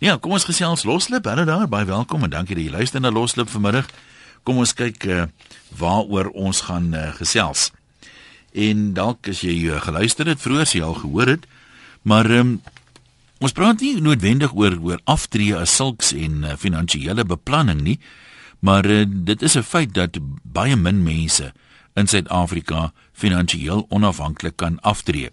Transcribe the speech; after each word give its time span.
Ja, 0.00 0.14
kom 0.16 0.32
ons 0.32 0.46
gesels 0.48 0.86
loslip. 0.88 1.26
Hallo 1.28 1.44
daar, 1.44 1.66
baie 1.68 1.84
welkom 1.84 2.22
en 2.24 2.30
dankie 2.32 2.56
dat 2.56 2.64
jy 2.64 2.70
luister 2.72 3.02
na 3.04 3.10
Loslip 3.12 3.50
vanmiddag. 3.52 3.90
Kom 4.48 4.56
ons 4.62 4.70
kyk 4.72 5.04
uh, 5.04 5.26
waaroor 5.76 6.30
ons 6.32 6.62
gaan 6.70 6.86
uh, 6.96 7.10
gesels. 7.18 7.66
En 8.56 8.94
dalk 8.96 9.28
as 9.28 9.42
jy 9.44 9.58
uh, 9.68 9.76
geluister 9.84 10.30
het 10.32 10.40
vroeër, 10.40 10.72
jy 10.72 10.80
al 10.86 10.96
gehoor 11.02 11.34
het, 11.34 11.44
maar 12.00 12.30
um, 12.32 12.54
ons 13.44 13.52
praat 13.52 13.84
nie 13.84 14.00
noodwendig 14.00 14.56
oor 14.56 14.78
oor 14.80 15.04
aftree 15.04 15.52
as 15.52 15.76
sulks 15.76 16.14
en 16.16 16.48
uh, 16.48 16.56
finansiële 16.56 17.28
beplanning 17.28 17.84
nie, 17.84 17.98
maar 18.64 18.88
uh, 18.88 19.04
dit 19.04 19.44
is 19.44 19.58
'n 19.60 19.68
feit 19.68 19.92
dat 19.92 20.16
baie 20.48 20.80
min 20.80 21.04
mense 21.04 21.52
in 21.92 22.08
Suid-Afrika 22.08 22.94
finansiëel 23.12 23.84
onafhanklik 23.92 24.56
kan 24.56 24.80
aftree. 24.80 25.28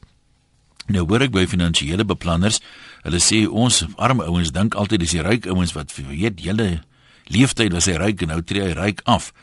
Nou 0.87 1.03
hoor 1.07 1.25
ek 1.25 1.33
by 1.35 1.43
finansiële 1.49 2.05
beplanners, 2.07 2.61
hulle 3.03 3.19
sê 3.23 3.43
ons 3.47 3.83
arme 3.99 4.23
ouens 4.23 4.53
dink 4.55 4.75
altyd 4.75 5.03
dis 5.03 5.17
die 5.17 5.25
ryk 5.25 5.47
ouens 5.51 5.73
wat 5.75 5.91
weet 5.95 6.39
julle 6.43 6.81
leeftyd 7.27 7.73
was 7.75 7.89
hy 7.91 7.97
ryk 7.99 8.23
en 8.23 8.31
nou 8.31 8.41
tree 8.41 8.63
hy 8.63 8.75
ryk 8.77 9.03
af. 9.03 9.33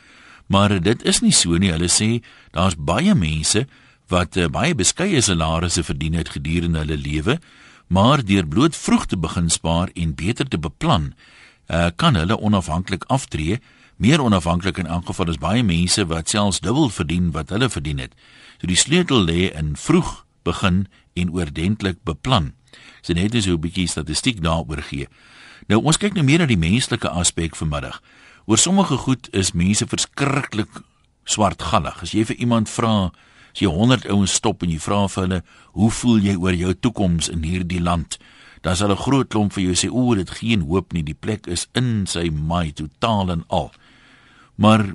Maar 0.49 0.79
dit 0.81 1.03
is 1.05 1.21
nie 1.21 1.33
so 1.37 1.57
nie. 1.61 1.73
Hulle 1.73 1.91
sê 1.93 2.21
daar's 2.57 2.77
baie 2.77 3.15
mense 3.17 3.65
wat 4.13 4.37
uh, 4.37 4.49
baie 4.53 4.75
beskeie 4.77 5.21
salarisse 5.25 5.85
verdien 5.85 6.17
het 6.17 6.35
gedurende 6.35 6.85
hulle 6.85 6.99
lewe, 7.01 7.39
maar 7.89 8.25
deur 8.25 8.47
bloot 8.49 8.77
vroeg 8.77 9.07
te 9.13 9.17
begin 9.21 9.49
spaar 9.53 9.93
en 9.95 10.17
beter 10.17 10.49
te 10.49 10.61
beplan, 10.61 11.13
uh, 11.69 11.89
kan 11.97 12.17
hulle 12.17 12.37
onafhanklik 12.41 13.05
aftree. 13.13 13.61
Meer 13.97 14.21
onafhanklik 14.21 14.81
in 14.81 14.91
elk 14.91 15.07
geval 15.13 15.33
is 15.33 15.41
baie 15.41 15.63
mense 15.65 16.05
wat 16.09 16.33
selfs 16.33 16.61
dubbel 16.61 16.91
verdien 16.91 17.31
wat 17.33 17.53
hulle 17.55 17.71
verdien 17.71 18.01
het. 18.03 18.13
So 18.61 18.69
die 18.69 18.81
sleutel 18.81 19.25
lê 19.25 19.49
in 19.53 19.77
vroeg 19.77 20.25
begin 20.45 20.85
en 21.15 21.33
oordentlik 21.33 22.03
beplan. 22.05 22.53
Sy 23.03 23.13
so 23.13 23.15
net 23.15 23.43
so 23.43 23.53
'n 23.53 23.61
bietjie 23.61 23.89
statistiek 23.89 24.41
daaroor 24.41 24.83
gee. 24.83 25.09
Nou 25.69 25.81
ons 25.85 25.97
kyk 25.97 26.15
nou 26.15 26.25
meer 26.25 26.39
na 26.39 26.47
die 26.47 26.61
menslike 26.61 27.09
aspek 27.09 27.57
vanmiddag. 27.57 28.03
Oor 28.47 28.59
sommige 28.59 28.97
goed 28.97 29.29
is 29.33 29.53
mense 29.53 29.87
verskriklik 29.87 30.83
swartgallig. 31.25 32.03
As 32.03 32.13
jy 32.13 32.25
vir 32.25 32.37
iemand 32.37 32.69
vra, 32.69 33.13
as 33.55 33.61
jy 33.63 33.71
100 33.71 34.09
ouens 34.13 34.33
stop 34.33 34.63
en 34.63 34.71
jy 34.71 34.79
vra 34.79 35.09
vir 35.09 35.23
hulle, 35.23 35.43
"Hoe 35.73 35.91
voel 35.91 36.19
jy 36.19 36.37
oor 36.37 36.55
jou 36.55 36.75
toekoms 36.75 37.29
in 37.29 37.43
hierdie 37.43 37.81
land?" 37.81 38.19
Dan 38.63 38.77
sal 38.77 38.91
'n 38.91 38.97
groot 38.97 39.29
klomp 39.29 39.53
vir 39.53 39.65
jou 39.65 39.75
sê, 39.75 39.91
"O, 39.91 40.15
dit 40.15 40.31
geen 40.31 40.61
hoop 40.61 40.93
nie. 40.93 41.03
Die 41.03 41.15
plek 41.15 41.47
is 41.47 41.67
in 41.75 42.07
sy 42.07 42.31
maai 42.31 42.73
totaal 42.73 43.31
en 43.31 43.45
al." 43.49 43.73
Maar 44.57 44.95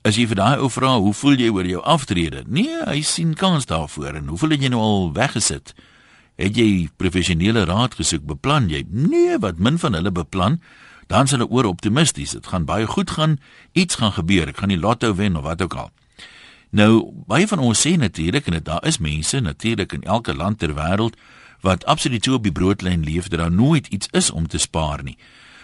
As 0.00 0.16
jy 0.16 0.24
vir 0.30 0.38
daai 0.40 0.62
ou 0.64 0.70
vra, 0.72 0.94
hoe 0.96 1.12
voel 1.12 1.36
jy 1.36 1.50
oor 1.52 1.66
jou 1.68 1.80
aftrede? 1.84 2.46
Nee, 2.48 2.78
hy 2.88 3.02
sien 3.04 3.34
kans 3.36 3.66
daarvoor 3.68 4.16
en 4.16 4.30
hoeveel 4.32 4.54
het 4.54 4.62
jy 4.64 4.70
nou 4.72 4.80
al 4.80 5.10
weggesit? 5.12 5.74
Het 6.40 6.56
jy 6.56 6.68
professionele 6.96 7.66
raad 7.68 7.98
gesoek? 7.98 8.24
Beplan 8.24 8.70
jy? 8.72 8.86
Nee, 8.88 9.36
wat 9.44 9.60
min 9.60 9.76
van 9.78 9.98
hulle 9.98 10.12
beplan. 10.16 10.56
Dan 11.12 11.28
is 11.28 11.34
hulle 11.36 11.50
oor 11.52 11.68
optimisties. 11.68 12.32
Dit 12.32 12.48
gaan 12.48 12.64
baie 12.64 12.86
goed 12.88 13.12
gaan. 13.12 13.36
Iets 13.76 14.00
gaan 14.00 14.14
gebeur. 14.16 14.48
Ek 14.48 14.62
gaan 14.62 14.72
die 14.72 14.80
lotto 14.80 15.12
wen 15.18 15.36
of 15.36 15.44
wat 15.44 15.60
ook 15.66 15.76
al. 15.76 15.92
Nou, 16.72 17.10
baie 17.28 17.44
van 17.50 17.60
ons 17.60 17.84
sê 17.84 17.96
natuurlik 18.00 18.48
en 18.48 18.56
daar 18.64 18.86
is 18.86 19.02
mense 19.04 19.40
natuurlik 19.40 19.92
in 19.92 20.08
elke 20.08 20.32
land 20.32 20.62
ter 20.62 20.72
wêreld 20.78 21.18
wat 21.60 21.84
absoluut 21.84 22.24
so 22.24 22.38
op 22.38 22.46
die 22.46 22.56
broodlyn 22.56 23.04
leef 23.04 23.28
dat 23.28 23.42
daar 23.42 23.52
nooit 23.52 23.90
iets 23.92 24.08
is 24.16 24.30
om 24.30 24.48
te 24.48 24.58
spaar 24.58 25.02
nie. 25.04 25.18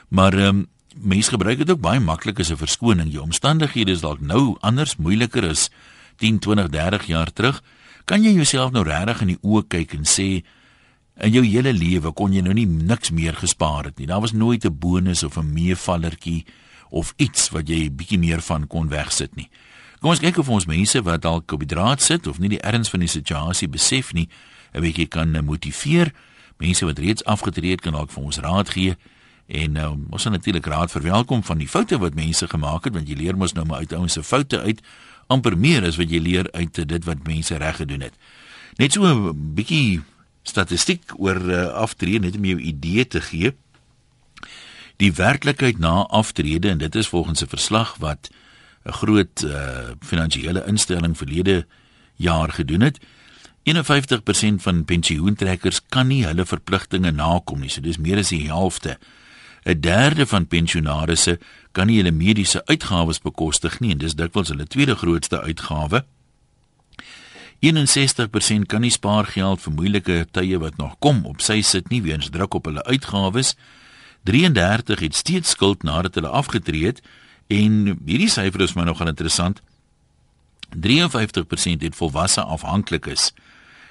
Maar 0.09 0.35
ehm 0.35 0.49
um, 0.49 0.67
mense 0.99 1.31
gebruik 1.31 1.59
dit 1.59 1.71
ook 1.71 1.81
baie 1.81 2.01
maklik 2.01 2.41
as 2.41 2.51
'n 2.51 2.57
verskoning. 2.57 3.13
Jou 3.13 3.23
omstandighede 3.23 3.91
is 3.91 4.01
dalk 4.01 4.21
nou 4.21 4.57
anders, 4.61 4.97
moeiliker 4.97 5.49
as 5.49 5.71
10, 6.17 6.39
20, 6.39 6.69
30 6.69 7.07
jaar 7.07 7.33
terug. 7.33 7.63
Kan 8.05 8.23
jy 8.23 8.33
jouself 8.33 8.71
nou 8.71 8.85
regtig 8.85 9.21
in 9.21 9.27
die 9.27 9.39
oë 9.43 9.67
kyk 9.69 9.93
en 9.95 10.05
sê 10.05 10.45
in 11.17 11.33
jou 11.33 11.45
hele 11.45 11.73
lewe 11.73 12.13
kon 12.13 12.33
jy 12.33 12.41
nou 12.41 12.55
nie 12.55 12.67
niks 12.67 13.11
meer 13.11 13.35
gespaar 13.35 13.85
het 13.85 13.99
nie. 13.99 14.07
Daar 14.07 14.21
was 14.21 14.33
nooit 14.33 14.65
'n 14.65 14.79
bonus 14.79 15.23
of 15.23 15.37
'n 15.37 15.53
meevallertjie 15.53 16.45
of 16.91 17.15
iets 17.17 17.51
wat 17.51 17.69
jy 17.69 17.91
bietjie 17.91 18.19
meer 18.19 18.41
van 18.41 18.67
kon 18.67 18.89
wegsit 18.89 19.35
nie. 19.37 19.49
Kom 20.01 20.11
ons 20.11 20.21
kyk 20.21 20.39
of 20.39 20.49
ons 20.49 20.67
mense 20.67 21.03
wat 21.03 21.23
dalk 21.23 21.53
op 21.53 21.59
die 21.59 21.75
draad 21.75 22.03
sit 22.03 22.27
of 22.27 22.39
nie 22.39 22.49
die 22.49 22.61
erns 22.61 22.91
van 22.93 23.01
die 23.01 23.09
situasie 23.09 23.69
besef 23.69 24.13
nie, 24.13 24.29
'n 24.75 24.81
bietjie 24.81 25.09
kan 25.09 25.45
motiveer. 25.45 26.13
Mense 26.59 26.85
wat 26.85 26.99
reeds 26.99 27.25
afgetree 27.25 27.71
het 27.71 27.81
kan 27.81 27.93
dalk 27.93 28.11
vir 28.11 28.23
ons 28.23 28.39
raad 28.39 28.71
gee. 28.71 28.97
En 29.47 29.73
nou 29.73 29.91
ons 30.11 30.23
sal 30.23 30.33
natuurlik 30.35 30.67
raad 30.67 30.91
verwelkom 30.91 31.43
van 31.47 31.59
die 31.59 31.69
foute 31.69 31.99
wat 32.03 32.15
mense 32.15 32.49
gemaak 32.51 32.85
het 32.85 32.95
want 32.95 33.09
jy 33.09 33.15
leer 33.15 33.37
mos 33.39 33.55
nou 33.55 33.67
maar 33.67 33.85
uit 33.85 33.93
ouens 33.93 34.13
se 34.13 34.23
foute 34.23 34.61
uit 34.61 34.83
amper 35.27 35.59
meer 35.59 35.87
as 35.87 35.99
wat 36.01 36.11
jy 36.11 36.21
leer 36.23 36.51
uit 36.53 36.83
dit 36.89 37.05
wat 37.05 37.27
mense 37.27 37.57
reg 37.57 37.77
gedoen 37.77 38.01
het. 38.01 38.15
Net 38.79 38.93
so 38.93 39.07
'n 39.07 39.55
bietjie 39.55 40.03
statistiek 40.43 41.15
oor 41.19 41.41
uh, 41.51 41.67
aftrede 41.75 42.19
net 42.19 42.37
om 42.37 42.45
jou 42.45 42.59
idee 42.61 43.07
te 43.07 43.21
gee. 43.21 43.55
Die 44.97 45.13
werklikheid 45.13 45.79
na 45.79 46.07
aftrede 46.09 46.69
en 46.69 46.79
dit 46.79 46.95
is 46.95 47.09
volgens 47.09 47.43
'n 47.43 47.49
verslag 47.49 47.97
wat 47.99 48.31
'n 48.85 48.93
groot 48.93 49.43
uh, 49.43 49.91
finansiële 50.01 50.65
instelling 50.67 51.17
verlede 51.17 51.67
jaar 52.17 52.53
gedoen 52.53 52.81
het. 52.81 52.99
51% 53.67 54.63
van 54.63 54.85
pensioentrekkers 54.85 55.81
kan 55.89 56.07
nie 56.07 56.25
hulle 56.25 56.47
verpligtinge 56.47 57.11
nakom 57.11 57.61
nie. 57.61 57.71
So 57.71 57.81
dis 57.81 57.99
meer 57.99 58.19
as 58.19 58.29
die 58.29 58.47
helfte. 58.47 58.99
'n 59.67 59.81
derde 59.81 60.27
van 60.27 60.47
pensionaarsse 60.47 61.39
kan 61.73 61.87
nie 61.87 61.97
hulle 61.97 62.13
mediese 62.15 62.63
uitgawes 62.65 63.19
bekostig 63.19 63.81
nie 63.81 63.91
en 63.91 63.99
dis 63.99 64.15
dikwels 64.15 64.49
hulle 64.49 64.67
tweede 64.67 64.95
grootste 64.95 65.41
uitgawe. 65.41 66.05
61% 67.61 68.67
kan 68.67 68.81
nie 68.81 68.91
spaargeld 68.95 69.61
vir 69.61 69.73
moeilike 69.73 70.27
tye 70.31 70.59
wat 70.63 70.77
nog 70.77 70.95
kom 70.99 71.25
op 71.27 71.43
sy 71.43 71.61
sit 71.63 71.89
nie 71.91 72.03
weens 72.03 72.31
druk 72.31 72.55
op 72.55 72.65
hulle 72.71 72.85
uitgawes. 72.85 73.57
33 74.23 75.01
het 75.01 75.15
steeds 75.15 75.51
skuld 75.51 75.83
nadat 75.83 76.15
hulle 76.15 76.29
afgetree 76.29 76.87
het 76.87 77.03
en 77.47 77.99
hierdie 78.07 78.31
syfer 78.31 78.61
is 78.61 78.75
my 78.75 78.85
nogal 78.85 79.11
interessant. 79.11 79.63
53% 80.71 81.83
het 81.83 81.99
volwasse 81.99 82.43
afhanklikes 82.43 83.33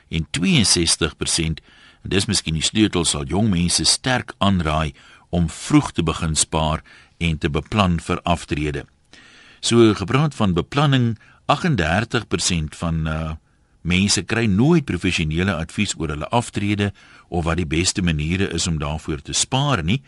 en 0.07 0.27
62% 0.39 1.59
en 2.05 2.13
dis 2.13 2.27
miskien 2.29 2.53
die 2.53 2.63
sleutel 2.63 3.05
sal 3.05 3.25
jong 3.25 3.49
mense 3.49 3.83
sterk 3.89 4.35
aanraai 4.37 4.93
om 5.35 5.49
vroeg 5.51 5.91
te 5.91 6.03
begin 6.03 6.35
spaar 6.39 6.83
en 7.17 7.37
te 7.37 7.49
beplan 7.51 7.99
vir 7.99 8.21
aftrede. 8.23 8.85
So 9.59 9.93
gepraat 9.97 10.35
van 10.35 10.55
beplanning, 10.55 11.15
38% 11.51 12.79
van 12.81 13.07
uh 13.07 13.33
mense 13.85 14.23
kry 14.25 14.47
nooit 14.49 14.81
professionele 14.89 15.53
advies 15.53 15.91
oor 16.01 16.09
hulle 16.09 16.25
aftrede 16.33 16.87
of 17.29 17.43
wat 17.45 17.59
die 17.59 17.67
beste 17.69 18.01
maniere 18.01 18.47
is 18.49 18.65
om 18.65 18.79
daarvoor 18.81 19.21
te 19.21 19.33
spaar 19.33 19.83
nie. 19.83 20.01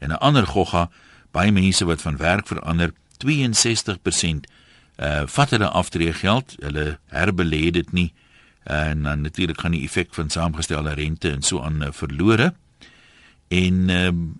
En 0.00 0.08
'n 0.08 0.22
ander 0.24 0.46
gogga, 0.46 0.88
baie 1.30 1.52
mense 1.52 1.84
wat 1.84 2.00
van 2.00 2.16
werk 2.16 2.46
verander, 2.46 2.92
62% 3.18 4.48
uh 4.96 5.22
vat 5.26 5.50
hulle 5.50 5.68
aftrede 5.68 6.12
geld, 6.12 6.56
hulle 6.58 6.98
herbelê 7.12 7.70
dit 7.70 7.92
nie 7.92 8.12
en 8.64 9.02
dan 9.02 9.20
natuurlik 9.20 9.60
gaan 9.60 9.72
die 9.76 9.84
effek 9.84 10.14
van 10.14 10.30
saamgestelde 10.30 10.92
rente 10.94 11.30
en 11.30 11.42
so 11.42 11.60
aan 11.60 11.82
uh, 11.82 11.88
verlore. 11.92 12.54
En 13.48 13.88
ehm 13.90 14.20
uh, 14.20 14.34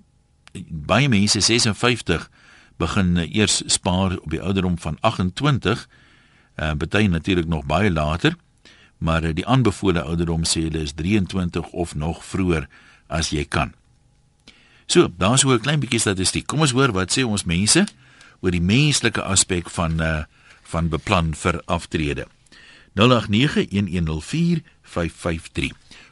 baie 0.68 1.08
mense 1.08 1.40
56 1.40 2.30
begin 2.78 3.16
eh, 3.16 3.34
eers 3.34 3.62
spaar 3.66 4.18
op 4.18 4.30
die 4.30 4.42
ouderdom 4.42 4.78
van 4.78 4.96
28. 5.00 5.88
Uh 6.58 6.74
party 6.74 7.06
natuurlik 7.06 7.46
nog 7.46 7.66
baie 7.66 7.90
later, 7.90 8.36
maar 8.98 9.24
uh, 9.24 9.30
die 9.34 9.46
aanbevole 9.46 10.02
ouderdom 10.02 10.42
sê 10.42 10.60
hulle 10.66 10.82
is 10.82 10.92
23 10.92 11.66
of 11.70 11.94
nog 11.94 12.24
vroeër 12.24 12.66
as 13.06 13.30
jy 13.30 13.44
kan. 13.44 13.72
So, 14.86 15.08
daar's 15.16 15.40
so 15.40 15.52
'n 15.52 15.60
klein 15.60 15.80
bietjie 15.80 16.00
statistiek. 16.00 16.46
Kom 16.46 16.60
ons 16.60 16.70
hoor 16.70 16.92
wat 16.92 17.12
sê 17.18 17.22
ons 17.24 17.44
mense 17.44 17.86
oor 18.40 18.50
die 18.50 18.60
menslike 18.60 19.22
aspek 19.22 19.70
van 19.70 20.00
uh 20.00 20.22
van 20.68 20.88
beplan 20.88 21.34
vir 21.34 21.62
aftrede. 21.64 22.26
0891104553. 22.94 23.00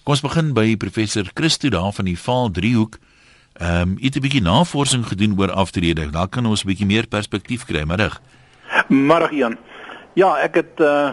Kom 0.02 0.14
ons 0.14 0.20
begin 0.20 0.52
by 0.54 0.76
professor 0.76 1.30
Christo 1.34 1.68
daar 1.68 1.92
van 1.92 2.04
die 2.04 2.18
Vaal 2.18 2.50
driehoek 2.50 2.98
Ehm 3.58 3.80
um, 3.80 3.96
het 4.00 4.16
'n 4.16 4.20
bietjie 4.20 4.42
navorsing 4.42 5.06
gedoen 5.06 5.38
oor 5.38 5.50
aftrede. 5.52 6.10
Daar 6.10 6.28
kan 6.28 6.46
ons 6.46 6.64
'n 6.64 6.66
bietjie 6.66 6.86
meer 6.86 7.06
perspektief 7.06 7.64
kry, 7.64 7.82
middag. 7.82 8.20
Middag 8.88 9.30
Jan. 9.32 9.56
Ja, 10.12 10.38
ek 10.38 10.54
het 10.54 10.80
uh 10.80 11.12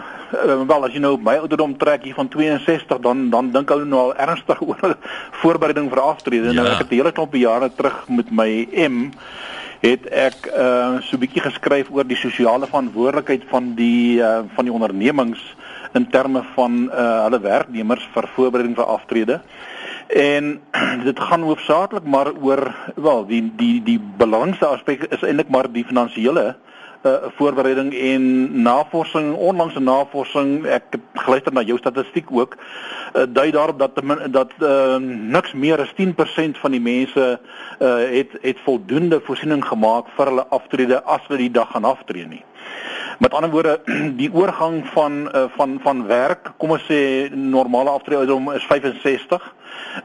wel 0.66 0.84
as 0.84 0.92
jy 0.92 0.98
nou 0.98 1.18
my 1.20 1.36
ouderdom 1.36 1.76
trek 1.76 2.02
hier 2.02 2.14
van 2.14 2.28
62 2.28 2.98
dan 3.00 3.30
dan 3.30 3.50
dink 3.52 3.68
hulle 3.68 3.84
nou 3.84 4.00
al 4.00 4.16
ernstig 4.16 4.60
oor 4.68 4.96
voorbereiding 5.30 5.90
vir 5.90 6.00
aftrede. 6.00 6.52
Nou, 6.52 6.54
ja. 6.54 6.62
Nou 6.62 6.72
ek 6.72 6.78
het 6.78 6.90
'n 6.90 6.94
hele 6.94 7.12
klomp 7.12 7.34
jare 7.34 7.70
terug 7.74 8.08
met 8.08 8.30
my 8.30 8.68
M 8.88 9.10
het 9.80 10.06
ek 10.08 10.48
uh 10.56 11.00
so 11.00 11.16
'n 11.16 11.20
bietjie 11.20 11.42
geskryf 11.42 11.90
oor 11.90 12.06
die 12.06 12.16
sosiale 12.16 12.66
verantwoordelikheid 12.66 13.42
van 13.48 13.74
die 13.74 14.20
uh 14.20 14.40
van 14.54 14.64
die 14.64 14.72
ondernemings 14.72 15.54
in 15.92 16.10
terme 16.10 16.42
van 16.54 16.90
uh 16.92 17.22
hulle 17.24 17.40
werknemers 17.40 18.08
vir 18.12 18.28
voorbereiding 18.34 18.76
vir 18.76 18.84
aftrede. 18.84 19.40
En 20.06 20.60
dit 21.08 21.20
gaan 21.20 21.42
hoofsaaklik 21.42 22.04
maar 22.04 22.32
oor 22.32 22.74
wel 22.94 23.26
die 23.26 23.52
die 23.56 23.82
die 23.82 24.00
belangrikste 24.16 24.66
aspek 24.66 25.06
is 25.10 25.22
eintlik 25.22 25.48
maar 25.48 25.72
die 25.72 25.84
finansiële 25.84 26.56
uh, 27.04 27.12
voorbereiding 27.36 27.94
en 27.94 28.24
navorsing, 28.62 29.34
onlangse 29.34 29.80
navorsing, 29.80 30.64
ek 30.66 30.96
geluister 31.24 31.52
na 31.52 31.64
jou 31.66 31.76
statistiek 31.78 32.30
ook, 32.32 32.56
uh, 32.56 33.26
dui 33.28 33.50
daarop 33.52 33.78
dat 33.78 34.00
dat 34.32 34.52
uh, 34.60 34.96
niks 35.36 35.52
meer 35.52 35.80
as 35.84 35.92
10% 36.00 36.60
van 36.62 36.76
die 36.76 36.80
mense 36.80 37.26
uh, 37.36 37.94
het 38.16 38.38
het 38.42 38.64
voldoende 38.64 39.20
voorsiening 39.24 39.64
gemaak 39.64 40.08
vir 40.16 40.32
hulle 40.32 40.46
aftrede 40.48 41.02
as 41.04 41.28
hulle 41.28 41.44
die 41.44 41.52
dag 41.52 41.70
gaan 41.76 41.88
aftree 41.88 42.26
nie. 42.26 42.42
Met 43.18 43.34
ander 43.34 43.50
woorde, 43.50 43.80
die 44.20 44.30
oorgang 44.32 44.86
van 44.86 45.28
uh, 45.34 45.44
van 45.56 45.78
van 45.82 46.06
werk, 46.06 46.52
kom 46.58 46.74
ons 46.74 46.86
sê 46.90 47.30
normale 47.30 47.90
aftreeouderdom 47.90 48.52
is 48.52 48.66
65. 48.70 49.54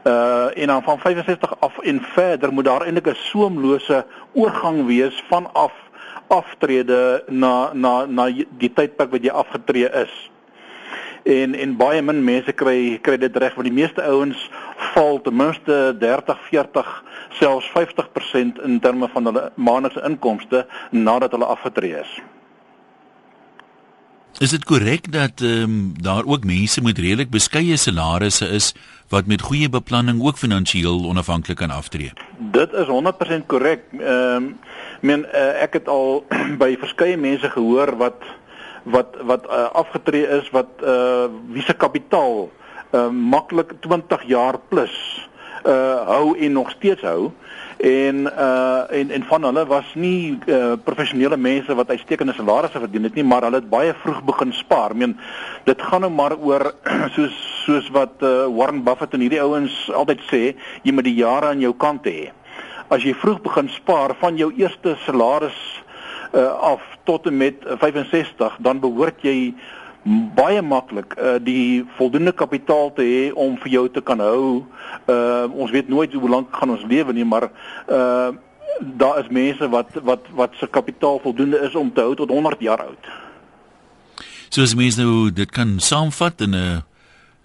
Uh 0.06 0.48
en 0.54 0.66
dan 0.66 0.82
van 0.82 0.98
65 0.98 1.60
af 1.60 1.78
en 1.78 2.00
verder 2.14 2.52
moet 2.52 2.64
daar 2.64 2.86
eintlik 2.86 3.06
'n 3.06 3.14
soemlose 3.30 4.04
oorgang 4.32 4.86
wees 4.86 5.24
vanaf 5.28 5.72
aftrede 6.26 7.22
na 7.28 7.72
na 7.72 8.06
na 8.06 8.28
die 8.58 8.72
tydperk 8.72 9.10
wat 9.10 9.22
jy 9.22 9.30
afgetree 9.30 9.90
is. 9.90 10.30
En 11.22 11.54
en 11.54 11.76
baie 11.76 12.02
min 12.02 12.24
mense 12.24 12.52
kry 12.52 12.98
kry 13.02 13.16
dit 13.16 13.36
reg 13.36 13.54
want 13.54 13.68
die 13.68 13.80
meeste 13.82 14.02
ouens 14.02 14.50
val 14.94 15.20
ten 15.20 15.36
minste 15.36 15.96
30, 15.98 16.38
40, 16.48 17.04
selfs 17.28 17.70
50% 17.76 18.62
in 18.64 18.80
terme 18.80 19.08
van 19.08 19.24
hulle 19.24 19.50
maandelikse 19.54 20.06
inkomste 20.06 20.66
nadat 20.90 21.32
hulle 21.36 21.44
afgetree 21.44 21.98
is. 22.00 22.20
Is 24.38 24.50
dit 24.50 24.64
korrek 24.64 25.12
dat 25.12 25.40
ehm 25.40 25.62
um, 25.62 25.92
daar 26.00 26.24
ook 26.24 26.44
mense 26.44 26.82
met 26.82 26.98
redelik 26.98 27.30
beskeie 27.30 27.76
salarisse 27.76 28.46
is 28.46 28.74
wat 29.08 29.26
met 29.26 29.42
goeie 29.42 29.68
beplanning 29.68 30.22
ook 30.22 30.38
finansiëel 30.38 31.04
onafhanklik 31.04 31.56
kan 31.56 31.70
aftree? 31.70 32.12
Dit 32.38 32.72
is 32.72 32.86
100% 32.86 33.46
korrek. 33.46 33.80
Ehm 33.98 34.36
um, 34.36 34.58
men 35.00 35.24
uh, 35.24 35.62
ek 35.62 35.72
het 35.72 35.88
al 35.88 36.24
by 36.62 36.76
verskeie 36.80 37.16
mense 37.16 37.50
gehoor 37.50 37.96
wat 37.96 38.22
wat 38.82 39.16
wat 39.24 39.46
uh, 39.46 39.68
afgetree 39.72 40.26
is 40.38 40.50
wat 40.50 40.68
uh 40.84 41.28
wie 41.52 41.62
se 41.62 41.72
kapitaal 41.72 42.50
uh 42.92 43.08
maklik 43.08 43.72
20 43.80 44.22
jaar 44.26 44.58
plus 44.68 45.28
uh 45.64 46.06
hou 46.06 46.36
en 46.38 46.52
nog 46.52 46.70
steeds 46.70 47.02
hou 47.02 47.30
en 47.80 48.16
uh 48.26 48.84
en 48.90 49.10
en 49.10 49.24
van 49.24 49.44
hulle 49.44 49.66
was 49.66 49.94
nie 49.94 50.38
uh 50.46 50.72
professionele 50.84 51.36
mense 51.36 51.74
wat 51.74 51.90
uitstekende 51.90 52.32
salarisse 52.32 52.78
verdien 52.78 53.04
het 53.08 53.14
nie 53.14 53.24
maar 53.24 53.42
hulle 53.42 53.60
het 53.60 53.70
baie 53.70 53.94
vroeg 54.02 54.22
begin 54.24 54.52
spaar. 54.52 54.90
Ek 54.90 54.96
meen 54.96 55.16
dit 55.64 55.82
gaan 55.82 56.04
nou 56.04 56.12
maar 56.12 56.36
oor 56.36 56.72
soos 57.16 57.36
soos 57.64 57.90
wat 57.96 58.22
uh 58.22 58.48
Warren 58.56 58.84
Buffett 58.84 59.14
en 59.14 59.24
hierdie 59.24 59.42
ouens 59.42 59.76
altyd 59.92 60.24
sê, 60.30 60.42
jy 60.82 60.92
moet 60.92 61.08
die 61.08 61.18
jare 61.20 61.52
aan 61.52 61.60
jou 61.60 61.72
kant 61.72 62.04
hê. 62.04 62.30
As 62.90 63.04
jy 63.06 63.14
vroeg 63.14 63.40
begin 63.42 63.68
spaar 63.68 64.16
van 64.20 64.36
jou 64.36 64.52
eerste 64.56 64.96
salaris 65.06 65.58
uh 66.32 66.48
af 66.72 66.84
tot 67.04 67.26
en 67.26 67.36
met 67.36 67.64
65, 67.64 68.56
dan 68.60 68.80
behoort 68.80 69.24
jy 69.24 69.54
baie 70.34 70.62
maklik 70.62 71.14
uh 71.18 71.36
die 71.44 71.84
voldoende 71.96 72.32
kapitaal 72.32 72.92
te 72.92 73.04
hê 73.04 73.32
om 73.34 73.56
vir 73.60 73.72
jou 73.72 73.88
te 73.88 74.00
kan 74.00 74.20
hou. 74.20 74.64
Uh 75.06 75.48
ons 75.52 75.70
weet 75.70 75.88
nooit 75.88 76.12
hoe 76.12 76.28
lank 76.28 76.56
gaan 76.56 76.70
ons 76.70 76.86
lewe 76.88 77.12
nie, 77.12 77.24
maar 77.24 77.50
uh 77.88 78.30
daar 78.80 79.18
is 79.20 79.28
mense 79.28 79.68
wat 79.68 79.98
wat 80.02 80.28
wat 80.34 80.54
se 80.56 80.66
kapitaal 80.66 81.20
voldoende 81.20 81.58
is 81.66 81.74
om 81.74 81.92
te 81.92 82.00
hou 82.00 82.14
tot 82.14 82.30
100 82.30 82.60
jaar 82.60 82.80
oud. 82.86 83.10
So 84.48 84.62
as 84.62 84.74
mense 84.74 85.00
nou 85.00 85.30
dit 85.30 85.50
kan 85.50 85.78
saamvat 85.78 86.40
in 86.40 86.54
'n 86.54 86.82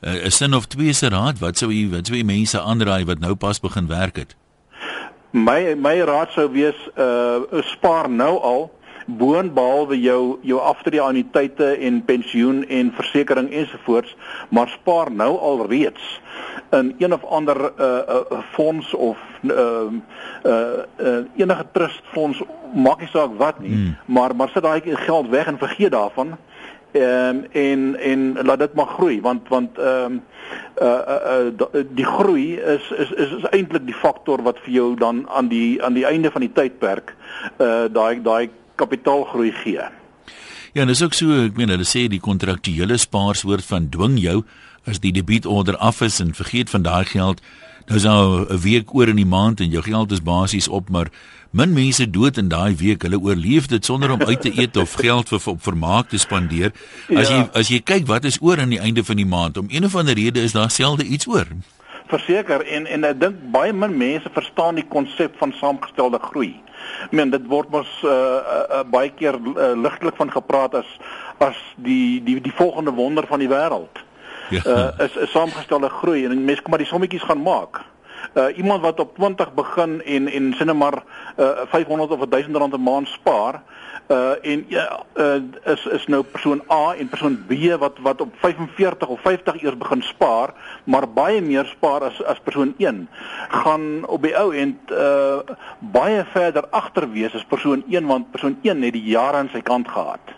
'n 0.01 0.31
sin 0.31 0.53
of 0.53 0.65
twee 0.65 0.93
se 0.93 1.09
raad, 1.09 1.39
wat 1.39 1.57
sou 1.57 1.71
jy 1.71 1.89
wat 1.89 2.07
sou 2.07 2.17
jy 2.17 2.23
mense 2.23 2.61
aanraai 2.61 3.05
wat 3.05 3.19
nou 3.19 3.35
pas 3.35 3.59
begin 3.59 3.87
werk 3.87 4.15
het? 4.15 4.35
My 5.31 5.75
my 5.75 5.99
raad 5.99 6.31
sou 6.31 6.51
wees 6.51 6.79
uh 6.97 7.61
spaar 7.61 8.09
nou 8.09 8.39
al 8.39 8.71
boonbehalwe 9.05 9.99
jou 10.01 10.37
jou 10.41 10.59
aftreeanniteite 10.59 11.65
en 11.65 12.01
pensioen 12.05 12.63
en 12.67 12.91
versekerings 12.95 13.53
ensovoorts, 13.53 14.15
maar 14.49 14.67
spaar 14.67 15.11
nou 15.11 15.37
al 15.37 15.65
reeds 15.67 16.21
in 16.71 16.95
een 16.97 17.13
of 17.13 17.23
ander 17.23 17.55
'n 17.55 17.81
uh, 17.81 17.99
uh, 18.09 18.39
fonds 18.51 18.93
of 18.93 19.17
'n 19.41 19.51
uh, 19.51 19.81
uh, 20.43 20.61
uh, 20.99 21.17
enige 21.35 21.65
trustfonds, 21.71 22.41
maak 22.73 22.99
nie 22.99 23.09
saak 23.09 23.37
wat 23.37 23.59
nie, 23.59 23.73
hmm. 23.73 23.97
maar 24.05 24.35
maar 24.35 24.49
sit 24.49 24.63
daai 24.63 24.81
geld 24.83 25.29
weg 25.29 25.47
en 25.47 25.57
vergeet 25.57 25.91
daarvan. 25.91 26.37
Ehm 26.91 27.35
um, 27.35 27.45
en 27.51 27.99
en 27.99 28.37
laat 28.41 28.59
dit 28.59 28.73
maar 28.73 28.87
groei 28.87 29.21
want 29.21 29.47
want 29.47 29.77
ehm 29.77 30.11
um, 30.11 30.21
uh, 30.81 30.99
uh, 31.07 31.45
uh 31.73 31.83
die 31.89 32.05
groei 32.05 32.55
is 32.55 32.91
is 32.97 33.11
is, 33.11 33.31
is 33.31 33.43
eintlik 33.49 33.85
die 33.85 33.93
faktor 33.93 34.41
wat 34.41 34.59
vir 34.59 34.73
jou 34.73 34.95
dan 34.95 35.29
aan 35.29 35.47
die 35.47 35.83
aan 35.83 35.93
die 35.93 36.05
einde 36.05 36.31
van 36.31 36.41
die 36.41 36.51
tydperk 36.53 37.15
uh 37.57 37.85
daai 37.91 38.21
daai 38.21 38.49
kapitaalgroei 38.75 39.51
gee. 39.63 39.89
Ja, 40.73 40.81
en 40.81 40.87
dis 40.87 41.03
ook 41.03 41.13
so, 41.13 41.31
ek 41.45 41.55
meen 41.55 41.71
hulle 41.71 41.87
sê 41.87 42.07
die 42.11 42.19
kontraktuele 42.19 42.97
spaarsoort 42.99 43.63
van 43.65 43.89
dwing 43.89 44.17
jou 44.19 44.43
as 44.85 44.99
die 45.01 45.13
debietorder 45.15 45.77
af 45.77 46.01
is 46.05 46.19
en 46.19 46.35
vergeet 46.35 46.69
van 46.69 46.83
daai 46.85 47.05
geld, 47.09 47.41
nou 47.87 47.97
is 47.97 48.03
nou 48.03 48.45
'n 48.49 48.59
week 48.61 48.93
oor 48.93 49.07
in 49.07 49.15
die 49.15 49.25
maand 49.25 49.59
en 49.61 49.69
jou 49.69 49.81
geld 49.81 50.11
is 50.11 50.21
basies 50.21 50.67
op, 50.67 50.89
maar 50.89 51.09
min 51.51 51.73
mense 51.73 52.09
dood 52.09 52.37
in 52.37 52.47
daai 52.47 52.75
week. 52.75 53.01
Hulle 53.01 53.19
oorleef 53.19 53.67
dit 53.67 53.85
sonder 53.85 54.11
om 54.11 54.21
uit 54.21 54.41
te 54.41 54.51
eet 54.59 54.77
of 54.77 54.93
geld 54.93 55.29
vir 55.29 55.41
op 55.45 55.61
vermaak 55.63 56.09
te 56.09 56.17
spandeer. 56.17 56.73
As 57.15 57.29
ja. 57.29 57.37
jy 57.37 57.49
as 57.53 57.67
jy 57.67 57.79
kyk 57.79 58.07
wat 58.07 58.25
is 58.25 58.41
oor 58.41 58.59
aan 58.59 58.69
die 58.69 58.79
einde 58.79 59.03
van 59.03 59.15
die 59.15 59.25
maand, 59.25 59.57
om 59.57 59.67
een 59.69 59.85
of 59.85 59.95
ander 59.95 60.15
rede 60.15 60.41
is 60.41 60.51
daar 60.51 60.71
selde 60.71 61.03
iets 61.03 61.27
oor. 61.27 61.47
Verseker 62.07 62.61
en 62.61 62.85
en 62.85 63.03
ek 63.03 63.19
dink 63.19 63.39
baie 63.53 63.73
min 63.73 63.97
mense 63.97 64.29
verstaan 64.33 64.75
die 64.75 64.87
konsep 64.87 65.37
van 65.37 65.53
saamgestelde 65.59 66.19
groei. 66.19 66.53
Ek 67.05 67.11
meen 67.17 67.31
dit 67.33 67.47
word 67.49 67.71
mos 67.73 67.89
uh, 68.03 68.11
uh, 68.11 68.63
uh, 68.79 68.83
baie 68.89 69.09
keer 69.09 69.39
uh, 69.39 69.71
ligtelik 69.73 70.17
van 70.19 70.31
gepraat 70.31 70.75
as 70.81 70.91
as 71.43 71.57
die 71.75 72.21
die 72.23 72.37
die 72.41 72.53
volgende 72.53 72.93
wonder 72.93 73.25
van 73.27 73.41
die 73.41 73.49
wêreld. 73.49 74.03
Ja. 74.49 74.61
Uh, 74.65 75.05
is 75.05 75.17
'n 75.17 75.27
saamgestelde 75.33 75.89
groei 75.89 76.25
en 76.25 76.45
mense 76.45 76.61
kom 76.61 76.71
maar 76.71 76.83
die 76.83 76.93
sommetjies 76.93 77.25
gaan 77.25 77.41
maak. 77.41 77.81
Uh, 78.33 78.57
iemand 78.57 78.81
wat 78.81 78.99
op 78.99 79.15
20 79.15 79.53
begin 79.53 80.01
en 80.03 80.27
en 80.27 80.53
sinne 80.57 80.73
maar 80.73 81.03
uh, 81.37 81.65
500 81.69 82.11
of 82.11 82.27
1000 82.29 82.55
rand 82.55 82.73
'n 82.73 82.81
maand 82.81 83.07
spaar, 83.07 83.61
uh 84.07 84.35
en 84.41 84.65
ja 84.69 85.03
uh, 85.17 85.41
is 85.63 85.85
is 85.85 86.05
nou 86.07 86.23
persoon 86.23 86.61
A 86.71 86.93
en 86.93 87.09
persoon 87.09 87.37
B 87.47 87.53
wat 87.79 87.97
wat 88.01 88.21
op 88.21 88.33
45 88.39 89.07
of 89.07 89.21
50 89.21 89.61
eers 89.63 89.77
begin 89.77 90.01
spaar, 90.01 90.53
maar 90.83 91.09
baie 91.09 91.41
meer 91.41 91.65
spaar 91.65 92.03
as 92.03 92.23
as 92.23 92.39
persoon 92.43 92.73
1 92.77 93.07
gaan 93.49 94.05
op 94.05 94.21
die 94.21 94.35
ou 94.37 94.53
end 94.53 94.77
uh 94.91 95.41
baie 95.79 96.25
verder 96.33 96.69
agter 96.69 97.09
wees 97.11 97.33
as 97.33 97.45
persoon 97.49 97.83
1 97.89 98.05
want 98.05 98.31
persoon 98.31 98.57
1 98.61 98.81
het 98.81 98.93
die 98.93 99.09
jare 99.09 99.37
aan 99.37 99.49
sy 99.53 99.61
kant 99.61 99.89
gehad. 99.89 100.35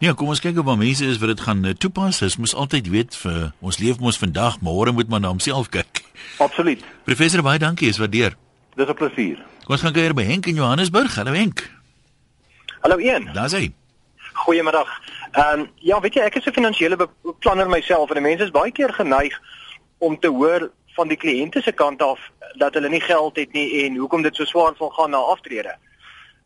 Ja, 0.00 0.14
kom 0.16 0.28
ons 0.32 0.40
kyk 0.40 0.58
op 0.58 0.64
wat 0.64 0.78
mense 0.80 1.04
is 1.04 1.18
wat 1.20 1.28
dit 1.28 1.40
gaan 1.40 1.74
toepas. 1.78 2.22
Ons 2.22 2.36
moet 2.36 2.54
altyd 2.54 2.86
weet 2.88 3.16
vir 3.20 3.50
ons 3.60 3.78
leef 3.78 3.98
mos 4.00 4.18
vandag, 4.18 4.56
môre 4.64 4.92
moet 4.96 5.08
man 5.08 5.20
na 5.20 5.28
homself 5.28 5.68
kyk. 5.68 6.02
Absoluut. 6.38 6.82
Professor 7.04 7.42
baie 7.42 7.60
dankie, 7.60 7.88
is 7.88 8.00
waardeer. 8.00 8.34
Dis 8.74 8.88
'n 8.88 8.94
plesier. 8.94 9.44
Kom 9.64 9.76
ons 9.76 9.82
gaan 9.82 9.92
kuier 9.92 10.14
by 10.14 10.22
Henk 10.22 10.46
in 10.46 10.54
Johannesburg. 10.54 11.14
Hallo 11.14 11.32
Henk. 11.32 11.79
Hallo 12.80 12.98
een. 12.98 13.28
Daar's 13.32 13.52
hy. 13.52 13.72
Goeiemiddag. 14.32 15.00
Ehm 15.30 15.60
um, 15.60 15.70
ja, 15.74 16.00
weet 16.00 16.14
jy, 16.14 16.20
ek 16.20 16.34
is 16.34 16.46
'n 16.46 16.52
finansiële 16.52 16.96
beplanner 16.96 17.68
myself 17.68 18.10
en 18.10 18.22
mense 18.22 18.44
is 18.44 18.50
baie 18.50 18.72
keer 18.72 18.92
geneig 18.92 19.40
om 19.98 20.18
te 20.18 20.28
hoor 20.28 20.70
van 20.96 21.08
die 21.08 21.16
kliënte 21.16 21.60
se 21.62 21.72
kant 21.72 22.02
af 22.02 22.20
dat 22.54 22.74
hulle 22.74 22.88
nie 22.88 23.00
geld 23.00 23.36
het 23.36 23.52
nie 23.52 23.84
en 23.84 23.96
hoekom 23.96 24.22
dit 24.22 24.36
so 24.36 24.44
swaar 24.44 24.72
sal 24.76 24.90
gaan 24.90 25.10
na 25.10 25.16
aftrede. 25.16 25.76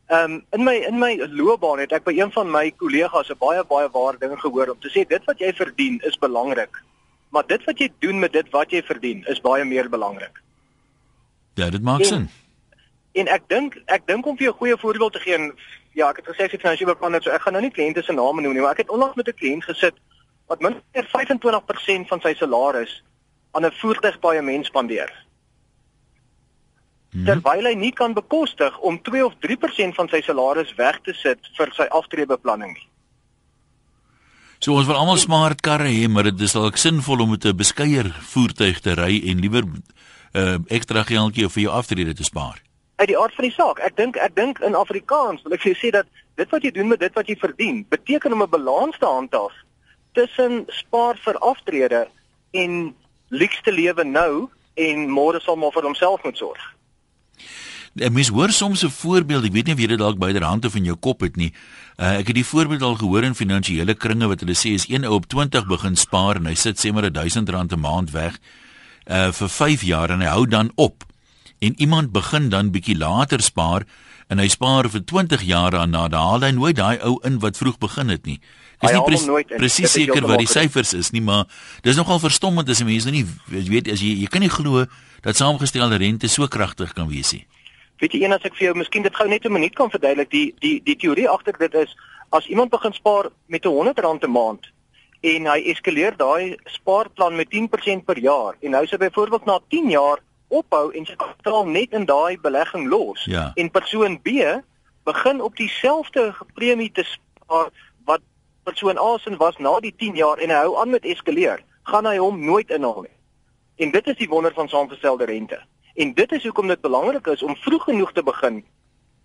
Ehm 0.07 0.31
um, 0.31 0.45
in 0.51 0.63
my 0.63 0.75
in 0.75 0.99
my 0.99 1.27
loopbaan 1.29 1.79
het 1.79 1.91
ek 1.91 2.03
by 2.03 2.13
een 2.19 2.31
van 2.31 2.51
my 2.51 2.71
kollegas 2.71 3.29
'n 3.29 3.37
baie 3.39 3.63
baie 3.63 3.89
waar 3.89 4.19
ding 4.19 4.39
gehoor 4.39 4.69
om 4.69 4.79
te 4.79 4.89
sê 4.89 5.07
dit 5.07 5.23
wat 5.25 5.39
jy 5.39 5.53
verdien 5.53 5.99
is 6.03 6.17
belangrik. 6.17 6.83
Maar 7.29 7.47
dit 7.47 7.63
wat 7.63 7.79
jy 7.79 7.89
doen 7.99 8.19
met 8.19 8.33
dit 8.33 8.49
wat 8.49 8.71
jy 8.71 8.83
verdien 8.83 9.23
is 9.27 9.41
baie 9.41 9.63
meer 9.63 9.89
belangrik. 9.89 10.41
Ja, 11.53 11.69
dit 11.69 11.81
maak 11.81 12.03
sin. 12.03 12.29
En 13.11 13.27
ek 13.27 13.41
dink 13.47 13.81
ek 13.85 14.07
dink 14.07 14.25
om 14.25 14.37
vir 14.37 14.43
jou 14.45 14.53
'n 14.53 14.57
goeie 14.57 14.77
voorbeeld 14.77 15.13
te 15.13 15.19
gee 15.19 15.51
ja, 15.95 16.09
ek 16.11 16.21
het 16.21 16.31
gesê 16.33 16.47
ek 16.47 16.59
finansiële 16.59 16.93
beplanner, 16.93 17.23
so 17.23 17.33
ek 17.33 17.45
gaan 17.45 17.55
nou 17.55 17.63
nie 17.63 17.73
kliënte 17.73 18.03
se 18.03 18.13
name 18.13 18.43
noem 18.43 18.55
nie, 18.55 18.63
maar 18.63 18.75
ek 18.75 18.83
het 18.83 18.93
onlangs 18.93 19.15
met 19.15 19.29
'n 19.31 19.39
kliënt 19.39 19.63
gesit 19.63 19.95
wat 20.47 20.61
minder 20.61 20.81
25% 20.93 22.07
van 22.07 22.21
sy 22.21 22.33
salaris 22.35 23.03
aan 23.51 23.65
'n 23.65 23.77
voertuigpaaiement 23.81 24.65
spandeer. 24.65 25.11
Hmm. 27.11 27.25
Terwyl 27.25 27.65
hy 27.65 27.73
nie 27.73 27.91
kan 27.91 28.13
bekostig 28.13 28.77
om 28.79 29.01
2 29.01 29.25
of 29.25 29.33
3% 29.39 29.95
van 29.95 30.07
sy 30.09 30.21
salaris 30.21 30.75
weg 30.75 30.99
te 31.01 31.13
sit 31.13 31.39
vir 31.57 31.71
sy 31.73 31.87
aftreebeplanning 31.89 32.73
nie. 32.73 32.87
So 34.59 34.73
ons 34.73 34.87
wil 34.87 34.95
almal 34.95 35.17
smart 35.17 35.61
karre 35.61 35.87
hê, 35.87 36.07
maar 36.09 36.23
dit 36.23 36.41
is 36.41 36.53
dalk 36.53 36.77
sinvol 36.77 37.21
om 37.21 37.29
met 37.29 37.45
'n 37.45 37.55
beskeier 37.55 38.11
voertuig 38.21 38.79
te 38.79 38.93
ry 38.93 39.21
en 39.29 39.39
liewer 39.39 39.63
'n 39.63 39.83
uh, 40.33 40.57
ekstra 40.67 41.03
geldjie 41.03 41.49
vir 41.49 41.63
jou 41.63 41.71
aftrede 41.71 42.13
te 42.13 42.23
spaar 42.23 42.65
uit 42.95 43.07
die 43.07 43.17
aard 43.19 43.35
van 43.35 43.47
die 43.47 43.53
saak. 43.53 43.79
Ek 43.79 43.95
dink 43.97 44.15
ek 44.15 44.35
dink 44.35 44.59
in 44.59 44.75
Afrikaans 44.75 45.43
wil 45.43 45.53
ek 45.53 45.61
vir 45.61 45.73
jou 45.73 45.79
sê 45.81 45.91
dat 45.91 46.07
dit 46.35 46.49
wat 46.51 46.63
jy 46.63 46.71
doen 46.71 46.87
met 46.87 46.99
dit 46.99 47.13
wat 47.15 47.27
jy 47.27 47.35
verdien, 47.39 47.85
beteken 47.89 48.33
om 48.33 48.43
'n 48.43 48.49
balans 48.49 48.97
te 48.99 49.05
handhaaf 49.05 49.53
tussen 50.13 50.63
spaar 50.67 51.17
vir 51.17 51.37
aftrede 51.37 52.07
en 52.51 52.95
luukste 53.29 53.71
lewe 53.71 54.03
nou 54.03 54.49
en 54.75 55.09
môre 55.09 55.41
sal 55.41 55.55
maar 55.55 55.71
vir 55.71 55.83
homself 55.83 56.23
moet 56.23 56.37
sorg. 56.37 56.75
'n 57.95 58.13
Mens 58.13 58.27
hoor 58.27 58.51
soms 58.51 58.83
'n 58.83 58.89
voorbeeld, 58.89 59.45
ek 59.45 59.51
weet 59.51 59.65
nie 59.65 59.73
of 59.73 59.79
jy 59.79 59.87
dit 59.87 59.99
dalk 59.99 60.17
byderhand 60.19 60.65
of 60.65 60.75
in 60.75 60.83
jou 60.83 60.95
kop 60.95 61.21
het 61.21 61.35
nie. 61.35 61.53
Uh, 61.97 62.19
ek 62.19 62.27
het 62.27 62.35
die 62.35 62.45
voorbeeld 62.45 62.81
al 62.81 62.95
gehoor 62.95 63.23
in 63.23 63.35
finansiële 63.35 63.95
kringe 63.95 64.27
wat 64.27 64.39
hulle 64.39 64.55
sê 64.55 64.73
is 64.75 64.89
een 64.89 65.05
ou 65.05 65.13
op 65.13 65.27
20 65.27 65.65
begin 65.65 65.95
spaar 65.95 66.35
en 66.35 66.45
hy 66.45 66.55
sit 66.55 66.75
sê 66.75 66.91
maar 66.91 67.11
1000 67.11 67.49
rand 67.49 67.71
'n 67.71 67.79
maand 67.79 68.11
weg 68.11 68.39
uh 69.07 69.31
vir 69.31 69.49
5 69.49 69.81
jaar 69.81 70.09
en 70.09 70.19
hy 70.19 70.27
hou 70.27 70.45
dan 70.45 70.71
op. 70.75 71.03
En 71.59 71.73
iemand 71.77 72.11
begin 72.11 72.49
dan 72.49 72.71
bietjie 72.71 72.97
later 72.97 73.41
spaar 73.41 73.85
en 74.27 74.41
hy 74.41 74.47
spaar 74.49 74.89
vir 74.89 75.03
20 75.05 75.41
jaar 75.45 75.71
daarna, 75.71 76.07
dan 76.09 76.19
haal 76.19 76.41
hy 76.41 76.51
nooit 76.51 76.75
daai 76.75 76.97
ou 77.05 77.19
in 77.23 77.39
wat 77.39 77.57
vroeg 77.57 77.77
begin 77.77 78.09
het 78.09 78.25
nie. 78.25 78.39
Dis 78.81 78.91
nie 78.91 79.03
presies 79.05 79.57
presies 79.57 79.91
seker 79.91 80.25
wat 80.27 80.41
die 80.41 80.49
syfers 80.49 80.93
is 80.97 81.11
nie, 81.15 81.21
maar 81.21 81.45
dis 81.85 81.95
nogal 81.95 82.19
verstommend 82.19 82.69
as 82.69 82.83
mense 82.83 83.09
nou 83.09 83.15
nie 83.21 83.25
weet 83.69 83.91
as 83.91 84.01
jy 84.03 84.15
jy 84.23 84.31
kan 84.31 84.43
nie 84.43 84.51
glo 84.51 84.85
dat 85.25 85.37
saamgestelde 85.37 86.01
rente 86.01 86.27
so 86.27 86.47
kragtig 86.47 86.93
kan 86.97 87.07
wees 87.09 87.31
nie. 87.33 87.45
Weet 88.01 88.17
jy 88.17 88.25
een 88.25 88.35
as 88.35 88.43
ek 88.43 88.57
vir 88.57 88.69
jou 88.69 88.75
miskien 88.81 89.05
dit 89.05 89.15
gou 89.15 89.27
net 89.29 89.45
'n 89.45 89.53
minuut 89.53 89.75
kan 89.75 89.89
verduidelik, 89.89 90.29
die 90.29 90.53
die 90.59 90.81
die 90.83 90.97
teorie 90.97 91.29
agter 91.29 91.53
dit 91.57 91.73
is 91.73 91.95
as 92.31 92.47
iemand 92.47 92.71
begin 92.71 92.93
spaar 92.93 93.29
met 93.47 93.65
'n 93.65 93.69
100 93.69 93.99
rand 93.99 94.23
'n 94.23 94.31
maand 94.31 94.71
en 95.21 95.47
hy 95.47 95.59
eskaleer 95.71 96.17
daai 96.17 96.57
spaarplan 96.65 97.35
met 97.35 97.49
10% 97.49 98.05
per 98.05 98.19
jaar 98.19 98.55
en 98.61 98.71
nou 98.71 98.85
sê 98.85 98.97
byvoorbeeld 98.97 99.45
na 99.45 99.59
10 99.69 99.89
jaar 99.89 100.19
ophou 100.47 100.91
en 100.91 101.05
sy 101.05 101.15
kapitaal 101.15 101.65
net 101.65 101.93
in 101.93 102.05
daai 102.05 102.37
belegging 102.41 102.87
los 102.89 103.23
ja. 103.25 103.51
en 103.55 103.71
persoon 103.71 104.21
B 104.21 104.29
begin 105.03 105.41
op 105.41 105.55
dieselfde 105.55 106.33
premie 106.53 106.91
te 106.91 107.03
spaar 107.03 107.69
wat 108.05 108.21
persoon 108.63 108.97
A 108.97 109.17
se 109.17 109.35
was 109.37 109.57
na 109.57 109.79
die 109.79 109.93
10 109.97 110.15
jaar 110.15 110.37
en 110.37 110.49
hy 110.49 110.61
hou 110.65 110.77
aan 110.81 110.89
met 110.89 111.05
eskaleer, 111.05 111.61
gaan 111.83 112.05
hy 112.05 112.17
hom 112.17 112.39
nooit 112.45 112.69
inhaal 112.69 113.05
nie. 113.05 113.13
En 113.75 113.91
dit 113.91 114.07
is 114.07 114.17
die 114.17 114.29
wonder 114.29 114.53
van 114.53 114.67
saamgestelde 114.67 115.25
rente. 115.25 115.59
En 115.95 116.13
dit 116.13 116.31
is 116.31 116.43
hoekom 116.43 116.67
dit 116.67 116.81
belangrik 116.81 117.27
is 117.27 117.43
om 117.43 117.55
vroeg 117.55 117.83
genoeg 117.83 118.11
te 118.11 118.23
begin 118.23 118.63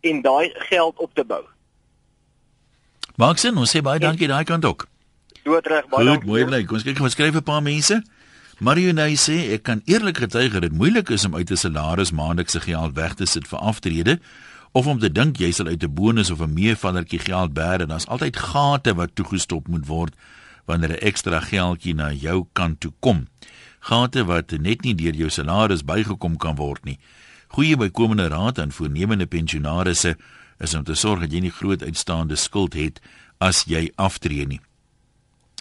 en 0.01 0.23
daai 0.23 0.53
geld 0.69 0.99
op 0.99 1.15
te 1.15 1.25
bou. 1.25 1.43
Maak 3.17 3.39
sin, 3.39 3.57
ons 3.57 3.73
sê 3.73 3.83
baie 3.85 4.01
dankie 4.01 4.29
daai 4.29 4.45
kant 4.45 4.65
ook. 4.65 4.87
Doodreg 5.45 5.89
baie 5.89 6.07
dankie. 6.07 6.29
Mooi 6.29 6.45
bly. 6.49 6.65
Ons 6.69 6.85
kyk, 6.87 7.01
ons 7.01 7.13
skryf 7.17 7.35
'n 7.35 7.43
paar 7.43 7.63
mense. 7.63 8.03
Mario 8.61 8.93
Nay 8.93 9.17
sê 9.17 9.55
ek 9.55 9.63
kan 9.65 9.81
eerlik 9.89 10.19
getuig 10.21 10.53
dat 10.53 10.63
dit 10.63 10.73
moeilik 10.73 11.09
is 11.11 11.25
om 11.25 11.35
uit 11.35 11.51
'n 11.51 11.57
salaris 11.57 12.13
maandelikse 12.13 12.61
geld 12.61 12.95
weg 12.95 13.15
te 13.15 13.27
sit 13.27 13.49
vir 13.49 13.59
aftrede 13.59 14.21
of 14.73 14.87
om 14.87 14.99
te 14.99 15.13
dink 15.13 15.39
jy 15.39 15.51
sal 15.51 15.67
uit 15.67 15.83
'n 15.83 15.95
bonus 15.95 16.31
of 16.31 16.41
'n 16.41 16.53
meevallertjie 16.53 17.19
geld 17.19 17.55
bære. 17.55 17.87
Daar's 17.87 18.07
altyd 18.07 18.37
gate 18.37 18.95
wat 18.95 19.15
toegestop 19.15 19.69
moet 19.69 19.87
word 19.87 20.15
wanneer 20.67 20.91
'n 20.91 21.07
ekstra 21.07 21.41
geldjie 21.41 21.95
na 21.95 22.13
jou 22.13 22.47
kant 22.53 22.81
toe 22.81 22.93
kom 23.01 23.27
gate 23.81 24.25
wat 24.25 24.53
net 24.61 24.85
nie 24.85 24.95
deur 24.95 25.17
jou 25.17 25.31
salaris 25.33 25.85
bygekom 25.85 26.37
kan 26.37 26.57
word 26.57 26.85
nie. 26.85 26.99
Goeie 27.57 27.77
bykomende 27.77 28.29
raad 28.31 28.61
aan 28.61 28.73
voornemende 28.73 29.27
pensionaarsse 29.27 30.17
is 30.61 30.75
om 30.75 30.85
te 30.85 30.95
sorg 30.95 31.25
dat 31.25 31.33
jy 31.33 31.41
nie 31.41 31.55
groot 31.55 31.83
uitstaande 31.83 32.37
skuld 32.37 32.75
het 32.75 33.01
as 33.41 33.65
jy 33.65 33.89
aftree 33.97 34.47
nie. 34.47 34.61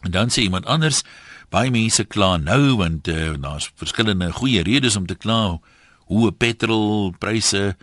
En 0.03 0.11
dan 0.11 0.31
sê 0.31 0.43
iemand 0.43 0.65
anders, 0.65 1.03
baie 1.49 1.71
mense 1.73 2.05
kla 2.05 2.37
nou 2.37 2.75
want 2.77 3.07
uh, 3.09 3.33
daar's 3.41 3.71
verskillende 3.79 4.31
goeie 4.37 4.63
redes 4.63 4.95
om 4.95 5.07
te 5.09 5.17
kla, 5.17 5.59
hoë 6.09 6.31
petrolpryse, 6.37 7.75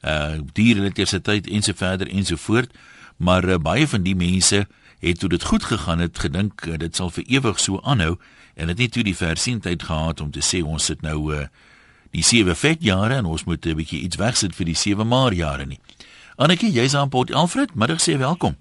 uh 0.00 0.38
dierelektrisiteit 0.56 1.48
en 1.52 1.62
so 1.62 1.76
verder 1.76 2.08
en 2.08 2.24
so 2.24 2.40
voort, 2.40 2.72
maar 3.16 3.44
uh, 3.44 3.58
baie 3.60 3.88
van 3.88 4.02
die 4.02 4.16
mense 4.16 4.64
het 5.00 5.18
toe 5.20 5.28
dit 5.28 5.44
goed 5.44 5.64
gegaan 5.64 6.00
het 6.00 6.18
gedink 6.18 6.64
uh, 6.66 6.78
dit 6.80 6.96
sal 6.96 7.12
vir 7.12 7.24
ewig 7.28 7.60
so 7.60 7.80
aanhou 7.84 8.16
en 8.56 8.72
het 8.72 8.80
nie 8.80 8.88
toe 8.88 9.04
die 9.04 9.16
versientheid 9.16 9.82
gehad 9.82 10.20
om 10.20 10.30
te 10.32 10.40
sê 10.44 10.62
ons 10.64 10.84
sit 10.84 11.04
nou 11.04 11.18
uh, 11.36 11.44
die 12.16 12.24
sewe 12.24 12.56
vet 12.56 12.80
jare 12.84 13.20
en 13.20 13.28
ons 13.28 13.44
moet 13.44 13.66
'n 13.66 13.76
bietjie 13.76 14.00
iets 14.00 14.16
wegsit 14.16 14.56
vir 14.56 14.66
die 14.72 14.74
sewe 14.74 15.04
maar 15.04 15.32
jare 15.32 15.66
nie. 15.66 15.80
Annetjie, 16.36 16.72
jy's 16.72 16.94
aan 16.94 17.08
Port 17.08 17.32
Alfred, 17.32 17.74
middag 17.74 18.00
sê 18.00 18.16
welkom. 18.16 18.56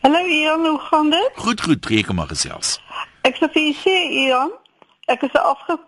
Hallo 0.00 0.24
Ian, 0.26 0.64
hoe 0.66 0.80
gaan 0.80 1.10
dit? 1.10 1.32
Goed, 1.36 1.60
goed, 1.60 1.82
tree 1.82 2.04
kom 2.04 2.16
maar 2.16 2.32
gesels. 2.32 2.80
Ek 3.22 3.36
sê 3.38 3.46
vir 3.54 3.74
sê 3.78 3.92
Ian, 4.24 4.50
ek 5.06 5.22
is 5.22 5.34
'n 5.34 5.46
afge 5.52 5.78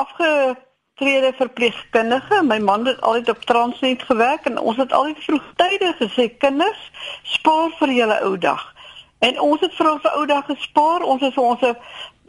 afgetrede 0.00 1.32
verpleegkundige. 1.38 2.42
My 2.42 2.58
man 2.58 2.86
het 2.86 3.00
altyd 3.00 3.28
op 3.28 3.44
Transnet 3.44 4.02
gewerk 4.02 4.44
en 4.44 4.58
ons 4.58 4.76
het 4.76 4.92
altyd 4.92 5.24
vroegtydig 5.24 5.96
gesê 5.96 6.24
kinders, 6.38 6.90
spaar 7.22 7.70
vir 7.78 7.90
julle 7.98 8.20
ou 8.22 8.38
dag. 8.38 8.74
En 9.18 9.40
ons 9.40 9.60
het 9.60 9.74
vir 9.74 9.90
ons 9.92 10.12
ou 10.12 10.26
dag 10.26 10.44
gespaar. 10.46 11.02
Ons 11.02 11.20
het 11.20 11.34
vir 11.34 11.44
ons 11.44 11.62
'n 11.62 11.76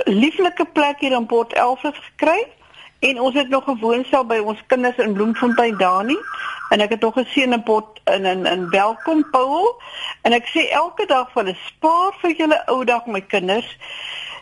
lieflike 0.05 0.65
plek 0.65 0.99
hier 0.99 1.11
in 1.11 1.25
Port 1.25 1.53
Elfrid 1.53 1.95
gekry 1.95 2.47
en 2.99 3.19
ons 3.19 3.33
het 3.33 3.49
nog 3.49 3.63
gewoonstel 3.63 4.25
by 4.25 4.37
ons 4.37 4.65
kinders 4.67 4.97
in 4.97 5.13
Bloemfontein 5.13 5.77
Dani 5.77 6.17
en 6.69 6.79
ek 6.79 6.89
het 6.89 7.01
nog 7.01 7.13
gesien 7.13 7.53
in 7.53 7.63
Port 7.63 8.01
in 8.05 8.25
in 8.25 8.45
in 8.45 8.69
Welkom 8.69 9.29
Paul 9.31 9.81
en 10.21 10.31
ek 10.31 10.45
sê 10.53 10.69
elke 10.69 11.05
dag 11.05 11.31
van 11.31 11.47
'n 11.47 11.57
spaar 11.65 12.13
vir 12.21 12.35
julle 12.35 12.61
ou 12.67 12.83
dag 12.85 13.05
my 13.05 13.21
kinders. 13.21 13.77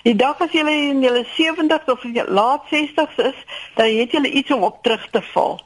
Die 0.10 0.16
dag 0.18 0.40
as 0.42 0.54
julle 0.58 0.72
in 0.74 1.04
julle 1.06 1.22
70s 1.38 1.90
of 1.94 2.02
julle 2.02 2.24
laat 2.34 2.64
60s 2.72 3.18
is, 3.22 3.42
dan 3.76 3.92
het 3.94 4.16
julle 4.16 4.32
iets 4.32 4.52
om 4.52 4.64
op 4.66 4.80
terug 4.82 5.04
te 5.14 5.22
val. 5.22 5.60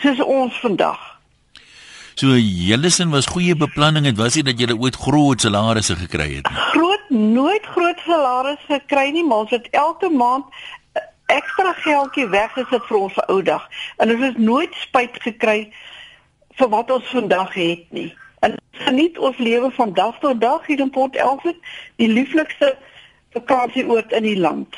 Soos 0.00 0.22
ons 0.24 0.60
vandag. 0.62 1.02
So 2.14 2.38
julle 2.40 2.88
sin 2.90 3.12
was 3.12 3.28
goeie 3.28 3.56
beplanning 3.56 4.08
en 4.08 4.16
was 4.16 4.38
dit 4.38 4.48
dat 4.48 4.56
julle 4.58 4.78
ooit 4.80 4.96
groot 4.96 5.44
salarisse 5.44 5.98
gekry 6.00 6.30
het 6.38 6.48
nie? 6.48 6.64
Groot 6.72 7.12
nooit 7.12 7.68
groot 7.76 8.00
salarisse 8.06 8.72
gekry 8.72 9.10
nie, 9.12 9.26
maar 9.26 9.44
ons 9.44 9.52
het 9.52 9.68
elke 9.76 10.08
maand 10.08 10.48
eh, 10.96 11.04
ekstra 11.36 11.76
geldjie 11.84 12.28
weggesit 12.32 12.88
vir 12.88 13.02
ons 13.04 13.22
ou 13.28 13.40
dag. 13.44 13.68
En 14.00 14.16
ons 14.16 14.28
het 14.30 14.40
nooit 14.40 14.80
spyt 14.80 15.20
gekry 15.28 15.58
vir 16.56 16.72
wat 16.72 16.96
ons 16.96 17.12
vandag 17.12 17.52
het 17.52 17.84
nie. 17.92 18.14
En 18.40 18.56
geniet 18.86 19.20
ons 19.20 19.36
lewe 19.36 19.68
van 19.76 19.92
dag 19.92 20.24
tot 20.24 20.40
dag 20.40 20.64
hier 20.66 20.80
in 20.80 20.90
Port 20.90 21.20
Elfrid, 21.20 21.60
die 22.00 22.08
lieflikste 22.08 22.78
vakansieoord 23.32 24.12
in 24.12 24.22
die 24.22 24.38
land. 24.38 24.76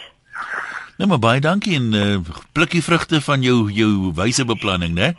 Nou 0.96 1.08
maar 1.08 1.22
baie 1.22 1.40
dankie 1.40 1.74
en 1.76 1.92
uh, 1.92 2.18
plukkie 2.52 2.82
vrugte 2.82 3.20
van 3.20 3.42
jou 3.42 3.70
jou 3.72 4.12
wyse 4.14 4.44
beplanning, 4.44 4.94
né? 4.94 5.14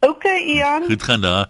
OK, 0.00 0.24
Ian. 0.24 0.84
Goed 0.86 1.02
gaan 1.02 1.20
daar. 1.20 1.48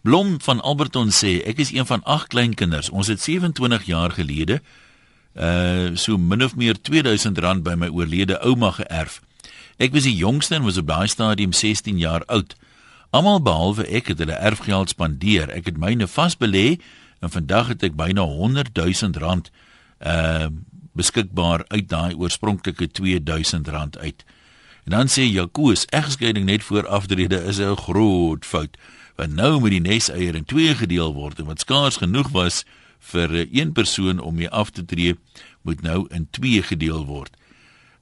Blom 0.00 0.40
van 0.40 0.60
Alberton 0.60 1.12
sê 1.12 1.38
ek 1.48 1.60
is 1.64 1.72
een 1.72 1.86
van 1.86 2.02
agt 2.02 2.26
kleinkinders. 2.34 2.90
Ons 2.90 3.08
het 3.08 3.20
27 3.20 3.84
jaar 3.84 4.10
gelede 4.10 4.60
uh 5.34 5.96
so 5.98 6.16
min 6.16 6.44
of 6.44 6.54
meer 6.56 6.76
R2000 6.78 7.62
by 7.62 7.74
my 7.74 7.88
oorlede 7.88 8.38
ouma 8.40 8.70
geërf. 8.70 9.20
Ek 9.76 9.92
was 9.92 10.06
die 10.06 10.14
jongste 10.14 10.54
en 10.54 10.62
was 10.62 10.78
op 10.78 10.86
daai 10.86 11.08
stadium 11.08 11.52
16 11.52 11.98
jaar 11.98 12.22
oud. 12.26 12.54
Almal 13.10 13.42
behalwe 13.42 13.86
ek 13.86 14.12
het 14.12 14.18
hulle 14.18 14.36
erfgeld 14.38 14.94
spandeer. 14.94 15.50
Ek 15.50 15.66
het 15.66 15.78
myne 15.78 16.06
vasbelê 16.06 16.78
en 17.18 17.30
vandag 17.30 17.72
het 17.74 17.82
ek 17.82 17.96
byna 17.98 18.22
100 18.22 18.70
000 18.74 19.50
uh 20.00 20.46
beskikbaar 20.94 21.64
uit 21.68 21.88
daai 21.88 22.14
oorspronklike 22.14 22.86
R2000 22.86 23.98
uit. 23.98 24.24
En 24.84 24.90
dan 24.90 25.08
sê 25.08 25.24
Jakobus, 25.26 25.86
egskeiding 25.90 26.46
net 26.46 26.62
voor 26.62 26.86
aftrede 26.86 27.42
is 27.50 27.58
'n 27.58 27.76
groot 27.76 28.46
fout, 28.46 28.76
want 29.16 29.34
nou 29.34 29.60
moet 29.60 29.70
die 29.70 29.80
neseier 29.80 30.34
in 30.34 30.44
twee 30.44 30.74
gedeel 30.74 31.14
word 31.14 31.38
en 31.38 31.44
wat 31.44 31.60
skaars 31.60 31.96
genoeg 31.96 32.28
was 32.30 32.64
vir 32.98 33.46
een 33.52 33.72
persoon 33.72 34.20
om 34.20 34.34
mee 34.34 34.50
af 34.50 34.70
te 34.70 34.84
tree, 34.84 35.18
moet 35.62 35.82
nou 35.82 36.06
in 36.10 36.28
twee 36.30 36.62
gedeel 36.62 37.04
word. 37.06 37.36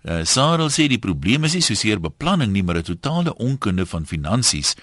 Uh, 0.02 0.24
Sarel 0.26 0.70
sê 0.70 0.88
die 0.90 0.98
probleem 0.98 1.44
is 1.44 1.54
nie 1.54 1.62
soseer 1.62 2.00
beplanning 2.02 2.52
nie, 2.52 2.62
maar 2.62 2.76
'n 2.76 2.82
totale 2.82 3.34
onkunde 3.34 3.86
van 3.86 4.06
finansies. 4.06 4.74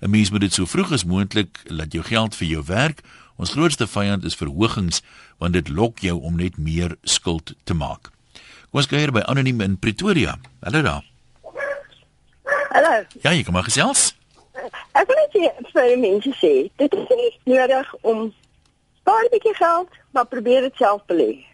'n 0.00 0.10
Mens 0.10 0.30
moet 0.30 0.40
dit 0.40 0.52
so 0.52 0.66
vroeg 0.66 0.92
as 0.92 1.04
moontlik 1.04 1.60
laat 1.64 1.92
jou 1.92 2.04
geld 2.04 2.34
vir 2.34 2.48
jou 2.48 2.62
werk. 2.66 3.00
Ons 3.36 3.50
grootste 3.50 3.86
vyand 3.86 4.24
is 4.24 4.34
verhogings, 4.34 5.02
want 5.38 5.52
dit 5.52 5.68
lok 5.68 5.98
jou 6.00 6.20
om 6.22 6.36
net 6.36 6.58
meer 6.58 6.96
skuld 7.02 7.54
te 7.64 7.74
maak. 7.74 8.10
Kom 8.70 8.80
ons 8.82 8.88
kyk 8.90 8.98
hier 9.06 9.12
by 9.14 9.22
anoniem 9.30 9.60
in 9.64 9.78
Pretoria. 9.78 10.36
Hallo 10.64 10.82
daar. 10.82 11.04
Hallo. 12.74 13.04
Ja, 13.22 13.32
jy 13.32 13.44
kom 13.44 13.56
maar 13.56 13.68
gesels. 13.68 14.10
Ek 14.96 15.08
wil 15.08 15.18
net 15.20 15.68
vir 15.72 15.98
mense 16.00 16.32
sê, 16.40 16.52
dit 16.80 16.96
is 16.96 17.12
nie 17.20 17.30
nodig 17.54 17.94
om 18.02 18.32
spaar 19.00 19.24
'n 19.24 19.32
bietjie 19.32 19.54
geld, 19.54 19.88
maar 20.12 20.26
probeer 20.26 20.60
dit 20.60 20.76
self 20.76 21.02
belê. 21.06 21.44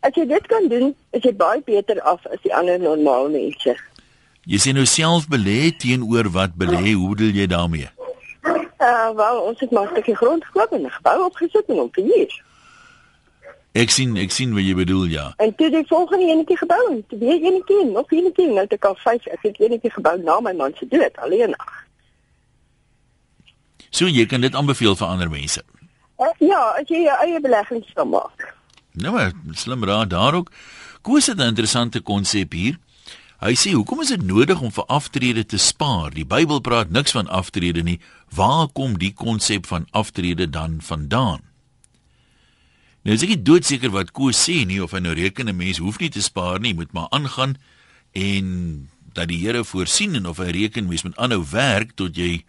As 0.00 0.14
jy 0.14 0.26
dit 0.26 0.46
kan 0.46 0.68
doen, 0.68 0.94
is 1.10 1.22
jy 1.22 1.34
baie 1.36 1.60
beter 1.60 2.00
af 2.02 2.26
as 2.26 2.40
die 2.42 2.54
ander 2.54 2.78
normale 2.78 3.28
mense. 3.28 3.76
Jy 4.46 4.58
sê 4.58 4.72
nou 4.72 4.86
self 4.86 5.28
belê 5.28 5.76
teenoor 5.76 6.30
wat 6.30 6.54
belê, 6.54 6.94
hoe 6.94 7.08
bedoel 7.14 7.34
jy 7.34 7.46
daarmee? 7.46 7.97
Uh, 8.78 9.10
wel, 9.14 9.40
ons 9.40 9.60
het 9.60 9.70
maar 9.70 9.84
'n 9.84 9.90
stukkie 9.90 10.14
grond 10.16 10.44
gekoop 10.44 10.72
en 10.72 10.82
'n 10.82 10.90
gebou 10.90 11.24
opgesit 11.24 11.64
en 11.66 11.80
op 11.80 11.94
hier. 11.94 12.42
Ek 13.72 13.90
sien 13.90 14.16
ek 14.16 14.30
sien 14.30 14.54
wat 14.54 14.64
jy 14.64 14.74
bedoel 14.74 15.04
ja. 15.04 15.32
En 15.36 15.54
toe 15.54 15.70
die 15.70 15.86
volgende 15.86 16.26
enetjie 16.26 16.56
gebou, 16.56 17.04
toe 17.08 17.18
weer 17.18 17.42
enetjie, 17.42 17.84
nog 17.84 18.10
enetjie, 18.12 18.46
nou 18.46 18.64
het 18.64 18.72
ek 18.72 18.84
al 18.84 18.94
5, 18.94 19.26
ek 19.26 19.42
het 19.42 19.60
enetjie 19.60 19.90
gebou 19.90 20.22
na 20.22 20.40
my 20.40 20.52
man 20.52 20.72
se 20.78 20.86
dood 20.88 21.16
alleen. 21.16 21.54
So 23.90 24.06
jy 24.06 24.26
kan 24.26 24.40
dit 24.40 24.54
aanbeveel 24.54 24.96
vir 24.96 25.06
ander 25.06 25.30
mense. 25.30 25.62
Uh, 26.18 26.26
ja, 26.38 26.62
as 26.80 26.88
jy 26.88 27.04
jou 27.04 27.18
eie 27.22 27.40
beleggings 27.40 27.92
kan 27.94 28.08
maak. 28.08 28.54
Nou 28.92 29.12
maar 29.14 29.32
slim 29.52 29.84
raad 29.84 30.10
daar 30.10 30.34
ook. 30.34 30.50
Koos 31.02 31.26
het 31.26 31.38
'n 31.38 31.52
interessante 31.54 32.00
konsep 32.00 32.52
hier. 32.52 32.78
Hy 33.38 33.52
sê 33.54 33.70
hoekom 33.70 34.00
is 34.02 34.10
dit 34.10 34.22
nodig 34.26 34.58
om 34.58 34.72
vir 34.74 34.86
aftrede 34.90 35.44
te 35.46 35.60
spaar? 35.62 36.10
Die 36.10 36.26
Bybel 36.26 36.58
praat 36.58 36.90
niks 36.90 37.14
van 37.14 37.28
aftrede 37.30 37.84
nie. 37.86 38.00
Waar 38.34 38.66
kom 38.74 38.96
die 38.98 39.12
konsep 39.14 39.68
van 39.70 39.86
aftrede 39.94 40.48
dan 40.50 40.80
vandaan? 40.82 41.44
Nou 43.06 43.14
is 43.14 43.22
ek 43.22 43.30
nie 43.36 43.44
doodseker 43.46 43.94
wat 43.94 44.10
Koos 44.10 44.40
sê 44.42 44.64
nie 44.66 44.80
of 44.82 44.90
hy 44.90 45.04
nou 45.04 45.14
reken 45.14 45.46
'n 45.46 45.56
mens 45.56 45.78
hoef 45.78 46.00
nie 46.02 46.10
te 46.10 46.22
spaar 46.22 46.58
nie, 46.58 46.74
moet 46.74 46.92
maar 46.92 47.06
aangaan 47.14 47.54
en 48.12 48.88
dat 49.14 49.28
die 49.28 49.38
Here 49.38 49.64
voorsien 49.64 50.14
en 50.14 50.26
of 50.26 50.42
hy 50.42 50.50
reken 50.50 50.88
mens 50.88 51.02
moet 51.02 51.16
aanhou 51.16 51.46
werk 51.50 51.94
tot 51.94 52.16
jy 52.16 52.42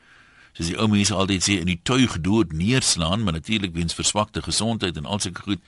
soos 0.54 0.68
die 0.68 0.78
ou 0.78 0.88
mense 0.88 1.14
altyd 1.14 1.44
sê 1.44 1.60
in 1.62 1.70
die 1.70 1.80
tuig 1.84 2.22
dood 2.22 2.52
neerslaan, 2.52 3.24
maar 3.24 3.34
natuurlik 3.34 3.74
wens 3.74 3.94
verswakte 3.94 4.42
gesondheid 4.42 4.98
en 4.98 5.06
al 5.06 5.20
sulke 5.20 5.42
goed 5.42 5.62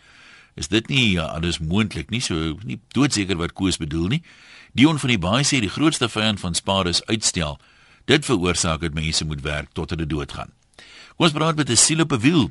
is 0.55 0.67
dit 0.67 0.88
nie 0.88 1.12
ja, 1.12 1.25
alles 1.25 1.60
moontlik 1.60 2.10
nie, 2.10 2.22
so 2.22 2.55
nie 2.63 2.79
doodseker 2.96 3.38
wat 3.38 3.53
Koos 3.53 3.77
bedoel 3.77 4.08
nie. 4.08 4.24
Dion 4.74 5.00
van 5.00 5.10
die 5.10 5.20
Baai 5.20 5.43
sê 5.43 5.60
die 5.60 5.72
grootste 5.72 6.10
vyand 6.10 6.39
van 6.39 6.55
spaar 6.55 6.88
is 6.88 7.05
uitstel. 7.05 7.60
Dit 8.05 8.25
veroorsaak 8.25 8.81
dat 8.81 8.93
mense 8.93 9.25
moet 9.25 9.41
werk 9.41 9.72
tot 9.74 9.89
hulle 9.89 10.05
doodgaan. 10.05 10.51
Kom 11.15 11.27
ons 11.27 11.36
praat 11.36 11.55
met 11.55 11.70
'n 11.70 11.75
siel 11.75 12.01
op 12.01 12.12
'n 12.12 12.20
wiel. 12.20 12.50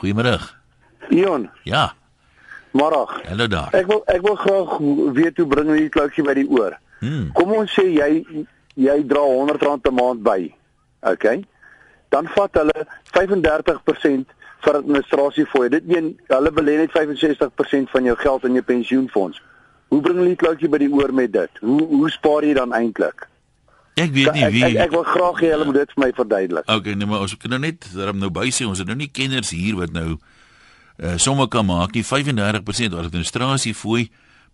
Goeiemôre. 0.00 0.40
Dion. 1.08 1.50
Ja. 1.64 1.94
Môre. 2.72 3.06
Hallo 3.24 3.46
daar. 3.46 3.72
Ek 3.72 3.86
wil 3.86 4.02
ek 4.06 4.22
wil 4.22 4.34
graag 4.34 4.78
weet 5.12 5.36
hoe 5.36 5.46
bring 5.46 5.68
jy 5.68 5.78
die 5.86 5.88
kloutjie 5.88 6.24
by 6.24 6.34
die 6.34 6.48
oor? 6.48 6.76
Hmm. 7.00 7.30
Kom 7.32 7.52
ons 7.52 7.72
sê 7.72 7.86
jy 7.86 8.24
jy 8.74 9.06
dra 9.06 9.20
R100 9.20 9.88
'n 9.88 9.94
maand 9.94 10.22
by. 10.22 10.54
OK. 11.00 11.24
Dan 12.08 12.28
vat 12.34 12.54
hulle 12.54 12.86
35% 13.12 14.26
vir 14.64 14.78
administrasie 14.80 15.46
jou. 15.46 15.68
Dit 15.72 15.86
meen 15.86 16.12
hulle 16.32 16.52
belê 16.54 16.78
net 16.82 16.94
65% 16.94 17.90
van 17.94 18.04
jou 18.04 18.16
geld 18.18 18.44
in 18.44 18.58
jou 18.58 18.64
pensioenfonds. 18.64 19.40
Hoe 19.88 20.00
bring 20.04 20.20
hulle 20.20 20.34
die 20.34 20.40
kloutjie 20.40 20.70
by 20.70 20.80
die 20.82 20.92
oor 20.92 21.12
met 21.14 21.32
dit? 21.32 21.60
Hoe 21.64 21.80
hoe 21.86 22.10
spaar 22.12 22.44
jy 22.44 22.54
dan 22.58 22.74
eintlik? 22.76 23.26
Ek 23.98 24.12
weet 24.14 24.32
nie 24.36 24.46
wie 24.54 24.64
Ek, 24.64 24.74
ek, 24.74 24.80
ek 24.86 24.94
wil 24.94 25.06
graag 25.08 25.40
hê 25.42 25.52
hulle 25.54 25.66
moet 25.68 25.80
dit 25.80 25.94
vir 25.94 26.02
my 26.04 26.10
verduidelik. 26.14 26.70
Okay, 26.70 26.94
nee, 26.94 27.08
maar 27.08 27.24
ons 27.26 27.34
kan 27.40 27.54
nou 27.54 27.60
net 27.62 27.88
daarom 27.94 28.20
nou 28.22 28.30
by 28.34 28.48
sê 28.54 28.68
ons 28.68 28.78
het 28.78 28.88
nou 28.88 28.98
nie 28.98 29.10
kenners 29.10 29.50
hier 29.54 29.78
wat 29.80 29.94
nou 29.94 30.16
uh, 30.18 31.16
somme 31.18 31.48
kan 31.50 31.66
maak 31.66 31.96
nie 31.96 32.04
35% 32.06 32.98
administrasie 32.98 33.74
fooi. 33.74 34.08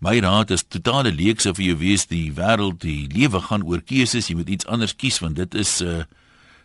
My 0.05 0.17
raad 0.21 0.51
is 0.55 0.65
totale 0.67 1.13
leekse 1.15 1.55
vir 1.57 1.65
jou 1.71 1.77
wees 1.81 2.07
die 2.11 2.29
wêreld, 2.37 2.83
die 2.83 3.09
lewe 3.13 3.41
gaan 3.45 3.65
oor 3.69 3.83
keuses, 3.85 4.29
jy 4.29 4.37
moet 4.39 4.51
iets 4.53 4.69
anders 4.69 4.97
kies 4.97 5.21
want 5.25 5.41
dit 5.41 5.55
is 5.55 5.81
'n 5.83 6.05
uh, 6.05 6.05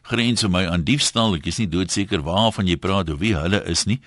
grens 0.09 0.41
vir 0.45 0.51
my 0.53 0.65
aan 0.67 0.83
diefstal. 0.87 1.35
Ek 1.37 1.47
is 1.51 1.59
nie 1.61 1.69
doodseker 1.69 2.23
waarvan 2.25 2.69
jy 2.69 2.77
praat 2.81 3.11
of 3.13 3.21
wie 3.21 3.35
hulle 3.37 3.61
is 3.69 3.85
nie. 3.89 3.99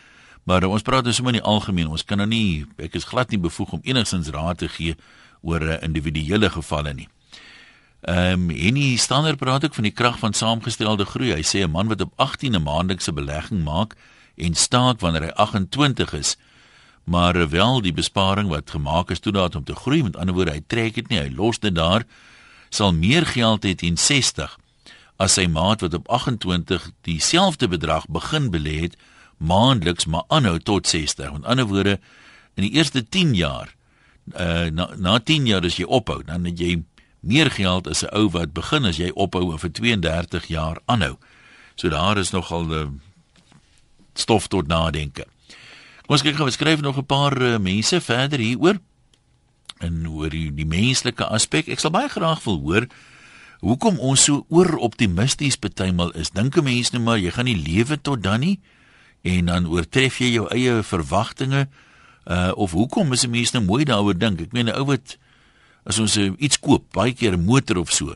Maar 0.44 0.66
ons 0.66 0.82
praat 0.82 1.06
dus 1.06 1.20
sommer 1.20 1.36
in 1.36 1.40
die 1.40 1.48
algemeen. 1.48 1.90
Ons 1.92 2.04
kan 2.04 2.18
nou 2.18 2.26
nie 2.26 2.64
ek 2.82 2.96
is 2.98 3.06
glad 3.06 3.30
nie 3.30 3.40
bevoeg 3.42 3.76
om 3.78 3.84
enigsins 3.86 4.32
raad 4.34 4.58
te 4.62 4.68
gee 4.68 4.96
oor 5.42 5.62
individuele 5.80 6.50
gevalle 6.50 6.94
nie. 6.94 7.08
Ehm 8.02 8.48
um, 8.48 8.50
en 8.50 8.74
die 8.74 8.98
standaard 8.98 9.38
praat 9.38 9.64
ook 9.64 9.74
van 9.78 9.86
die 9.86 9.94
krag 9.94 10.18
van 10.18 10.34
saamgestelde 10.34 11.06
groei. 11.06 11.30
Hy 11.36 11.44
sê 11.46 11.62
'n 11.62 11.70
man 11.70 11.88
wat 11.88 12.00
op 12.00 12.12
18 12.16 12.56
'n 12.56 12.62
maandelikse 12.62 13.12
belegging 13.12 13.62
maak 13.62 13.94
en 14.36 14.54
staak 14.54 15.00
wanneer 15.00 15.22
hy 15.22 15.32
28 15.36 16.12
is, 16.12 16.36
maar 17.04 17.50
wel 17.50 17.80
die 17.80 17.92
besparing 17.92 18.48
wat 18.48 18.70
gemaak 18.70 19.10
is 19.10 19.20
toe 19.20 19.32
daad 19.32 19.54
om 19.54 19.64
te 19.64 19.74
groei, 19.74 20.02
met 20.02 20.16
ander 20.16 20.34
woorde 20.34 20.50
hy 20.50 20.62
trek 20.66 20.94
dit 20.94 21.08
nie, 21.08 21.18
hy 21.18 21.30
los 21.36 21.58
dit 21.58 21.74
daar, 21.74 22.02
sal 22.70 22.92
meer 22.92 23.26
geld 23.26 23.64
hê 23.64 23.74
in 23.78 23.96
60 23.96 24.58
as 25.22 25.36
sy 25.38 25.46
maat 25.46 25.82
wat 25.84 25.94
op 25.94 26.08
28 26.10 26.90
dieselfde 27.06 27.68
bedrag 27.70 28.08
begin 28.10 28.50
belê 28.50 28.80
het 28.86 28.96
maandeliks 29.38 30.06
maar 30.06 30.26
aanhou 30.28 30.58
tot 30.58 30.86
60. 30.86 31.32
Met 31.32 31.44
ander 31.44 31.66
woorde 31.66 31.98
in 32.54 32.66
die 32.66 32.74
eerste 32.74 33.04
10 33.08 33.34
jaar 33.38 33.74
uh 34.38 34.70
na, 34.70 34.88
na 34.96 35.18
10 35.18 35.46
jaar 35.50 35.64
as 35.66 35.76
jy 35.80 35.86
ophou, 35.86 36.20
dan 36.22 36.44
het 36.46 36.58
jy 36.58 36.82
meer 37.20 37.50
geld 37.50 37.88
as 37.90 38.02
'n 38.02 38.14
ou 38.14 38.30
wat 38.30 38.52
begin 38.54 38.84
as 38.84 38.96
jy 38.96 39.10
ophou 39.14 39.58
vir 39.58 39.72
32 39.72 40.46
jaar 40.46 40.78
aanhou. 40.86 41.18
So 41.74 41.88
daar 41.88 42.18
is 42.18 42.30
nogal 42.30 42.70
uh, 42.72 42.86
stof 44.14 44.46
tot 44.46 44.66
nadenke. 44.66 45.26
Kom 46.06 46.14
ons 46.18 46.22
kyk 46.22 46.36
gou, 46.36 46.44
ons 46.44 46.54
skryf 46.54 46.80
nog 46.80 46.98
'n 46.98 47.06
paar 47.06 47.42
uh, 47.42 47.58
mense 47.58 48.00
verder 48.00 48.38
hieroor 48.38 48.78
en 49.78 50.08
oor 50.08 50.30
die, 50.30 50.54
die 50.54 50.66
menslike 50.66 51.24
aspek. 51.24 51.68
Ek 51.68 51.80
sal 51.80 51.90
baie 51.90 52.08
graag 52.08 52.44
wil 52.44 52.60
hoor 52.60 52.86
hoekom 53.62 53.98
ons 54.02 54.26
so 54.26 54.44
ooroptimisties 54.50 55.58
betuimel 55.62 56.10
is. 56.18 56.30
Dink 56.34 56.56
'n 56.56 56.64
mens 56.64 56.90
nou 56.92 57.02
maar 57.02 57.18
jy 57.18 57.30
gaan 57.30 57.46
nie 57.46 57.56
lewe 57.56 57.96
tot 58.00 58.22
dan 58.22 58.40
nie 58.40 58.60
en 59.22 59.46
dan 59.46 59.66
oortref 59.66 60.18
jy 60.18 60.34
jou 60.34 60.46
eie 60.50 60.82
verwagtinge 60.82 61.68
uh 62.26 62.52
of 62.54 62.72
hoekom 62.72 63.12
is 63.12 63.24
'n 63.24 63.30
mens 63.30 63.52
nou 63.52 63.64
mooi 63.64 63.84
daaroor 63.84 64.18
dink? 64.18 64.40
Ek 64.40 64.52
meen 64.52 64.68
'n 64.68 64.74
ou 64.74 64.84
wat 64.84 65.16
as 65.84 65.98
ons 65.98 66.16
uh, 66.16 66.30
iets 66.38 66.58
koop, 66.58 66.92
baie 66.94 67.12
keer 67.12 67.34
'n 67.36 67.44
motor 67.44 67.78
of 67.78 67.90
so, 67.90 68.14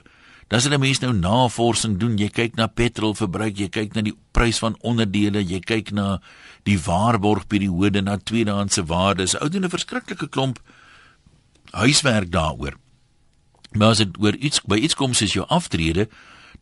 dan 0.48 0.60
sal 0.60 0.72
'n 0.72 0.80
mens 0.80 1.00
nou 1.00 1.12
navorsing 1.12 1.98
doen. 1.98 2.18
Jy 2.18 2.28
kyk 2.28 2.56
na 2.56 2.66
petrolverbruik, 2.66 3.58
jy 3.58 3.68
kyk 3.68 3.94
na 3.94 4.02
die 4.02 4.16
prys 4.32 4.58
van 4.58 4.76
onderdele, 4.80 5.42
jy 5.42 5.60
kyk 5.60 5.92
na 5.92 6.20
die 6.64 6.78
waarborgperiode, 6.78 8.02
na 8.02 8.16
tweedehandse 8.16 8.84
waardes. 8.86 9.34
Ou 9.40 9.48
doen 9.48 9.64
'n 9.64 9.70
verskriklike 9.70 10.28
klomp 10.28 10.60
huiswerk 11.72 12.30
daaroor. 12.30 12.74
Maar 13.72 13.88
as 13.88 14.02
dit 14.02 14.18
oor 14.18 14.36
iets 14.36 14.62
by 14.62 14.76
iets 14.76 14.94
kom 14.94 15.14
soos 15.14 15.32
jou 15.32 15.46
aftrede, 15.48 16.08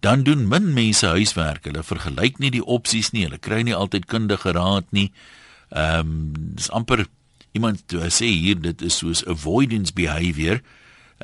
dan 0.01 0.23
doen 0.23 0.49
min 0.49 0.73
mense 0.73 1.07
huiswerk. 1.07 1.65
Hulle 1.65 1.83
vergelyk 1.83 2.39
nie 2.39 2.51
die 2.51 2.65
opsies 2.65 3.13
nie. 3.13 3.25
Hulle 3.25 3.39
kry 3.39 3.63
nie 3.63 3.75
altyd 3.75 4.07
kundige 4.11 4.53
raad 4.53 4.89
nie. 4.91 5.11
Ehm 5.71 6.01
um, 6.01 6.33
dis 6.55 6.71
amper 6.71 7.07
iemand 7.55 7.95
sê 8.11 8.27
hier 8.27 8.59
dit 8.61 8.83
is 8.83 8.99
soos 8.99 9.25
avoidance 9.27 9.95
behavior. 9.95 10.61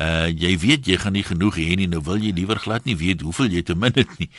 Uh 0.01 0.31
jy 0.31 0.55
weet 0.62 0.87
jy 0.87 0.97
gaan 1.03 1.16
nie 1.19 1.27
genoeg 1.27 1.59
hê 1.59 1.75
nie, 1.77 1.90
nou 1.90 2.03
wil 2.07 2.23
jy 2.23 2.33
liewer 2.35 2.59
glad 2.62 2.87
nie 2.87 2.97
weet 2.97 3.25
hoeveel 3.27 3.51
jy 3.59 3.62
te 3.66 3.75
min 3.75 3.95
het 3.99 4.19
nie. 4.19 4.31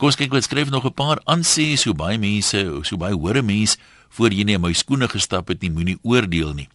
Kom 0.00 0.12
kyk 0.16 0.32
wat 0.32 0.48
skryf 0.48 0.70
nog 0.72 0.86
'n 0.88 0.96
paar 0.96 1.20
aansê 1.28 1.76
so 1.76 1.92
baie 1.92 2.18
mense, 2.18 2.58
so 2.82 2.96
baie 2.96 3.14
hore 3.14 3.42
mense 3.42 3.76
voor 4.08 4.32
jy 4.32 4.44
nie 4.44 4.54
in 4.54 4.60
my 4.60 4.72
skoene 4.72 5.08
gestap 5.08 5.48
het 5.48 5.60
nie, 5.62 5.70
moenie 5.70 5.98
oordeel 6.02 6.54
nie. 6.54 6.68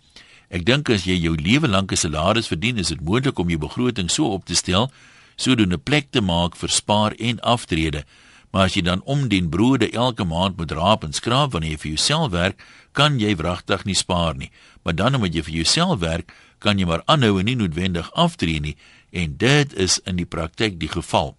Ek 0.50 0.66
dink 0.66 0.90
as 0.90 1.06
jy 1.06 1.18
jou 1.18 1.36
lewe 1.36 1.68
lank 1.68 1.92
'n 1.92 1.96
salaris 1.96 2.48
verdien, 2.48 2.78
is 2.78 2.88
dit 2.88 3.02
moontlik 3.02 3.40
om 3.40 3.50
jou 3.50 3.60
begroting 3.60 4.10
so 4.12 4.32
op 4.32 4.46
te 4.46 4.56
stel 4.56 4.92
sodoende 5.36 5.76
'n 5.76 5.84
plek 5.84 6.12
te 6.12 6.22
maak 6.22 6.56
vir 6.56 6.70
spaar 6.70 7.12
en 7.20 7.40
aftrede. 7.40 8.04
Maar 8.52 8.66
as 8.66 8.74
jy 8.74 8.82
dan 8.82 9.02
om 9.04 9.28
den 9.28 9.50
brode 9.50 9.90
elke 9.92 10.24
maand 10.24 10.58
moet 10.58 10.72
raap 10.72 11.04
en 11.04 11.14
skraap 11.14 11.52
wanneer 11.52 11.72
jy 11.72 11.78
vir 11.78 11.92
jouself 11.92 12.32
werk, 12.32 12.64
kan 12.92 13.20
jy 13.20 13.36
wragtig 13.36 13.84
nie 13.86 13.96
spaar 13.96 14.36
nie. 14.36 14.52
Maar 14.84 14.96
dan 14.96 15.16
omdat 15.16 15.34
jy 15.34 15.44
vir 15.44 15.54
jouself 15.54 16.00
werk, 16.00 16.32
kan 16.60 16.80
jy 16.80 16.86
maar 16.86 17.04
aanhou 17.06 17.40
en 17.40 17.46
nie 17.46 17.56
noodwendig 17.56 18.12
aftree 18.14 18.60
nie 18.60 18.78
en 19.12 19.38
dit 19.38 19.74
is 19.74 20.00
in 20.06 20.16
die 20.16 20.26
praktyk 20.26 20.80
die 20.80 20.88
geval. 20.88 21.36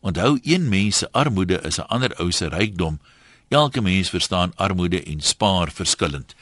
Onthou 0.00 0.38
een 0.42 0.68
mens 0.68 0.98
se 0.98 1.08
armoede 1.12 1.60
is 1.64 1.78
'n 1.78 1.88
ander 1.88 2.14
ou 2.20 2.30
se 2.30 2.48
rykdom. 2.48 3.00
Elke 3.48 3.80
mens 3.80 4.10
verstaan 4.10 4.52
armoede 4.56 5.02
en 5.02 5.20
spaar 5.20 5.70
verskillend. 5.72 6.34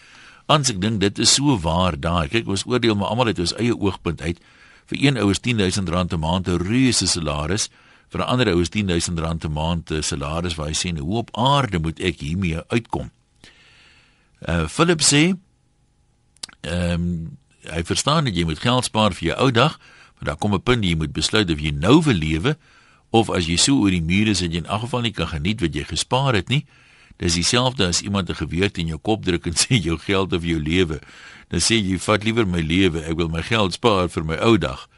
Ans 0.47 0.71
ek 0.71 0.81
dink 0.81 1.01
dit 1.01 1.19
is 1.19 1.35
so 1.35 1.57
waar 1.59 1.97
daai. 1.99 2.29
Kyk, 2.29 2.47
ons 2.49 2.67
oordeel 2.67 2.95
maar 2.95 3.09
almal 3.09 3.33
uit 3.33 3.43
ons 3.43 3.57
eie 3.59 3.75
oogpunt 3.75 4.23
uit. 4.23 4.39
Vir 4.87 5.03
een 5.03 5.19
ou 5.19 5.31
is 5.31 5.43
R10000 5.43 6.15
'n 6.15 6.21
maand 6.21 6.49
'n 6.49 6.63
reuse 6.63 7.07
salaris, 7.07 7.69
vir 8.09 8.21
'n 8.21 8.29
ander 8.31 8.53
ou 8.55 8.61
is 8.61 8.71
R10000 8.71 9.45
'n 9.45 9.53
maand 9.53 9.91
'n 9.91 10.03
salaris 10.03 10.55
waar 10.55 10.69
hy 10.69 10.75
sê, 10.75 10.93
nou, 10.93 11.05
"Hoe 11.05 11.19
op 11.19 11.37
aarde 11.37 11.79
moet 11.79 12.01
ek 12.01 12.21
hiermee 12.21 12.61
uitkom?" 12.69 13.11
Uh 14.47 14.69
Philip 14.69 15.01
sê, 15.01 15.35
ehm 16.61 16.93
um, 16.93 17.39
hy 17.63 17.83
verstaan 17.83 18.25
dat 18.25 18.37
jy 18.37 18.45
moet 18.45 18.59
geld 18.59 18.85
spaar 18.85 19.15
vir 19.15 19.29
jou 19.29 19.39
ou 19.39 19.51
dag, 19.51 19.79
maar 20.15 20.25
daar 20.25 20.37
kom 20.37 20.55
'n 20.55 20.63
punt 20.63 20.85
jy 20.85 20.95
moet 20.95 21.13
besluit 21.13 21.51
of 21.51 21.61
jy 21.61 21.71
nou 21.71 22.03
wil 22.03 22.15
lewe 22.15 22.57
of 23.11 23.31
as 23.31 23.47
jy 23.47 23.57
so 23.57 23.81
oor 23.81 23.91
die 23.91 24.03
mure 24.03 24.31
is 24.31 24.41
dat 24.41 24.53
jy 24.53 24.59
in 24.59 24.67
elk 24.67 24.81
geval 24.81 25.01
nie 25.01 25.13
kan 25.13 25.29
geniet 25.29 25.61
wat 25.61 25.75
jy 25.75 25.85
gespaar 25.85 26.35
het 26.35 26.49
nie. 26.49 26.67
Dis 27.17 27.35
dieselfde 27.35 27.87
as 27.87 28.03
iemand 28.03 28.29
'n 28.29 28.35
geweer 28.35 28.71
in 28.75 28.87
jou 28.87 28.99
kop 28.99 29.25
druk 29.25 29.47
en 29.47 29.57
sê 29.63 29.81
jou 29.81 29.99
geld 29.99 30.33
of 30.33 30.45
jou 30.45 30.61
lewe. 30.61 31.01
Dan 31.49 31.61
sê 31.61 31.81
jy 31.81 31.99
vat 31.99 32.25
liewer 32.25 32.47
my 32.47 32.61
lewe, 32.61 33.03
ek 33.03 33.17
wil 33.17 33.29
my 33.29 33.43
geld 33.43 33.73
spaar 33.73 34.09
vir 34.09 34.25
my 34.25 34.37
ou 34.37 34.59
dag. 34.59 34.89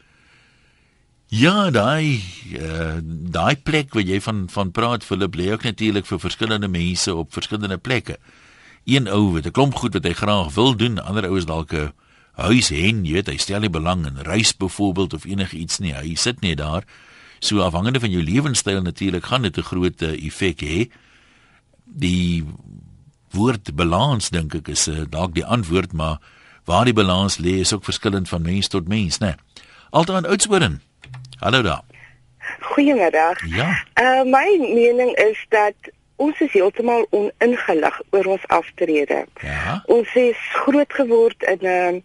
Ja, 1.28 1.70
daai 1.70 2.24
uh, 2.56 2.98
daai 3.04 3.56
plek 3.60 3.92
waar 3.92 4.02
jy 4.02 4.20
van 4.20 4.46
van 4.48 4.70
praat 4.72 5.04
Philip 5.04 5.34
lê 5.36 5.52
ook 5.52 5.62
natuurlik 5.62 6.06
vir 6.06 6.18
verskillende 6.18 6.68
mense 6.68 7.14
op 7.14 7.32
verskillende 7.32 7.76
plekke. 7.76 8.16
Een 8.88 9.08
ou 9.08 9.32
wat 9.32 9.46
'n 9.46 9.52
klomp 9.52 9.74
goed 9.74 9.92
wat 9.92 10.04
hy 10.04 10.12
graag 10.12 10.54
wil 10.54 10.76
doen, 10.76 10.98
ander 10.98 11.28
ou 11.28 11.36
is 11.36 11.44
dalk 11.44 11.72
'n 11.72 11.92
huis 12.32 12.68
hen, 12.68 13.04
jy 13.04 13.12
weet, 13.12 13.28
hy 13.28 13.36
stel 13.36 13.60
nie 13.60 13.70
belang 13.70 14.06
in 14.06 14.16
reis 14.24 14.56
byvoorbeeld 14.56 15.14
of 15.14 15.24
enigiets 15.24 15.78
nie. 15.78 15.92
Hy 15.92 16.14
sit 16.14 16.40
net 16.40 16.58
daar. 16.58 16.84
So 17.40 17.60
afhangende 17.60 18.00
van 18.00 18.10
jou 18.10 18.22
lewenstyl 18.22 18.82
natuurlik 18.82 19.24
gaan 19.26 19.42
dit 19.42 19.58
'n 19.58 19.62
groot 19.62 20.02
uh, 20.02 20.26
effek 20.26 20.60
hê. 20.60 20.88
Die 21.96 22.44
woord 23.30 23.74
balans 23.76 24.30
dink 24.30 24.54
ek 24.54 24.68
is 24.68 24.88
uh, 24.88 25.04
dalk 25.08 25.34
die 25.34 25.44
antwoord, 25.44 25.92
maar 25.92 26.18
waar 26.68 26.84
die 26.84 26.96
balans 26.96 27.38
lê 27.38 27.60
is 27.64 27.72
ook 27.72 27.84
verskillend 27.84 28.28
van 28.28 28.42
mens 28.42 28.68
tot 28.68 28.88
mens, 28.88 29.18
né? 29.18 29.34
Altaan 29.90 30.26
Oudtshoorn. 30.26 30.80
Hallo 31.38 31.62
daar. 31.62 31.82
Goeiemiddag. 32.60 33.46
Ja. 33.46 33.84
Uh 34.00 34.22
my 34.24 34.48
mening 34.60 35.16
is 35.16 35.46
dat 35.48 35.74
ons 36.16 36.40
is 36.40 36.52
heeltemal 36.52 37.06
oningelig 37.10 38.00
oor 38.10 38.24
ons 38.24 38.46
aftrede. 38.46 39.24
Ja. 39.40 39.82
Ons 39.86 40.14
is 40.14 40.36
groot 40.64 40.92
geword 40.92 41.42
in 41.42 41.58
'n 41.62 42.04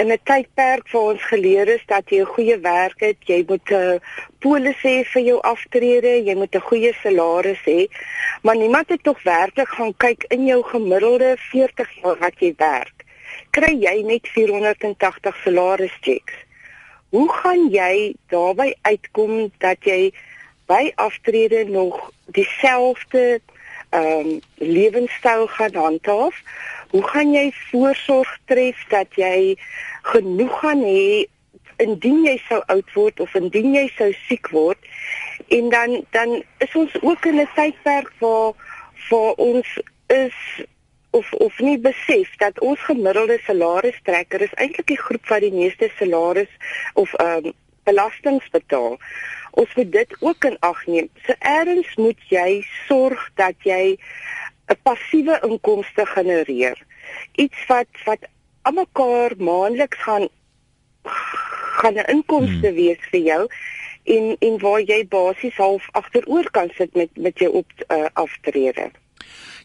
in 0.00 0.12
'n 0.12 0.20
tydperk 0.24 0.90
waar 0.92 1.12
ons 1.12 1.24
geleer 1.32 1.68
is 1.68 1.82
dat 1.86 2.08
jy 2.10 2.20
'n 2.20 2.32
goeie 2.34 2.58
werk 2.58 3.00
het, 3.00 3.18
jy 3.32 3.44
moet 3.48 3.70
'n 3.70 3.74
uh, 3.74 3.98
polis 4.38 4.80
hê 4.82 5.04
vir 5.12 5.22
jou 5.22 5.38
aftrede, 5.40 6.12
jy 6.28 6.34
moet 6.34 6.54
'n 6.54 6.68
goeie 6.70 6.92
salaris 7.02 7.62
hê. 7.64 7.80
Maar 8.42 8.56
niemand 8.56 8.88
het 8.88 9.02
tog 9.02 9.22
werklik 9.22 9.68
gaan 9.68 9.94
kyk 9.96 10.24
in 10.28 10.46
jou 10.46 10.62
gemiddelde 10.62 11.36
40 11.36 11.90
jaar 12.02 12.18
wat 12.18 12.36
jy 12.38 12.54
werk. 12.56 13.04
Kry 13.50 13.74
jy 13.80 14.02
net 14.02 14.28
480 14.28 15.36
salaris 15.44 15.96
checks? 16.00 16.34
Hoe 17.10 17.32
gaan 17.32 17.68
jy 17.70 18.14
daarby 18.28 18.74
uitkom 18.82 19.50
dat 19.58 19.84
jy 19.84 20.12
by 20.66 20.92
aftrede 20.94 21.64
nog 21.64 22.10
dieselfde 22.24 23.40
ehm 23.90 24.26
um, 24.26 24.40
lewenstyl 24.54 25.46
gaan 25.46 25.74
handhaaf? 25.74 26.36
Hoe 26.90 27.02
gaan 27.02 27.32
jy 27.32 27.52
voorsorg 27.70 28.38
tref 28.46 28.78
dat 28.88 29.06
jy 29.14 29.56
genoeg 30.12 30.58
gaan 30.62 30.82
hê 30.84 31.26
indien 31.80 32.24
jy 32.26 32.36
sou 32.48 32.60
oud 32.74 32.90
word 32.94 33.20
of 33.24 33.34
indien 33.38 33.74
jy 33.74 33.86
sou 33.96 34.10
siek 34.26 34.50
word? 34.56 34.90
En 35.48 35.70
dan 35.74 36.02
dan 36.16 36.42
is 36.66 36.74
ons 36.82 36.96
ook 37.02 37.30
in 37.30 37.40
'n 37.40 37.48
tydperk 37.54 38.12
waar 38.18 38.52
waar 39.10 39.34
ons 39.50 39.78
is 40.06 40.38
of 41.10 41.32
of 41.32 41.58
nie 41.58 41.78
besef 41.78 42.36
dat 42.36 42.60
ons 42.60 42.80
gemiddelde 42.80 43.38
salaristrekker 43.46 44.40
is 44.46 44.54
eintlik 44.54 44.86
die 44.86 45.00
groep 45.00 45.26
wat 45.28 45.40
die 45.40 45.54
meeste 45.54 45.90
salaris 45.98 46.52
of 46.94 47.14
ehm 47.14 47.50
um, 47.50 47.52
belastings 47.84 48.48
betaal. 48.52 48.98
Ons 49.50 49.74
moet 49.74 49.92
dit 49.92 50.16
ook 50.20 50.44
in 50.44 50.56
ag 50.60 50.86
neem. 50.86 51.08
So 51.26 51.34
eers 51.38 51.94
moet 51.96 52.20
jy 52.28 52.60
sorg 52.86 53.30
dat 53.40 53.56
jy 53.64 53.96
'n 54.70 54.78
passiewe 54.82 55.40
inkomste 55.48 56.06
genereer. 56.06 56.78
Iets 57.34 57.66
wat 57.66 57.90
wat 58.04 58.28
almekaar 58.62 59.34
maandeliks 59.38 60.02
gaan 60.02 60.28
gaan 61.80 61.94
'n 61.94 62.10
inkomste 62.14 62.66
hmm. 62.66 62.76
wees 62.76 63.02
vir 63.10 63.20
jou 63.20 63.42
en 64.04 64.36
en 64.38 64.58
waar 64.58 64.80
jy 64.80 65.06
basies 65.08 65.56
half 65.56 65.88
agteroor 65.92 66.50
kan 66.50 66.70
sit 66.74 66.94
met 66.94 67.10
met 67.14 67.38
jou 67.38 67.52
op 67.52 67.70
uh, 67.88 68.06
aftrede. 68.12 68.90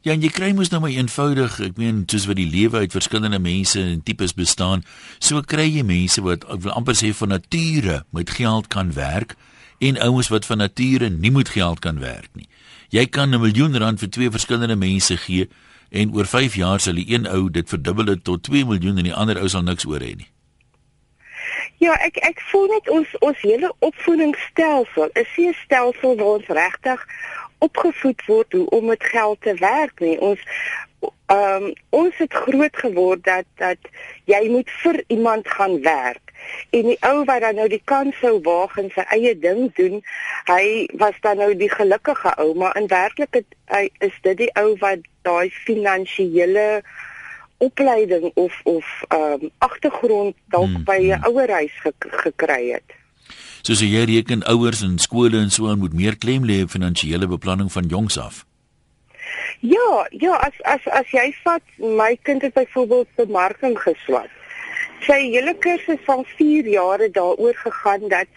Ja, 0.01 0.13
en 0.13 0.21
jy 0.21 0.29
kry 0.29 0.51
mos 0.53 0.69
nou 0.69 0.81
maar 0.83 0.93
eenvoudig, 0.93 1.55
ek 1.65 1.79
meen, 1.81 2.03
soos 2.05 2.27
wat 2.29 2.37
die 2.37 2.49
lewe 2.49 2.77
uit 2.77 2.93
verskillende 2.93 3.39
mense 3.41 3.79
en 3.81 4.03
tipes 4.05 4.35
bestaan, 4.37 4.83
so 5.17 5.41
kry 5.41 5.65
jy 5.65 5.81
mense 5.81 6.21
wat 6.21 6.45
ek 6.45 6.61
wil 6.61 6.75
amper 6.77 6.93
sê 6.93 7.09
van 7.17 7.33
nature 7.33 8.03
met 8.13 8.29
geld 8.29 8.69
kan 8.69 8.93
werk 8.93 9.33
en 9.81 9.97
ouens 10.05 10.29
wat 10.29 10.45
van 10.45 10.61
nature 10.61 11.09
nie 11.09 11.31
moet 11.33 11.49
geld 11.49 11.81
kan 11.81 11.97
werk 11.99 12.29
nie. 12.37 12.45
Jy 12.93 13.05
kan 13.09 13.33
'n 13.33 13.41
miljoen 13.41 13.77
rand 13.77 13.99
vir 13.99 14.09
twee 14.09 14.29
verskillende 14.29 14.75
mense 14.75 15.17
gee 15.17 15.49
en 15.89 16.13
oor 16.13 16.25
5 16.25 16.55
jaar 16.55 16.79
sal 16.79 16.93
die 16.99 17.09
een 17.13 17.27
ou 17.27 17.49
dit 17.49 17.69
verdubbel 17.69 18.15
tot 18.21 18.43
2 18.43 18.65
miljoen 18.65 18.97
en 18.97 19.03
die 19.03 19.13
ander 19.13 19.39
ou 19.41 19.47
sal 19.47 19.63
niks 19.63 19.85
oor 19.85 19.99
hê 19.99 20.15
nie. 20.15 20.29
Ja, 21.83 21.93
ek 21.99 22.17
ek 22.23 22.39
voel 22.51 22.67
net 22.71 22.89
ons 22.89 23.09
ons 23.19 23.41
hele 23.43 23.71
opvoedingsstelsel 23.79 25.09
is 25.13 25.31
nie 25.37 25.47
'n 25.49 25.57
stelsel 25.63 26.15
waar 26.15 26.39
ons 26.39 26.47
regtig 26.47 27.07
opgevoed 27.59 28.25
word 28.25 28.53
hoe 28.53 28.69
om 28.69 28.85
met 28.85 29.03
geld 29.03 29.41
te 29.41 29.53
werk 29.59 29.99
nie. 29.99 30.19
Ons 30.19 30.39
ehm 31.25 31.63
um, 31.63 31.73
ons 31.89 32.17
het 32.17 32.33
groot 32.33 32.77
geword 32.77 33.23
dat 33.23 33.45
dat 33.55 33.77
jy 34.25 34.47
moet 34.49 34.69
vir 34.83 35.03
iemand 35.07 35.47
gaan 35.47 35.81
werk 35.81 36.25
en 36.69 36.85
die 36.91 36.97
ou 37.01 37.23
wat 37.25 37.41
dan 37.41 37.55
nou 37.55 37.67
die 37.67 37.81
kans 37.83 38.17
sou 38.21 38.39
waag 38.45 38.77
en 38.77 38.91
sy 38.93 39.05
eie 39.15 39.33
ding 39.39 39.71
doen, 39.79 40.01
hy 40.49 40.85
was 41.01 41.17
dan 41.21 41.41
nou 41.41 41.51
die 41.57 41.71
gelukkige 41.71 42.33
ou, 42.41 42.53
maar 42.53 42.77
in 42.77 42.87
werklikheid 42.87 43.45
is 43.99 44.17
dit 44.21 44.37
die 44.37 44.51
ou 44.61 44.75
wat 44.83 45.01
daai 45.25 45.49
finansiële 45.65 46.83
opleiding 47.63 48.31
of 48.33 48.59
of 48.63 48.85
ehm 49.07 49.45
um, 49.45 49.51
agtergrond 49.67 50.35
dalk 50.53 50.71
hmm, 50.71 50.83
by 50.87 50.99
'n 51.01 51.13
hmm. 51.13 51.27
ouerhuis 51.29 51.75
ge 51.83 51.93
gekry 52.23 52.71
het. 52.71 52.97
Soos 53.61 53.81
jy 53.81 54.03
reken 54.05 54.43
ouers 54.43 54.81
en 54.81 54.99
skole 54.99 55.37
en 55.41 55.51
so 55.51 55.69
aan 55.69 55.81
moet 55.81 55.93
meer 55.93 56.17
klem 56.17 56.45
lê 56.45 56.61
op 56.63 56.69
finansiële 56.69 57.27
beplanning 57.27 57.71
van 57.71 57.87
jongs 57.87 58.19
af. 58.19 58.45
Ja, 59.59 60.07
ja, 60.09 60.35
as 60.35 60.61
as 60.61 60.87
as 61.01 61.11
jy 61.11 61.33
vat 61.43 61.63
my 61.77 62.17
kind 62.21 62.41
het 62.41 62.53
byvoorbeeld 62.53 63.09
bemarking 63.15 63.79
geswat 63.79 64.29
sy 65.05 65.17
hele 65.29 65.53
kursus 65.61 66.01
van 66.07 66.23
4 66.37 66.67
jare 66.67 67.09
daaroor 67.11 67.55
gegaan 67.55 68.07
dat 68.09 68.27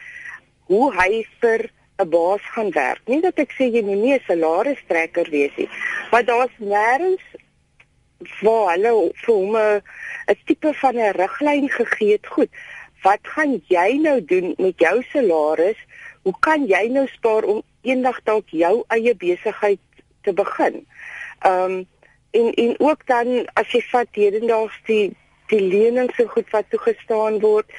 hoe 0.68 0.92
hy 0.94 1.24
vir 1.40 1.68
'n 1.98 2.08
baas 2.08 2.42
gaan 2.54 2.70
werk. 2.70 3.00
Nie 3.06 3.20
dat 3.20 3.38
ek 3.38 3.52
sê 3.58 3.66
jy 3.74 3.82
moet 3.82 4.02
nie 4.02 4.14
'n 4.14 4.26
salaristrekker 4.26 5.28
wees 5.30 5.54
nie, 5.56 5.68
maar 6.10 6.24
daar's 6.24 6.54
nêrens 6.58 7.24
waar 8.40 8.74
hulle 8.74 8.92
vir 9.24 9.34
hom 9.34 9.56
'n 9.56 10.38
tipe 10.46 10.74
van 10.74 10.96
'n 10.96 11.16
riglyn 11.22 11.68
gegee 11.68 12.12
het. 12.12 12.26
Goed. 12.26 12.50
Wat 13.02 13.22
gaan 13.22 13.62
jy 13.68 13.98
nou 14.02 14.24
doen 14.24 14.54
met 14.58 14.74
jou 14.78 15.02
salaris? 15.02 15.78
Hoe 16.22 16.34
kan 16.40 16.66
jy 16.66 16.88
nou 16.88 17.06
spaar 17.06 17.44
om 17.44 17.62
eendag 17.82 18.22
dalk 18.22 18.48
jou 18.48 18.84
eie 18.88 19.14
besigheid 19.14 19.80
te 20.22 20.32
begin? 20.32 20.86
Ehm 21.40 21.62
um, 21.64 21.86
en 22.30 22.52
en 22.54 22.74
ook 22.78 23.06
dan 23.06 23.46
as 23.54 23.70
jy 23.72 23.80
vat 23.90 24.08
hedendaags 24.12 24.80
die 24.86 25.16
die 25.52 25.60
lening 25.60 26.10
so 26.16 26.26
goed 26.32 26.50
wat 26.54 26.70
toegestaan 26.72 27.40
word. 27.44 27.70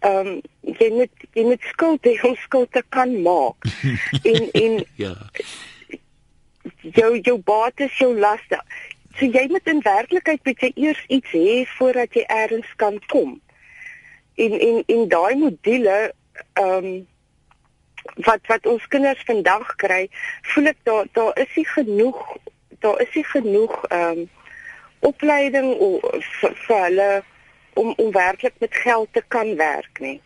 Ehm 0.00 0.26
um, 0.34 0.42
jy 0.80 0.90
moet 0.92 1.24
jy 1.38 1.44
moet 1.46 1.70
skuld 1.72 2.06
hê 2.08 2.16
om 2.26 2.36
skuld 2.42 2.72
te 2.72 2.82
kan 2.88 3.12
maak. 3.22 3.68
en 4.32 4.50
en 4.52 4.84
ja. 5.00 5.14
Jou 6.98 7.18
jou 7.22 7.38
bates 7.38 7.98
jou 7.98 8.12
laste. 8.18 8.60
So 9.16 9.26
jy 9.26 9.46
moet 9.48 9.68
in 9.72 9.82
werklikheid 9.84 10.44
moet 10.44 10.62
jy 10.62 10.72
eers 10.74 11.02
iets 11.08 11.32
hê 11.32 11.58
voordat 11.76 12.14
jy 12.14 12.24
eers 12.28 12.72
kan 12.76 12.98
kom. 13.12 13.36
En 14.36 14.58
en 14.60 14.82
en 14.86 15.04
daai 15.08 15.36
module 15.42 15.98
ehm 16.54 16.90
um, 16.90 16.96
wat 18.24 18.46
wat 18.46 18.66
ons 18.70 18.84
kinders 18.86 19.22
vandag 19.26 19.74
kry, 19.82 20.06
voel 20.52 20.70
ek 20.70 20.78
daar 20.88 21.08
daar 21.12 21.38
is 21.42 21.56
nie 21.56 21.66
genoeg 21.66 22.20
daar 22.84 23.00
is 23.00 23.14
nie 23.14 23.24
genoeg 23.24 23.84
ehm 23.88 24.24
um, 24.24 24.28
opleiding 25.00 25.74
vir 26.66 26.78
hulle 26.84 27.10
om 27.76 27.92
om 27.96 28.12
werklik 28.12 28.54
met 28.60 28.74
geld 28.74 29.08
te 29.12 29.22
kan 29.28 29.56
werk 29.56 30.00
nie. 30.00 30.20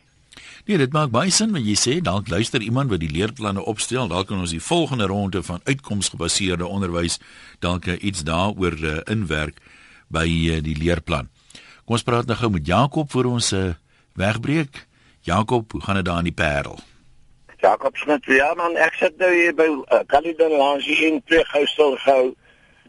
Nee, 0.64 0.78
dit 0.78 0.92
maak 0.92 1.10
baie 1.10 1.32
sin 1.34 1.50
wat 1.56 1.64
jy 1.66 1.74
sê. 1.78 1.96
Dalk 2.04 2.28
luister 2.30 2.62
iemand 2.62 2.92
wat 2.92 3.02
die 3.02 3.10
leerplanne 3.10 3.64
opstel, 3.66 4.08
dalk 4.08 4.28
kan 4.30 4.42
ons 4.44 4.54
die 4.54 4.62
volgende 4.62 5.08
ronde 5.10 5.42
van 5.42 5.60
uitkomsgebaseerde 5.64 6.66
onderwys 6.66 7.18
dalk 7.58 7.88
iets 7.98 8.22
daaroor 8.28 8.76
uh, 8.78 9.00
inwerk 9.10 9.58
by 10.08 10.26
uh, 10.28 10.60
die 10.62 10.76
leerplan. 10.78 11.28
Kom 11.84 11.98
ons 11.98 12.06
praat 12.06 12.28
nou 12.30 12.38
gou 12.38 12.52
met 12.54 12.66
Jakob 12.66 13.10
vir 13.10 13.26
ons 13.26 13.52
uh, 13.56 13.72
wegbreek. 14.14 14.86
Jakob, 15.26 15.72
hoe 15.72 15.82
gaan 15.82 15.98
dit 15.98 16.06
daar 16.06 16.22
in 16.22 16.30
die 16.30 16.36
Parel? 16.36 16.78
Jakob 17.60 17.96
Smit, 17.96 18.24
ja 18.24 18.54
man, 18.56 18.76
ek 18.80 18.94
sit 18.96 19.18
nou 19.20 19.28
hier 19.34 19.52
by 19.56 19.66
uh, 19.68 20.00
Calidon 20.08 20.54
Lounge 20.56 20.94
in 21.04 21.20
Preghoussel 21.28 21.98
gehou. 22.04 22.30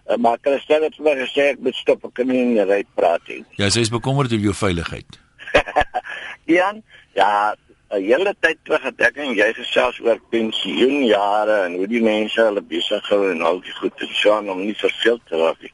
Uh, 0.10 0.18
maar 0.18 0.38
Christel 0.42 0.86
het 0.88 0.96
vir 0.98 1.06
my 1.06 1.16
gesê 1.22 1.52
ek 1.54 1.60
moet 1.66 1.76
stop 1.76 2.06
ek 2.06 2.14
kan 2.20 2.28
nie 2.28 2.42
in 2.42 2.56
die 2.56 2.68
ry 2.68 2.82
praat 2.96 3.28
nie. 3.28 3.44
Ja, 3.62 3.70
sy 3.70 3.86
is 3.86 3.94
bekommerd 3.94 4.34
oor 4.34 4.48
jou 4.48 4.56
veiligheid. 4.58 5.20
Jan, 6.56 6.82
ja, 7.18 7.56
'n 7.92 8.04
hele 8.08 8.34
tyd 8.40 8.58
terug 8.64 8.84
het 8.88 9.02
ek 9.04 9.18
en 9.20 9.34
jy 9.36 9.50
gesels 9.54 10.00
oor 10.00 10.20
pensioenjare 10.32 11.58
en 11.66 11.74
hoe 11.76 11.88
die 11.92 12.04
mense 12.04 12.40
hulle 12.40 12.64
besig 12.64 13.10
hou 13.12 13.26
en 13.32 13.42
al 13.44 13.60
die 13.66 13.74
goed 13.80 14.06
en 14.06 14.14
so 14.16 14.38
om 14.40 14.62
nie 14.64 14.78
verveel 14.80 15.20
te 15.28 15.42
raak 15.42 15.60
nie. 15.60 15.74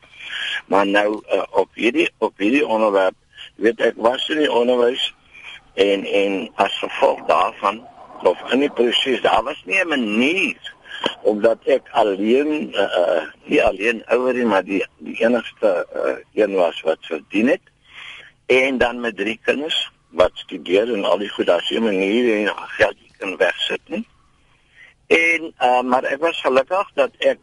Maar 0.73 0.87
nou 0.87 1.21
uh, 1.21 1.43
op 1.61 1.69
hierdie 1.77 2.09
op 2.17 2.33
hierdie 2.41 2.65
onderwerp, 2.65 3.15
weet 3.61 3.83
ek 3.91 4.01
was 4.01 4.25
in 4.33 4.41
die 4.41 4.51
onderwys 4.51 5.13
en 5.77 6.05
en 6.05 6.39
as 6.55 6.79
gevolg 6.81 7.21
daarvan 7.29 7.83
of 8.25 8.41
in 8.51 8.65
die 8.65 8.73
proses 8.73 9.21
daar 9.21 9.43
was 9.45 9.61
nie 9.65 9.77
'n 9.83 9.87
manier 9.87 10.73
omdat 11.21 11.65
ek 11.65 11.89
alleen 11.91 12.71
uh, 12.73 13.23
nie 13.45 13.63
alleen 13.63 14.03
ouer 14.13 14.33
nie 14.33 14.45
maar 14.45 14.63
die 14.63 14.83
die 14.97 15.17
enigste 15.23 15.71
uh, 15.95 16.15
een 16.33 16.55
was 16.55 16.81
wat 16.81 17.01
verdien 17.01 17.47
het. 17.47 17.61
En 18.45 18.77
dan 18.77 18.99
met 18.99 19.17
drie 19.17 19.39
kinders 19.43 19.91
wat 20.09 20.31
studeer 20.33 20.93
en 20.93 21.05
al 21.05 21.17
die 21.17 21.29
goed 21.29 21.45
daar 21.45 21.61
se 21.61 21.79
maniere 21.79 22.47
en 22.47 22.53
geld 22.79 22.97
kan 23.17 23.37
wegsit 23.37 23.81
nie. 23.85 24.05
En 25.07 25.53
uh, 25.59 25.81
maar 25.81 26.03
ek 26.03 26.19
was 26.23 26.41
gelukkig 26.41 26.91
dat 26.93 27.11
ek 27.17 27.39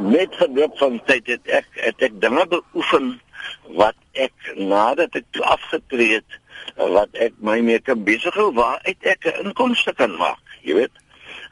met 0.00 0.34
verloop 0.34 0.78
van 0.78 1.00
tyd 1.06 1.26
het 1.26 1.46
ek 1.46 1.68
het 1.78 2.02
ek 2.02 2.18
dinge 2.20 2.46
beoefen 2.50 3.14
wat 3.78 3.96
ek 4.12 4.34
nadat 4.58 5.14
ek 5.14 5.40
afgetree 5.46 6.18
het 6.18 6.40
wat 6.76 7.12
ek 7.26 7.36
my 7.38 7.60
mee 7.64 7.80
kan 7.80 8.02
besig 8.04 8.34
hou 8.34 8.50
waar 8.56 8.80
ek 8.82 9.26
'n 9.26 9.46
inkomste 9.46 9.94
kan 9.94 10.16
maak 10.16 10.42
jy 10.62 10.74
weet 10.74 11.04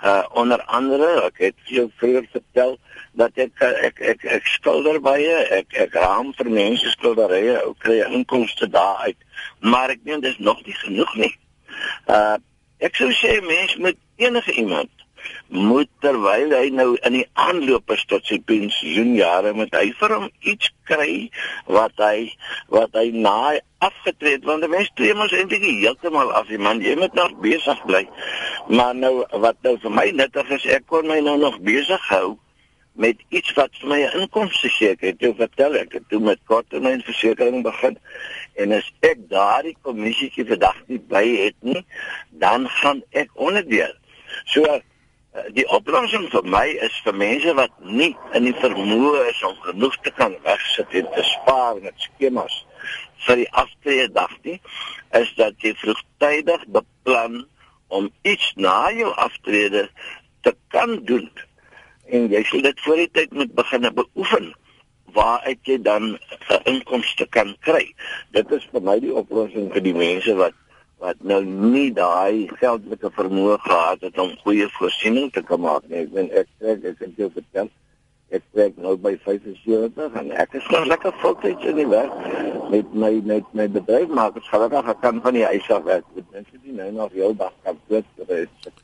uh 0.05 0.23
onder 0.31 0.63
andere 0.63 1.11
ek 1.27 1.39
het 1.39 1.69
jou 1.77 1.87
vroeër 2.01 2.27
vertel 2.33 2.79
dat 3.13 3.31
ek 3.35 3.63
ek 3.63 4.01
ek 4.01 4.25
ek 4.39 4.47
skilder 4.47 5.01
baie 5.01 5.37
ek 5.59 5.77
ek 5.87 5.95
raam 5.95 6.33
vir 6.39 6.51
mense 6.51 6.91
skilderye 6.97 7.61
ook 7.65 7.79
kry 7.85 8.01
inkomste 8.09 8.69
daar 8.69 9.05
uit 9.09 9.21
maar 9.61 9.91
ek 9.91 10.03
meen 10.05 10.21
dis 10.21 10.39
nog 10.39 10.65
nie 10.67 10.77
genoeg 10.83 11.15
nie. 11.15 11.33
Uh 12.07 12.37
ek 12.79 12.97
sou 12.99 13.09
sê 13.17 13.39
mense 13.41 13.81
met 13.81 13.97
enige 14.17 14.53
iemand 14.53 15.04
moet 15.49 15.91
terwyl 16.05 16.55
hy 16.57 16.69
nou 16.75 16.89
in 17.07 17.19
die 17.19 17.27
aanloop 17.47 17.91
is 17.95 18.05
tot 18.11 18.27
sy 18.29 18.41
pensioenjare 18.49 19.55
met 19.57 19.75
hy 19.77 19.91
vir 20.01 20.17
hom 20.17 20.29
iets 20.41 20.71
kry 20.89 21.31
wat 21.71 21.97
hy 22.03 22.31
wat 22.75 22.97
hy 22.99 23.11
na 23.15 23.55
afgetree 23.85 24.41
want 24.45 24.65
die 24.65 24.73
mens 24.73 24.93
tree 24.99 25.17
mos 25.17 25.35
eintlik 25.37 25.67
heeltemal 25.67 26.33
af 26.39 26.49
die 26.53 26.61
man 26.61 26.83
jy 26.85 26.97
moet 27.01 27.15
nog 27.19 27.37
besig 27.45 27.83
bly 27.89 28.07
maar 28.69 28.97
nou 28.97 29.17
wat 29.45 29.61
nou 29.67 29.77
vir 29.83 29.99
my 30.01 30.09
nuttig 30.23 30.57
is 30.59 30.71
ek 30.79 30.89
kon 30.93 31.11
my 31.11 31.21
nou 31.25 31.37
nog 31.41 31.61
besig 31.67 32.11
hou 32.13 32.39
met 32.95 33.19
iets 33.29 33.53
wat 33.59 33.75
vir 33.81 33.89
my 33.89 34.01
'n 34.03 34.21
inkomste 34.21 34.69
seker 34.69 35.09
het. 35.09 35.21
Jy 35.21 35.35
vertel 35.35 35.75
ek 35.75 35.93
het 35.93 36.21
met 36.21 36.39
korttermynversekering 36.47 37.63
begin 37.63 37.99
en 38.55 38.73
as 38.73 38.93
ek 39.01 39.19
daardie 39.29 39.77
kommissie 39.83 40.31
vandag 40.37 40.79
nie 40.87 40.99
by 40.99 41.25
het 41.45 41.55
nie, 41.61 41.85
dan 42.31 42.69
gaan 42.69 43.03
ek 43.11 43.31
onderdeel. 43.35 43.95
So 44.45 44.81
die 45.57 45.67
oplossing 45.75 46.29
vir 46.31 46.45
my 46.47 46.67
is 46.87 46.95
vir 47.05 47.17
mense 47.19 47.55
wat 47.59 47.73
nie 47.83 48.13
in 48.39 48.47
die 48.47 48.55
vermoë 48.61 49.25
is 49.33 49.41
om 49.47 49.57
genoeg 49.65 49.97
te 50.07 50.13
kan 50.15 50.37
wegsit 50.45 50.95
en 51.01 51.09
te 51.17 51.25
spaar 51.27 51.81
met 51.83 52.07
skemas 52.07 52.61
vir 53.27 53.41
die 53.43 53.49
aftreedag 53.63 54.35
nie, 54.45 54.59
is 55.19 55.33
dat 55.39 55.57
jy 55.65 55.73
vroegtydig 55.81 56.67
beplan 56.77 57.41
om 57.95 58.11
iets 58.23 58.53
na 58.61 58.93
jou 58.95 59.11
aftrede 59.27 59.89
te 60.47 60.55
kan 60.75 61.01
doen 61.09 61.27
en 62.15 62.29
jy 62.31 62.43
sê 62.47 62.61
dit 62.63 62.85
voor 62.85 63.01
die 63.01 63.11
tyd 63.19 63.35
moet 63.35 63.55
begin 63.57 63.89
beoefen 63.97 64.53
waaruit 65.15 65.71
jy 65.71 65.79
dan 65.83 66.15
'n 66.15 66.19
uh, 66.51 66.59
inkomste 66.67 67.27
kan 67.27 67.55
kry. 67.61 67.95
Dit 68.35 68.51
is 68.51 68.67
vir 68.73 68.83
my 68.83 68.99
die 69.01 69.15
oplossing 69.15 69.71
vir 69.73 69.83
die 69.83 69.95
mense 69.95 70.35
wat 70.35 70.55
wat 71.05 71.21
nou 71.21 71.41
nie 71.45 71.91
daai 71.93 72.49
geldelike 72.59 73.11
vermoë 73.17 73.57
gehad 73.67 74.05
het 74.07 74.19
om 74.23 74.33
goeie 74.43 74.69
voorsiening 74.79 75.33
te 75.33 75.43
kan 75.45 75.61
maak 75.61 75.89
nie. 75.91 76.05
Ek 76.05 76.13
ben 76.15 76.31
ek 76.33 76.49
ek 76.75 76.87
ek 76.93 77.03
het 77.05 77.19
jou 77.21 77.31
vertel 77.35 77.73
ek 78.35 78.47
werk 78.59 78.79
nou 78.83 78.95
by 78.99 79.13
75 79.23 80.17
en 80.21 80.31
ek 80.43 80.57
is 80.59 80.71
nog 80.73 80.87
lekker 80.91 81.13
voltyds 81.21 81.67
in 81.71 81.77
die 81.79 81.91
werk 81.91 82.15
met 82.73 82.95
my 82.97 83.13
met 83.29 83.53
my 83.55 83.67
bedryf 83.77 84.09
maar 84.09 84.33
ek 84.33 84.41
het 84.41 84.49
gelukkig 84.55 84.89
kan 85.03 85.21
van 85.27 85.37
die 85.37 85.45
huis 85.45 85.69
af 85.71 85.85
werk. 85.87 86.09
Is 86.17 86.49
nie 86.63 86.79
nou 86.81 86.91
nog 86.97 87.13
heel 87.13 87.37
dag 87.37 87.53
kan 87.67 87.79
dood 87.93 88.09
het. 88.33 88.83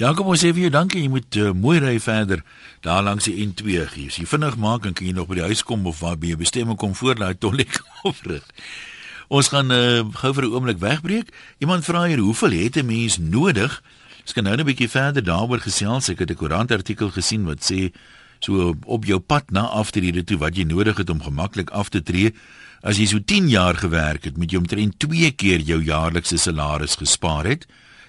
Jakob, 0.00 0.26
ons 0.26 0.40
sê 0.42 0.50
vir 0.50 0.64
jou 0.64 0.72
dankie. 0.74 1.04
Jy 1.04 1.10
moet 1.12 1.36
uh, 1.38 1.52
mooi 1.54 1.76
ry 1.78 1.98
verder 2.02 2.40
daar 2.82 3.04
langs 3.06 3.28
die 3.28 3.36
N2 3.44 3.84
gee. 3.92 4.08
As 4.10 4.18
jy 4.18 4.26
vinnig 4.26 4.56
maak 4.58 4.88
en 4.88 4.96
kan 4.96 5.06
jy 5.06 5.14
nog 5.14 5.28
by 5.30 5.38
die 5.38 5.46
huis 5.52 5.62
kom 5.62 5.86
of 5.86 6.00
waar 6.02 6.18
by 6.18 6.32
jou 6.32 6.40
bestemming 6.40 6.80
kom 6.80 6.96
voor 6.98 7.20
daai 7.20 7.36
tollik 7.38 7.78
oprig. 8.02 8.42
Ons 9.28 9.48
gaan 9.48 9.70
uh, 9.72 10.04
gou 10.12 10.32
vir 10.34 10.44
'n 10.44 10.52
oomblik 10.52 10.78
wegbreek. 10.78 11.28
Iemand 11.58 11.84
vra 11.84 12.04
hier, 12.04 12.18
hoeveel 12.18 12.50
het 12.50 12.76
'n 12.76 12.86
mens 12.86 13.18
nodig? 13.18 13.82
Ek 14.26 14.34
kan 14.34 14.44
nou 14.44 14.56
'n 14.56 14.64
bietjie 14.64 14.88
verder 14.88 15.24
daaroor 15.24 15.60
gesels. 15.60 16.08
Ek 16.08 16.18
het 16.18 16.30
'n 16.30 16.36
koerantartikel 16.36 17.10
gesien 17.10 17.44
wat 17.44 17.60
sê 17.72 17.92
so 18.40 18.74
op 18.84 19.04
jou 19.04 19.18
pad 19.18 19.50
na 19.50 19.60
aftrede 19.60 20.24
toe 20.24 20.38
wat 20.38 20.56
jy 20.56 20.64
nodig 20.64 20.96
het 20.96 21.10
om 21.10 21.22
gemaklik 21.22 21.70
af 21.70 21.88
te 21.88 22.02
tree. 22.02 22.34
As 22.82 22.96
jy 22.96 23.06
so 23.06 23.18
10 23.18 23.48
jaar 23.48 23.74
gewerk 23.74 24.24
het, 24.24 24.36
moet 24.36 24.50
jy 24.50 24.58
omtrent 24.58 24.98
2 24.98 25.30
keer 25.30 25.60
jou 25.60 25.80
jaarlikse 25.82 26.36
salaris 26.36 26.96
gespaar 26.96 27.44
het 27.44 27.66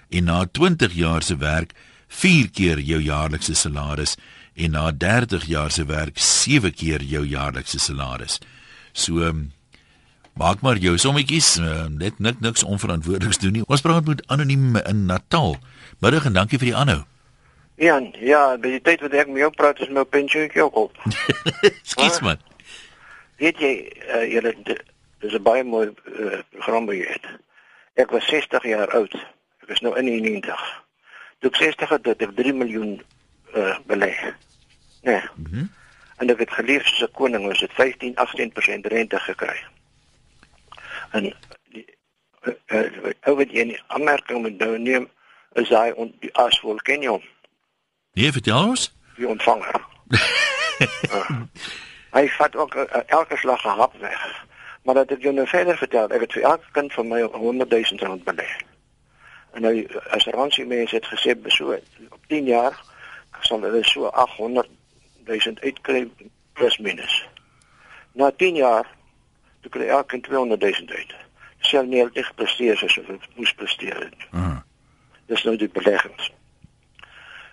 en 0.09 0.23
na 0.23 0.45
20 0.45 0.93
jaar 0.93 1.23
se 1.23 1.37
werk 1.37 1.73
4 2.07 2.49
keer 2.51 2.79
jou 2.79 2.99
jaarlikse 3.01 3.55
salaris 3.55 4.15
en 4.55 4.71
na 4.71 4.91
30 4.91 5.45
jaar 5.45 5.71
se 5.71 5.85
werk 5.85 6.19
7 6.19 6.73
keer 6.73 7.03
jou 7.03 7.25
jaarlikse 7.25 7.79
salaris. 7.79 8.39
So 8.93 9.23
um, 9.23 9.51
maak 10.35 10.61
maar 10.61 10.77
jou 10.77 10.97
sommetjies, 10.99 11.55
uh, 11.57 11.85
net 11.87 12.19
nik 12.19 12.39
niks 12.43 12.63
onverantwoordeliks 12.63 13.39
doen 13.39 13.55
nie. 13.59 13.63
Ons 13.71 13.83
praat 13.83 14.07
met 14.07 14.23
anoniem 14.27 14.75
in 14.83 15.05
Natal. 15.05 15.55
Middag 16.03 16.27
en 16.27 16.35
dankie 16.35 16.59
vir 16.59 16.71
die 16.71 16.75
aanhou. 16.75 17.01
Jan, 17.79 18.09
ja, 18.23 18.57
by 18.59 18.75
die 18.75 18.81
tyd 18.83 19.03
wat 19.03 19.15
ek 19.15 19.31
met 19.31 19.43
jou 19.43 19.51
praat 19.55 19.79
is 19.83 19.91
my 19.91 20.03
pensioen 20.03 20.51
ook 20.55 20.75
op. 20.75 20.99
Skus 21.91 22.19
man. 22.23 22.39
Weet 23.39 23.59
jy, 23.63 23.71
uh, 24.11 24.23
julle 24.31 24.55
dis 24.63 25.33
'n 25.35 25.43
baie 25.43 25.63
mooi 25.63 25.87
uh, 25.91 26.39
program 26.55 26.85
by 26.87 26.99
jy. 26.99 27.15
Ek 27.95 28.11
was 28.11 28.27
60 28.27 28.63
jaar 28.63 28.91
oud. 28.95 29.15
Ek 29.63 29.71
is 29.75 29.83
nou 29.83 29.95
in 29.99 30.05
90. 30.05 30.67
Toe 31.39 31.51
ek 31.51 31.55
60 31.63 31.89
het, 31.89 32.05
het 32.05 32.21
ek 32.21 32.35
3 32.35 32.53
miljoen 32.53 33.01
uh 33.55 33.75
belê. 33.87 34.13
Nee. 35.03 35.23
Mhm. 35.35 35.55
Mm 35.55 35.73
en 36.17 36.29
ek 36.31 36.45
het 36.45 36.51
geleef 36.51 36.85
soos 36.87 37.09
'n 37.09 37.11
koning, 37.11 37.43
ons 37.47 37.59
het 37.59 37.73
15, 37.73 38.15
18% 38.15 38.85
rente 38.85 39.19
gekry. 39.19 39.59
En 41.15 41.33
die 41.71 41.85
uh, 42.43 42.53
uh 42.75 43.35
wat 43.39 43.51
jy 43.51 43.63
in 43.63 43.75
aanmerking 43.87 44.41
moet 44.43 44.57
nou 44.59 44.77
neem 44.79 45.07
is 45.61 45.71
hy 45.71 45.89
on 45.95 46.11
die 46.19 46.31
jy 47.05 47.07
hom? 47.07 47.23
Nee, 48.19 48.31
vertel 48.35 48.71
ons. 48.71 48.89
Die 49.15 49.27
ontvanger. 49.27 49.79
uh, 50.11 51.29
hy 52.17 52.25
vat 52.37 52.55
ook 52.55 52.75
uh, 52.75 52.99
elke 53.19 53.37
slag 53.39 53.63
gehap 53.63 53.95
weg. 54.03 54.25
Maar 54.83 54.99
dat 55.01 55.15
ek 55.15 55.23
jou 55.23 55.33
nou 55.33 55.47
verder 55.47 55.77
vertel, 55.79 56.11
ek 56.11 56.25
het 56.27 56.35
vir 56.37 56.49
elke 56.51 56.73
kind 56.77 56.93
van 56.93 57.07
my 57.09 57.21
100 57.21 57.71
000 57.71 58.03
rand 58.03 58.27
belê. 58.27 58.49
En 59.55 59.63
nou 59.63 59.73
as 60.17 60.27
ransie 60.35 60.67
mense 60.67 60.95
het 60.95 61.07
gesê 61.13 61.37
so 61.55 61.79
op 62.09 62.27
10 62.27 62.51
jaar 62.51 62.75
sal 63.41 63.63
hulle 63.63 63.83
so 63.87 64.11
800 64.11 64.67
000 65.31 65.63
uitkry 65.63 66.03
plus 66.53 66.77
minus. 66.77 67.15
Na 68.19 68.31
10 68.31 68.59
jaar 68.59 68.91
toe 69.65 69.73
kry 69.73 69.87
elke 69.89 70.19
200 70.21 70.61
000 70.61 70.89
uit. 70.93 71.13
Sel 71.65 71.87
nie 71.89 72.03
altyd 72.03 72.29
gepresteer 72.29 72.77
soos 72.77 72.97
wat 73.07 73.29
moes 73.35 73.53
presteer 73.57 73.97
het. 74.03 74.27
Mhm. 74.31 74.59
Dis 75.31 75.43
nou 75.43 75.55
die 75.57 75.69
beleggings. 75.69 76.29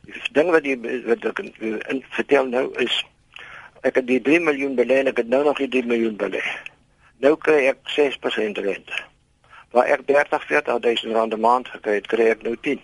Die 0.04 0.18
ding 0.36 0.50
wat 0.52 0.66
jy 0.68 0.76
wat 1.06 1.24
ek 1.30 1.40
in 1.40 2.02
vertel 2.18 2.50
nou 2.50 2.66
is 2.82 2.98
ek 3.82 3.96
het 3.98 4.06
die 4.06 4.20
3 4.20 4.42
miljoen 4.44 4.76
belê 4.76 5.00
en 5.00 5.08
ek 5.10 5.22
het 5.22 5.30
nou 5.32 5.40
nog 5.46 5.58
die 5.62 5.70
3 5.70 5.88
miljoen 5.88 6.18
belê. 6.20 6.42
Nou 7.24 7.36
kry 7.38 7.64
ek 7.70 7.80
6% 7.96 8.60
rente 8.66 9.00
waar 9.72 9.88
ek 9.88 10.04
30 10.06 10.44
40000 10.50 11.14
rand 11.16 11.32
'n 11.32 11.40
maand 11.40 11.68
gekry 11.68 11.94
het, 11.94 12.06
kry 12.06 12.28
ek 12.28 12.42
nou 12.42 12.56
10. 12.60 12.80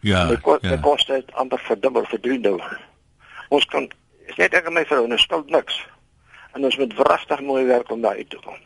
Ja. 0.00 0.26
Dit 0.26 0.40
kos 0.40 0.58
ja. 0.60 0.68
dit 0.68 0.80
kos 0.80 1.06
dit 1.06 1.32
amper 1.32 1.58
verdubbel 1.58 2.04
vir 2.04 2.20
3 2.20 2.38
nou. 2.38 2.58
Ons 3.48 3.64
kan 3.64 3.86
is 4.26 4.36
net 4.36 4.54
ek 4.54 4.66
en 4.66 4.72
my 4.72 4.84
vrou, 4.84 5.04
ons 5.06 5.22
skuld 5.22 5.50
niks. 5.50 5.78
En 6.52 6.64
ons 6.64 6.76
moet 6.76 6.94
wragtig 6.94 7.40
mooi 7.40 7.64
werk 7.66 7.90
om 7.90 8.00
daar 8.00 8.16
uit 8.16 8.30
te 8.30 8.40
kom. 8.44 8.56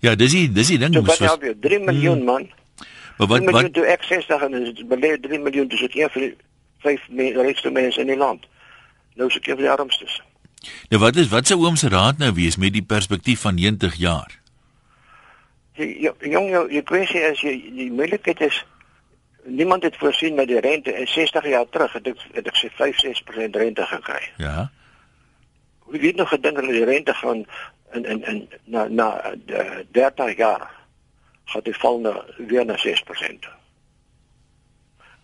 Ja, 0.00 0.14
dis 0.14 0.32
die 0.32 0.46
dis 0.52 0.72
die 0.74 0.78
ding 0.78 0.94
so. 0.94 1.02
Wat 1.02 1.18
help 1.18 1.44
3 1.60 1.78
miljoen 1.78 2.16
hmm. 2.16 2.24
man. 2.24 2.50
Maar 3.18 3.26
wat 3.26 3.50
wat 3.50 3.72
toe 3.74 3.86
ek 3.86 4.02
60 4.06 4.42
en 4.46 4.50
dit 4.50 4.82
belê 4.88 5.16
3 5.20 5.38
miljoen 5.42 5.68
dis 5.68 5.82
ek 5.82 5.94
een 5.94 6.10
vir 6.14 6.34
5 6.86 7.08
rykste 7.42 7.70
mense 7.70 8.00
in 8.00 8.12
die 8.12 8.18
land. 8.18 8.46
Nou 9.14 9.28
is 9.28 9.36
ek 9.36 9.50
een 9.50 9.58
van 9.58 9.66
die 9.66 9.72
armstes. 9.74 10.20
Nou 10.90 11.02
wat 11.02 11.16
is 11.16 11.30
wat 11.32 11.46
se 11.46 11.58
oom 11.58 11.76
se 11.76 11.88
raad 11.88 12.18
nou 12.18 12.32
wees 12.34 12.56
met 12.56 12.72
die 12.72 12.84
perspektief 12.84 13.40
van 13.46 13.58
90 13.58 13.98
jaar? 13.98 14.38
jy 15.78 16.10
jong 16.32 16.48
jou 16.50 16.64
jy 16.72 16.82
kwessie 16.86 17.22
is 17.28 17.42
jy 17.44 17.54
die 17.76 17.90
moeilikheid 17.94 18.40
is 18.48 18.58
niemand 19.44 19.86
het 19.86 19.96
voorsien 20.00 20.34
met 20.36 20.50
die 20.50 20.60
rente 20.60 20.92
in 20.92 21.06
60 21.08 21.46
jaar 21.48 21.68
terug 21.70 21.94
het 21.96 22.10
ek 22.10 22.24
het 22.34 22.50
ek 22.50 22.58
sê 22.58 22.70
5-6% 22.74 23.60
rente 23.62 23.86
gekry. 23.92 24.20
Ja. 24.42 24.68
Wie 25.90 26.00
weet 26.00 26.16
nog 26.16 26.28
gedink 26.28 26.56
dat 26.56 26.64
die 26.64 26.84
rente 26.84 27.14
gaan 27.14 27.46
in 27.92 28.04
in 28.04 28.24
in 28.24 28.48
na 28.64 28.88
na 28.88 29.34
30 29.90 30.26
eh, 30.26 30.36
jaar 30.36 30.70
gaan 31.44 31.62
dit 31.62 31.76
val 31.76 31.98
na 31.98 32.24
weer 32.36 32.64
na 32.64 32.76
6%. 32.76 33.48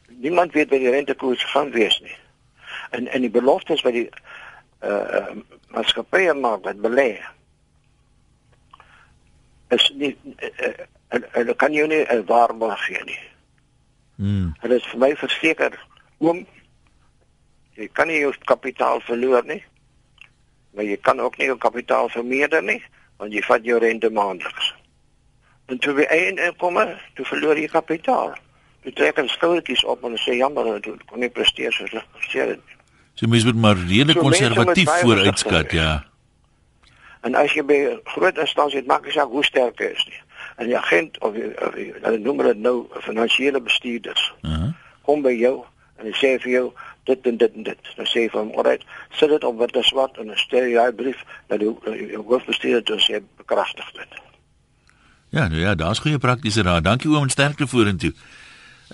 Niemand 0.09 0.53
weet 0.53 0.71
wat 0.71 0.79
die 0.79 0.91
rentekoers 0.91 1.45
gaan 1.45 1.71
wees 1.71 2.01
nie. 2.01 2.17
En 2.91 3.09
en 3.09 3.21
die 3.21 3.31
beloftes 3.31 3.83
wat 3.83 3.93
die 3.93 4.09
uh, 4.81 4.91
uh 4.91 5.37
maatskappye 5.75 6.35
maak 6.35 6.63
wat 6.63 6.79
belê 6.81 7.19
is 9.75 9.93
nie 9.99 10.17
en 11.09 11.25
uh, 11.35 11.47
uh, 11.47 11.55
kan 11.57 11.73
jy 11.73 11.87
nie 11.87 12.05
'n 12.05 12.17
uh, 12.17 12.27
waarborg 12.27 12.85
gee 12.85 13.05
nie. 13.05 13.23
Hmm. 14.17 14.55
Dit 14.61 14.71
is 14.71 14.87
vir 14.87 14.99
my 14.99 15.17
verseker 15.17 15.79
oom 16.19 16.47
jy 17.75 17.89
kan 17.93 18.07
nie 18.07 18.21
jou 18.21 18.35
kapitaal 18.45 19.01
verloor 19.01 19.45
nie. 19.45 19.65
Maar 20.75 20.85
jy 20.85 20.97
kan 20.97 21.21
ook 21.21 21.37
nie 21.39 21.47
jou 21.47 21.59
kapitaal 21.59 22.09
vermeerder 22.09 22.63
nie 22.63 22.83
want 23.17 23.33
jy 23.33 23.43
vat 23.47 23.65
jou 23.65 23.79
rente 23.79 24.11
maandeliks. 24.11 24.73
En 25.71 25.79
toe 25.79 25.95
jy 25.95 26.07
een 26.11 26.41
inkomme, 26.43 26.83
toe 27.15 27.25
verloor 27.25 27.59
jy 27.59 27.69
kapitaal. 27.71 28.35
Jy 28.85 28.93
trek 28.99 29.17
dan 29.17 29.29
skuldjies 29.33 29.85
op 29.89 30.03
en 30.05 30.17
sê 30.21 30.35
jammer, 30.37 30.67
ek 30.77 30.89
kon 31.09 31.23
nie 31.23 31.31
presteer 31.33 31.73
soos 31.73 31.95
ek 31.95 32.03
gepresteer 32.03 32.57
het. 32.57 32.75
So 33.15 33.31
mense 33.31 33.47
moet 33.47 33.63
maar 33.63 33.79
redelik 33.79 34.19
konservatief 34.19 34.91
so 34.91 35.07
vooruitskat, 35.07 35.73
ja. 35.73 35.93
En 37.25 37.39
as 37.39 37.55
jy 37.57 37.63
by 37.65 37.79
groot 38.13 38.39
instansies 38.43 38.83
het, 38.83 38.89
maak 38.91 39.07
nie 39.07 39.15
saak 39.15 39.31
hoe 39.33 39.45
sterk 39.47 39.81
jy 39.81 39.93
is 39.95 40.03
nie. 40.11 40.21
En 40.61 40.69
die 40.69 40.77
agent 40.77 41.17
of 41.25 41.39
hulle 41.39 42.19
noem 42.21 42.43
dit 42.51 42.61
nou 42.67 42.75
finansiële 43.07 43.63
bestuurders. 43.63 44.27
Uh 44.43 44.51
-huh. 44.51 44.73
Kom 45.07 45.23
by 45.23 45.33
jou 45.33 45.63
en 45.97 46.13
sê 46.13 46.35
vir 46.43 46.51
jou 46.51 46.67
dit 47.05 47.27
en 47.27 47.37
dit 47.37 47.55
en 47.55 47.63
dit. 47.63 47.95
Dan 47.97 48.07
sê 48.07 48.25
jy 48.25 48.29
van, 48.31 48.53
"Alright, 48.55 48.85
sit 49.11 49.29
dit 49.29 49.45
op 49.45 49.59
wat 49.59 49.77
is 49.77 49.91
wat 49.91 50.17
en 50.19 50.27
dan 50.27 50.37
stuur 50.37 50.69
jy 50.69 50.87
'n 50.89 50.95
brief 50.95 51.25
na 51.49 51.57
die 51.57 51.75
hoofbestuurder 52.17 52.83
toe 52.83 53.01
sê 53.01 53.23
bekragtig 53.37 53.93
dit." 53.93 54.23
Ja, 55.29 55.49
nou 55.49 55.61
ja, 55.61 55.75
daar's 55.75 55.99
goeie 55.99 56.19
praktiese 56.19 56.63
raad. 56.63 56.85
Dankie 56.85 57.11
oom 57.11 57.23
en 57.23 57.31
sterkte 57.31 57.67
vorentoe. 57.67 58.13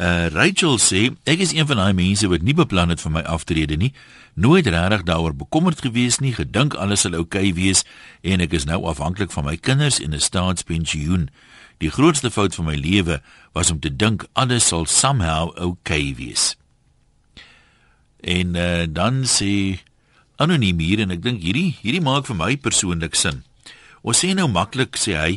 Uh 0.00 0.26
Rachel 0.32 0.78
sê 0.78 1.10
ek 1.28 1.42
is 1.44 1.52
een 1.52 1.66
van 1.66 1.76
daai 1.76 1.92
mense 1.92 2.28
wat 2.28 2.42
nie 2.46 2.54
beplan 2.54 2.88
het 2.88 3.02
vir 3.02 3.10
my 3.10 3.22
aftrede 3.28 3.76
nie. 3.76 3.92
Nooit 4.34 4.66
regtig 4.66 5.02
daaroor 5.02 5.34
bekommerd 5.36 5.82
gewees 5.84 6.18
nie, 6.18 6.32
gedink 6.32 6.74
alles 6.74 7.02
sal 7.04 7.18
oukei 7.18 7.50
okay 7.50 7.54
wees 7.54 7.84
en 8.22 8.40
ek 8.40 8.54
is 8.56 8.64
nou 8.64 8.84
afhanklik 8.88 9.34
van 9.34 9.44
my 9.44 9.56
kinders 9.56 10.00
en 10.00 10.14
'n 10.14 10.20
staatspensioen. 10.20 11.28
Die 11.78 11.90
grootste 11.90 12.30
fout 12.30 12.54
van 12.54 12.64
my 12.64 12.74
lewe 12.74 13.20
was 13.52 13.70
om 13.70 13.80
te 13.80 13.96
dink 13.96 14.24
alles 14.32 14.66
sal 14.66 14.86
somehow 14.86 15.52
oukei 15.58 16.10
okay 16.10 16.14
wees. 16.14 16.56
En 18.22 18.56
uh, 18.56 18.84
dan 18.88 19.24
sê 19.24 19.80
anoniem 20.36 20.78
hier 20.78 21.00
en 21.00 21.10
ek 21.10 21.22
dink 21.22 21.42
hierdie 21.44 21.76
hierdie 21.82 22.04
maak 22.04 22.26
vir 22.26 22.36
my 22.36 22.56
persoonlik 22.56 23.14
sin. 23.14 23.42
Ons 24.02 24.22
sê 24.24 24.32
nou 24.36 24.48
maklik 24.48 24.96
sê 24.96 25.16
hy 25.16 25.32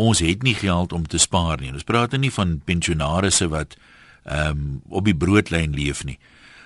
ons 0.00 0.22
het 0.24 0.42
nie 0.42 0.56
geld 0.56 0.92
om 0.96 1.04
te 1.06 1.18
spaar 1.20 1.60
nie. 1.60 1.72
Ons 1.72 1.86
praat 1.86 2.16
nie 2.18 2.32
van 2.32 2.58
pensionaarsse 2.64 3.50
wat 3.52 3.76
ehm 4.24 4.50
um, 4.50 4.82
op 4.88 5.06
die 5.08 5.16
broodlyn 5.16 5.72
leef 5.72 6.04
nie. 6.04 6.18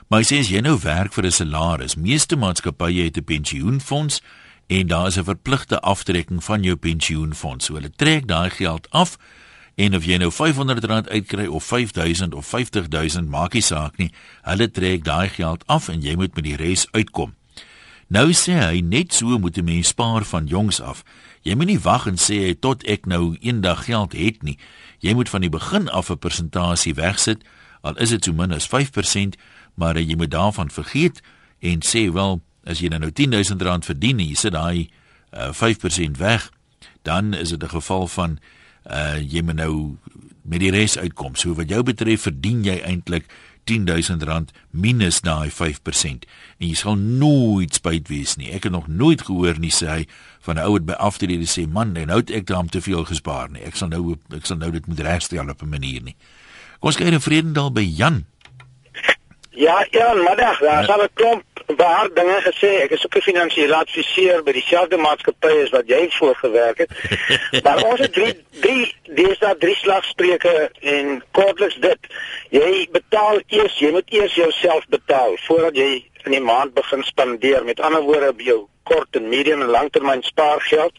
Maar 0.09 0.23
hy 0.23 0.27
sê 0.29 0.41
as 0.43 0.51
jy 0.53 0.61
nou 0.65 0.77
werk 0.83 1.15
vir 1.15 1.27
'n 1.27 1.31
salaris, 1.31 1.97
meeste 1.97 2.37
maatskappye 2.37 3.05
het 3.05 3.17
'n 3.17 3.25
pensioenfonds 3.25 4.21
en 4.69 4.87
daar 4.87 5.07
is 5.07 5.19
'n 5.19 5.25
verpligte 5.25 5.81
aftrekking 5.81 6.45
van 6.45 6.63
jou 6.63 6.77
pensioenfonds. 6.77 7.65
So 7.65 7.75
hulle 7.75 7.91
trek 7.91 8.27
daai 8.27 8.51
geld 8.51 8.91
af 8.91 9.19
En 9.75 9.95
of 9.97 10.05
jy 10.07 10.17
nou 10.23 10.31
R500 10.31 11.09
uitkry 11.11 11.47
of 11.47 11.65
5000 11.65 12.35
of 12.35 12.47
50000 12.47 13.29
maak 13.29 13.53
nie 13.53 13.63
saak 13.63 13.97
nie. 13.99 14.13
Hulle 14.43 14.71
trek 14.71 15.05
daai 15.05 15.29
geld 15.29 15.67
af 15.67 15.89
en 15.89 16.03
jy 16.03 16.15
moet 16.15 16.35
met 16.35 16.45
die 16.45 16.57
res 16.57 16.87
uitkom. 16.93 17.35
Nou 18.07 18.31
sê 18.37 18.55
hy 18.61 18.83
net 18.85 19.15
so 19.15 19.39
moet 19.39 19.59
'n 19.59 19.65
mens 19.65 19.89
spaar 19.89 20.25
van 20.25 20.47
jongs 20.47 20.81
af. 20.81 21.03
Jy 21.43 21.55
moet 21.55 21.67
nie 21.67 21.79
wag 21.79 22.07
en 22.07 22.17
sê 22.17 22.55
tot 22.61 22.85
ek 22.85 23.07
nou 23.07 23.37
eendag 23.41 23.85
geld 23.85 24.13
het 24.13 24.43
nie. 24.43 24.59
Jy 25.01 25.15
moet 25.15 25.29
van 25.29 25.41
die 25.41 25.51
begin 25.51 25.89
af 25.89 26.11
'n 26.11 26.19
persentasie 26.19 26.95
wegsit, 26.95 27.43
al 27.81 27.97
is 27.97 28.11
dit 28.11 28.25
so 28.25 28.33
min 28.33 28.53
as 28.53 28.67
5%, 28.67 29.37
maar 29.75 29.99
jy 29.99 30.17
moet 30.17 30.31
daarvan 30.31 30.71
vergeet 30.71 31.21
en 31.61 31.81
sê 31.83 32.13
wel, 32.13 32.43
as 32.65 32.79
jy 32.81 32.89
nou 32.89 33.11
R10000 33.11 33.85
verdien 33.85 34.19
en 34.19 34.29
jy 34.29 34.35
sit 34.35 34.53
daai 34.53 34.89
uh, 35.33 35.53
5% 35.53 36.17
weg, 36.19 36.51
dan 37.03 37.35
is 37.35 37.49
dit 37.49 37.63
'n 37.63 37.69
geval 37.69 38.07
van 38.07 38.39
uh 38.85 39.17
jy 39.19 39.43
moet 39.43 39.57
nou 39.57 39.97
met 40.45 40.61
die 40.61 40.71
res 40.71 40.99
uitkom. 40.99 41.35
So 41.37 41.55
wat 41.55 41.69
jou 41.73 41.83
betref 41.83 42.29
verdien 42.29 42.65
jy 42.65 42.81
eintlik 42.85 43.29
R10000 43.65 44.53
minus 44.71 45.23
daai 45.25 45.49
5% 45.49 46.27
en 46.59 46.67
jy 46.67 46.75
sal 46.77 46.99
nooit 47.01 47.75
spyt 47.75 48.11
wees 48.13 48.37
nie. 48.37 48.53
Ek 48.53 48.69
het 48.69 48.75
nog 48.75 48.89
nooit 48.89 49.25
gehoor 49.25 49.59
nie 49.61 49.73
sê 49.73 49.89
hy 49.89 50.03
van 50.45 50.59
'n 50.59 50.67
ou 50.67 50.73
wat 50.73 50.85
by 50.85 50.93
aftrede 50.93 51.49
sê 51.49 51.67
man, 51.69 51.93
nou 51.93 52.19
het 52.21 52.31
ek 52.31 52.47
daarom 52.47 52.69
te 52.69 52.81
veel 52.81 53.05
gespaar 53.05 53.51
nie. 53.51 53.63
Ek 53.63 53.77
sal 53.77 53.89
nou 53.89 54.19
ek 54.31 54.47
sal 54.47 54.57
nou 54.57 54.71
dit 54.71 54.87
moet 54.87 55.01
regstel 55.01 55.49
op 55.49 55.63
'n 55.63 55.69
manier 55.69 56.03
nie. 56.03 56.17
Kom 56.81 56.89
ons 56.89 56.97
kyk 56.97 57.07
in 57.07 57.21
Vredendal 57.21 57.73
by 57.73 57.81
Jan. 57.81 58.27
Ja, 59.55 59.87
ja, 59.91 60.13
middag. 60.15 60.59
Daar 60.59 60.85
sal 60.85 61.03
'n 61.03 61.09
klomp 61.15 61.43
waar 61.77 62.09
dinge 62.15 62.41
gesê. 62.43 62.83
Ek 62.83 62.91
is 62.91 63.05
ook 63.05 63.17
'n 63.17 63.21
finansiële 63.21 63.75
adviseur 63.75 64.43
by 64.43 64.53
dieselfde 64.53 64.97
maatskappy 64.97 65.63
as 65.63 65.71
wat 65.71 65.87
jy 65.87 66.11
voorgewerk 66.11 66.79
het. 66.79 66.91
maar 67.65 67.85
ons 67.85 68.01
het 68.01 68.13
drie 68.13 68.45
drie 68.51 68.95
dis 69.03 69.39
daar 69.39 69.57
drie 69.57 69.77
slagspreuke 69.77 70.71
en 70.81 71.23
kortliks 71.31 71.75
dit. 71.75 71.99
Jy 72.51 72.89
betaal 72.91 73.41
eers, 73.47 73.79
jy 73.79 73.91
moet 73.91 74.11
eers 74.13 74.35
jouself 74.35 74.85
betaal 74.89 75.37
voordat 75.47 75.77
jy 75.77 76.05
in 76.25 76.31
die 76.31 76.41
maand 76.41 76.75
begin 76.75 77.03
spandeer. 77.03 77.65
Met 77.65 77.81
ander 77.81 78.03
woorde, 78.03 78.33
jou 78.37 78.67
kort 78.83 79.17
en 79.17 79.29
medium 79.29 79.61
en 79.61 79.69
langtermyn 79.69 80.23
spaargeld. 80.23 80.93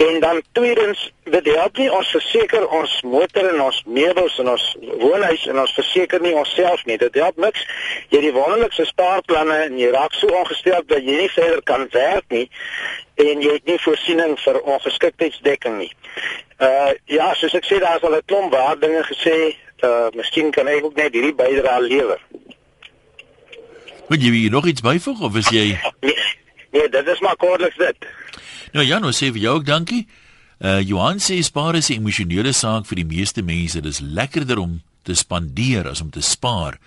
En 0.00 0.20
dan 0.20 0.42
tweedens, 0.52 1.12
dit 1.24 1.44
help 1.44 1.76
nie 1.76 1.90
ons 1.92 2.10
verseker 2.10 2.62
ons 2.68 2.92
motor 3.04 3.48
en 3.50 3.60
ons 3.60 3.80
meubels 3.84 4.38
en 4.40 4.48
ons 4.48 4.62
woonhuis 5.02 5.42
en 5.52 5.60
ons 5.60 5.74
verseker 5.76 6.22
nie 6.24 6.32
onsself 6.32 6.86
nie. 6.88 6.96
Dit 7.02 7.18
help 7.20 7.36
niks. 7.36 7.66
Jy 8.08 8.16
het 8.16 8.24
die 8.24 8.32
wonderlikste 8.32 8.86
spaarplanne 8.88 9.58
en 9.66 9.76
jy 9.76 9.90
raak 9.92 10.16
so 10.16 10.32
ongestel 10.40 10.86
dat 10.88 11.04
jy 11.04 11.18
nie 11.18 11.28
verder 11.34 11.60
kan 11.68 11.84
werk 11.92 12.24
nie 12.32 12.46
en 13.20 13.44
jy 13.44 13.58
het 13.58 13.68
nie 13.68 13.76
voorsiening 13.84 14.38
vir 14.40 14.62
ongeskiktheidsdekking 14.62 15.76
nie. 15.82 15.92
Uh 16.64 16.96
ja, 17.12 17.28
soos 17.36 17.58
ek 17.60 17.68
sê 17.68 17.84
daar's 17.84 18.04
al 18.06 18.16
'n 18.16 18.24
klomp 18.24 18.56
waardinge 18.56 19.04
gesê, 19.12 19.36
uh 19.84 20.08
miskien 20.16 20.48
kan 20.50 20.68
ek 20.68 20.84
ook 20.84 20.96
net 20.96 21.12
hierdie 21.12 21.36
bydrae 21.36 21.80
lewer. 21.80 22.20
Wil 24.08 24.20
jy 24.20 24.48
nog 24.48 24.66
iets 24.66 24.80
byvoeg 24.80 25.20
of 25.20 25.36
is 25.36 25.48
jy 25.52 25.76
Nee, 26.08 26.16
nee 26.72 26.88
dit 26.88 27.06
is 27.06 27.20
maar 27.20 27.36
kortliks 27.36 27.76
dit. 27.76 28.08
Nou 28.72 28.86
ja, 28.86 28.98
nou 28.98 29.12
sê 29.12 29.32
vir 29.34 29.42
jou 29.42 29.54
ook 29.58 29.66
dankie. 29.66 30.06
Uh 30.60 30.80
Johan 30.84 31.18
sê 31.18 31.40
spaar 31.42 31.74
is 31.74 31.90
'n 31.90 32.00
emosionele 32.02 32.52
saak 32.52 32.86
vir 32.86 32.96
die 32.96 33.10
meeste 33.16 33.42
mense. 33.42 33.80
Dit 33.80 33.92
is 33.92 34.00
lekkerder 34.00 34.58
om 34.58 34.82
te 35.02 35.14
spandeer 35.14 35.88
as 35.88 36.00
om 36.00 36.10
te 36.10 36.20
spaar. 36.20 36.78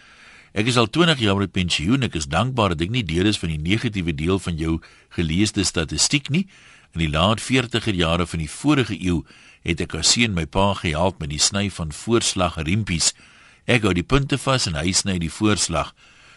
Ek 0.54 0.67
is 0.69 0.78
al 0.78 0.89
20 0.89 1.19
jaar 1.19 1.39
met 1.41 1.52
pensioen. 1.52 2.04
Ek 2.04 2.13
is 2.15 2.30
dankbaar 2.30 2.76
dat 2.76 2.82
ek 2.82 2.93
nie 2.93 3.04
deel 3.04 3.26
is 3.26 3.39
van 3.41 3.50
die 3.50 3.58
negatiewe 3.58 4.13
deel 4.13 4.39
van 4.39 4.58
jou 4.58 4.80
geleesde 5.10 5.63
statistiek 5.63 6.30
nie. 6.30 6.48
In 6.93 7.00
die 7.00 7.10
laat 7.10 7.41
40er 7.41 7.96
jare 7.98 8.28
van 8.28 8.39
die 8.39 8.50
vorige 8.50 8.93
eeu 8.93 9.24
het 9.63 9.82
ek 9.82 9.96
as 9.98 10.13
seun 10.13 10.36
my 10.38 10.46
pa 10.46 10.74
gehelp 10.78 11.19
met 11.19 11.32
die 11.32 11.41
sny 11.41 11.69
van 11.74 11.91
voorslag 11.91 12.60
riempies. 12.62 13.13
Ek 13.65 13.82
hou 13.88 13.93
die 13.98 14.06
punte 14.06 14.38
vas 14.38 14.67
en 14.69 14.78
hy 14.78 14.91
sny 14.93 15.17
die 15.24 15.32
voorslag. 15.32 15.96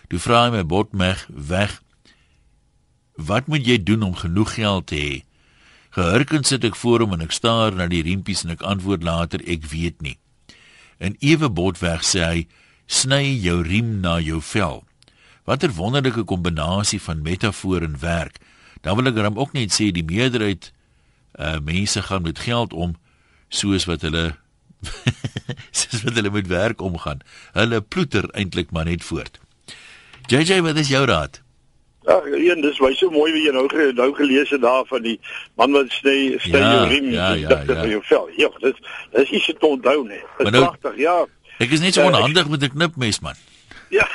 Toe 0.09 0.21
vra 0.23 0.47
hy 0.47 0.55
my 0.55 0.65
botmeg 0.65 1.27
weg. 1.29 1.83
Wat 3.17 3.47
moet 3.47 3.65
jy 3.67 3.83
doen 3.83 4.03
om 4.03 4.15
genoeg 4.15 4.55
geld 4.55 4.87
te 4.87 4.97
hê? 5.01 5.25
Gehurkend 5.97 6.47
sit 6.47 6.65
ek 6.69 6.77
voor 6.77 7.01
hom 7.07 7.15
en 7.17 7.25
ek 7.25 7.33
staar 7.33 7.73
na 7.73 7.87
die 7.89 8.03
riempies 8.05 8.45
en 8.45 8.53
ek 8.53 8.65
antwoord 8.69 9.03
later 9.07 9.41
ek 9.49 9.65
weet 9.73 10.03
nie. 10.05 10.19
En 11.01 11.17
ewe 11.25 11.49
botweg 11.49 12.05
sê 12.05 12.21
hy 12.25 12.43
sny 12.87 13.23
jou 13.41 13.63
riem 13.65 14.01
na 14.05 14.19
jou 14.21 14.43
vel. 14.45 14.85
Watter 15.49 15.73
wonderlike 15.73 16.27
kombinasie 16.29 17.01
van 17.01 17.25
metafoor 17.25 17.87
en 17.87 17.97
werk. 18.03 18.37
Dan 18.85 18.99
wil 19.01 19.09
ek 19.09 19.23
hom 19.25 19.41
ook 19.41 19.57
net 19.57 19.73
sê 19.73 19.89
die 19.89 20.05
meerderheid 20.05 20.73
uh 21.41 21.57
mense 21.61 22.01
gaan 22.03 22.25
met 22.25 22.45
geld 22.45 22.73
om 22.73 22.97
soos 23.49 23.85
wat 23.89 24.05
hulle 24.05 24.37
soos 25.79 26.05
wat 26.05 26.21
hulle 26.21 26.33
met 26.37 26.53
werk 26.53 26.85
omgaan. 26.85 27.25
Hulle 27.57 27.81
ploeter 27.81 28.29
eintlik 28.37 28.71
maar 28.77 28.85
net 28.85 29.05
voort. 29.05 29.41
JJ, 30.29 30.61
wat 30.61 30.77
is 30.77 30.93
jou 30.93 31.05
raad? 31.09 31.41
Ja, 32.07 32.21
een 32.25 32.61
dis 32.61 32.79
baie 32.79 32.95
so 32.95 33.11
mooi 33.11 33.33
wie 33.35 33.43
jy 33.49 33.53
nou 33.55 33.67
nou 33.99 34.13
gelees 34.15 34.51
het 34.55 34.63
daar 34.63 34.85
van 34.87 35.03
die 35.03 35.17
man 35.59 35.73
wat 35.75 35.91
sny 35.91 36.37
sny 36.39 36.61
ja, 36.63 36.69
jou 36.77 36.85
riem 36.93 37.09
ja, 37.11 37.33
ja, 37.35 37.49
ja. 37.49 37.65
vir 37.67 37.91
jou 37.97 38.03
vel. 38.11 38.29
Ja, 38.39 38.51
dis 38.63 38.79
dis 39.17 39.33
is 39.41 39.47
dit 39.51 39.67
onthou 39.67 40.05
nie. 40.07 40.23
Dis 40.39 40.53
nou, 40.55 40.63
pragtig, 40.69 41.01
ja. 41.03 41.17
Ek 41.59 41.75
is 41.75 41.83
net 41.83 41.99
so 41.99 42.05
uh, 42.05 42.13
onhandig 42.13 42.49
met 42.53 42.63
'n 42.63 42.75
knipmes 42.77 43.21
man. 43.21 43.35
Ja. 43.91 44.07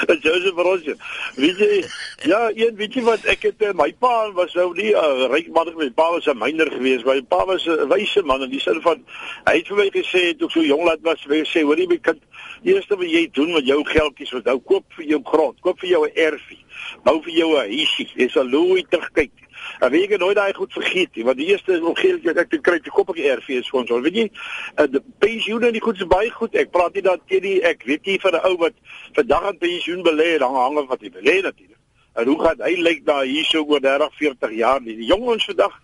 Joseph 0.24 0.56
Roger. 0.56 0.96
Weet 1.36 1.58
jy, 1.58 1.84
ja, 2.26 2.50
een 2.54 2.74
weet 2.76 2.94
jy 2.94 3.02
wat 3.06 3.24
ek 3.30 3.42
het 3.50 3.62
eh, 3.62 3.74
my 3.76 3.92
pa 3.98 4.30
was 4.34 4.54
nou 4.58 4.72
nie 4.74 4.90
'n 4.90 4.98
uh, 4.98 5.30
ryk 5.30 5.50
man, 5.54 5.70
my 5.76 5.90
pa 5.90 6.10
was 6.10 6.26
'n 6.26 6.38
myner 6.38 6.70
geweest. 6.72 7.04
My 7.04 7.20
pa 7.22 7.44
was 7.44 7.66
'n 7.66 7.88
wyse 7.88 8.22
man 8.22 8.42
in 8.42 8.50
die 8.50 8.60
sin 8.60 8.80
van 8.80 9.04
hy 9.44 9.56
het 9.56 9.68
vir 9.68 9.76
my 9.76 9.88
gesê 9.94 10.34
toe 10.34 10.48
ek 10.48 10.52
so 10.52 10.62
jong 10.62 10.84
laat 10.84 11.02
was, 11.02 11.22
hy 11.28 11.44
sê, 11.44 11.62
"Hoorie 11.62 11.86
my 11.86 11.98
kind, 11.98 12.22
eerste 12.62 12.96
wat 12.96 13.10
jy 13.10 13.28
doen 13.32 13.52
met 13.52 13.66
jou 13.66 13.84
geldjies, 13.84 14.32
wat 14.32 14.44
nou 14.44 14.58
koop 14.58 14.84
vir 14.96 15.04
jou 15.04 15.20
grond, 15.24 15.60
koop 15.60 15.80
vir 15.80 15.88
jou 15.88 16.06
'n 16.06 16.12
erfie." 16.14 16.64
bou 17.04 17.20
vir 17.22 17.32
jou 17.32 17.50
'n 17.56 17.68
huisie. 17.68 18.08
Jy 18.14 18.28
sal 18.28 18.44
nooit 18.44 18.90
terugkyk. 18.90 19.32
En 19.80 19.90
weet 19.90 20.10
jy 20.10 20.16
nooit 20.16 20.36
daai 20.36 20.54
goed 20.54 20.72
vergeet 20.72 21.14
nie, 21.14 21.24
want 21.24 21.36
die 21.36 21.46
eerste 21.46 21.80
omgewing 21.84 22.24
wat 22.24 22.36
ek 22.36 22.50
te 22.50 22.60
kry 22.60 22.78
te 22.80 22.90
koop 22.90 23.08
op 23.08 23.16
die 23.16 23.28
RV 23.28 23.48
is 23.48 23.70
ons. 23.70 23.90
Weet 23.90 24.14
jy, 24.14 24.30
uh, 24.76 24.86
die 24.90 25.02
pensioene 25.18 25.66
en 25.66 25.72
die 25.72 25.80
goed 25.80 26.00
is 26.00 26.06
baie 26.06 26.30
goed. 26.30 26.54
Ek 26.54 26.70
praat 26.70 26.94
nie 26.94 27.02
dat 27.02 27.20
die 27.28 27.60
ek 27.62 27.84
weet 27.84 28.06
nie 28.06 28.20
van 28.20 28.34
'n 28.34 28.44
ou 28.44 28.56
wat 28.56 28.72
vandag 29.12 29.42
aan 29.42 29.58
pensioen 29.58 30.02
belê, 30.02 30.38
dan 30.38 30.54
hang 30.54 30.78
af 30.78 30.88
wat 30.88 31.00
hy 31.00 31.10
belê 31.10 31.42
natuurlik. 31.42 31.78
En 32.14 32.26
hoe 32.26 32.40
gaan 32.40 32.60
hy 32.60 32.74
lyk 32.76 33.04
daar 33.04 33.24
hierso 33.24 33.64
oor 33.64 33.80
30, 33.80 34.16
40 34.16 34.52
jaar 34.52 34.80
nie. 34.80 34.96
Die 34.96 35.06
jong 35.06 35.22
ons 35.22 35.44
vandag 35.44 35.80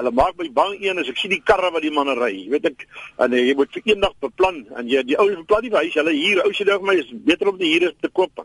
Hulle 0.00 0.12
maak 0.16 0.38
my 0.40 0.48
bang 0.56 0.78
een 0.80 1.00
as 1.02 1.08
ek 1.12 1.18
sien 1.20 1.32
die 1.34 1.42
karre 1.44 1.68
wat 1.74 1.84
die 1.84 1.92
manne 1.92 2.14
ry. 2.16 2.30
Jy 2.32 2.46
weet 2.54 2.68
ek 2.70 2.86
en 3.20 3.34
jy 3.36 3.52
moet 3.58 3.74
vir 3.74 3.90
eendag 3.92 4.14
beplan 4.24 4.62
en 4.80 4.88
jy 4.88 5.02
die 5.10 5.18
ouens 5.20 5.42
beplan 5.42 5.66
nie 5.66 5.72
vir 5.74 5.84
huis. 5.84 5.98
Hulle 5.98 6.14
hier 6.16 6.40
ou 6.46 6.52
se 6.56 6.64
dink 6.64 6.86
my 6.88 6.94
is 7.02 7.10
beter 7.26 7.50
om 7.52 7.58
die 7.60 7.68
hier 7.74 7.92
te 8.00 8.08
koop. 8.08 8.40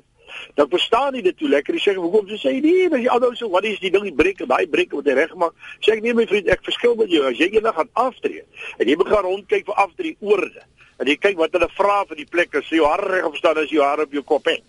Dan 0.60 0.68
verstaan 0.74 1.15
nie 1.15 1.24
dit 1.24 1.38
toe 1.39 1.48
lekker. 1.54 1.78
Jy 1.80 1.84
sê 1.86 1.96
hoekom 1.96 2.28
jy 2.34 2.39
sê 2.41 2.54
nee, 2.60 2.89
as 2.89 3.06
jy 3.06 3.12
alou 3.13 3.32
so 3.39 3.48
wat 3.54 3.68
is 3.70 3.80
die 3.80 3.94
ding 3.94 4.04
die 4.10 4.15
breek, 4.15 4.44
daai 4.44 4.68
breek 4.72 4.98
wat 4.98 5.08
jy 5.08 5.15
regmaak. 5.15 5.56
Sê 5.80 5.96
ek 5.96 6.04
nee 6.04 6.18
my 6.18 6.26
vriend, 6.28 6.52
ek 6.52 6.65
verskil 6.68 6.98
met 7.00 7.13
jou. 7.13 7.24
As 7.30 7.39
jy 7.39 7.48
eendag 7.54 7.80
gaan 7.80 7.91
aftree 8.04 8.44
en 8.76 8.91
jy 8.91 8.98
begin 9.00 9.24
rondkyk 9.30 9.70
vir 9.70 9.80
aftree 9.86 10.20
oorde 10.20 10.65
en 11.00 11.08
jy 11.12 11.15
kyk 11.20 11.39
wat 11.39 11.56
hulle 11.56 11.72
vra 11.76 12.02
vir 12.10 12.20
die 12.20 12.28
plekke, 12.28 12.63
sê 12.68 12.82
jou 12.82 12.88
hare 12.88 13.08
reg 13.12 13.26
op 13.28 13.39
staan 13.39 13.63
as 13.63 13.72
jou 13.72 13.84
hare 13.84 14.08
op 14.08 14.13
jou 14.15 14.24
kop 14.28 14.52
het. 14.52 14.63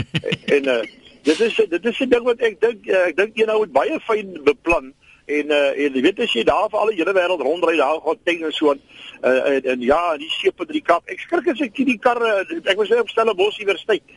en 0.56 0.72
uh, 0.72 0.80
dit 1.24 1.40
is 1.46 1.60
dit 1.68 1.86
is 1.92 2.00
'n 2.00 2.08
ding 2.08 2.24
wat 2.24 2.40
ek 2.40 2.60
dink 2.60 2.88
uh, 2.88 3.06
ek 3.08 3.16
dink 3.16 3.36
jy 3.36 3.46
nou 3.48 3.58
moet 3.62 3.72
baie 3.72 4.00
fyn 4.08 4.34
beplan 4.44 4.92
en 5.38 5.52
uh, 5.54 5.70
en 5.84 5.96
jy 5.96 6.02
weet 6.04 6.22
as 6.24 6.32
jy 6.34 6.44
daar 6.46 6.68
vir 6.70 6.80
al 6.80 6.90
die 6.92 6.98
hele 7.00 7.14
wêreld 7.16 7.44
rondry 7.46 7.76
daar 7.78 8.00
gaan 8.04 8.20
teen 8.24 8.44
en 8.48 8.54
so 8.56 8.72
uh, 8.72 9.30
en, 9.54 9.68
en 9.74 9.84
ja, 9.84 10.00
die 10.20 10.30
seep 10.32 10.62
in 10.64 10.72
die 10.74 10.84
kap. 10.84 11.06
Ek 11.10 11.22
skrik 11.22 11.50
as 11.52 11.62
ek 11.64 11.78
die 11.86 11.98
karre 12.02 12.40
ek 12.60 12.76
was 12.80 12.92
op 12.98 13.12
Stellenbosch 13.12 13.60
Universiteit 13.62 14.16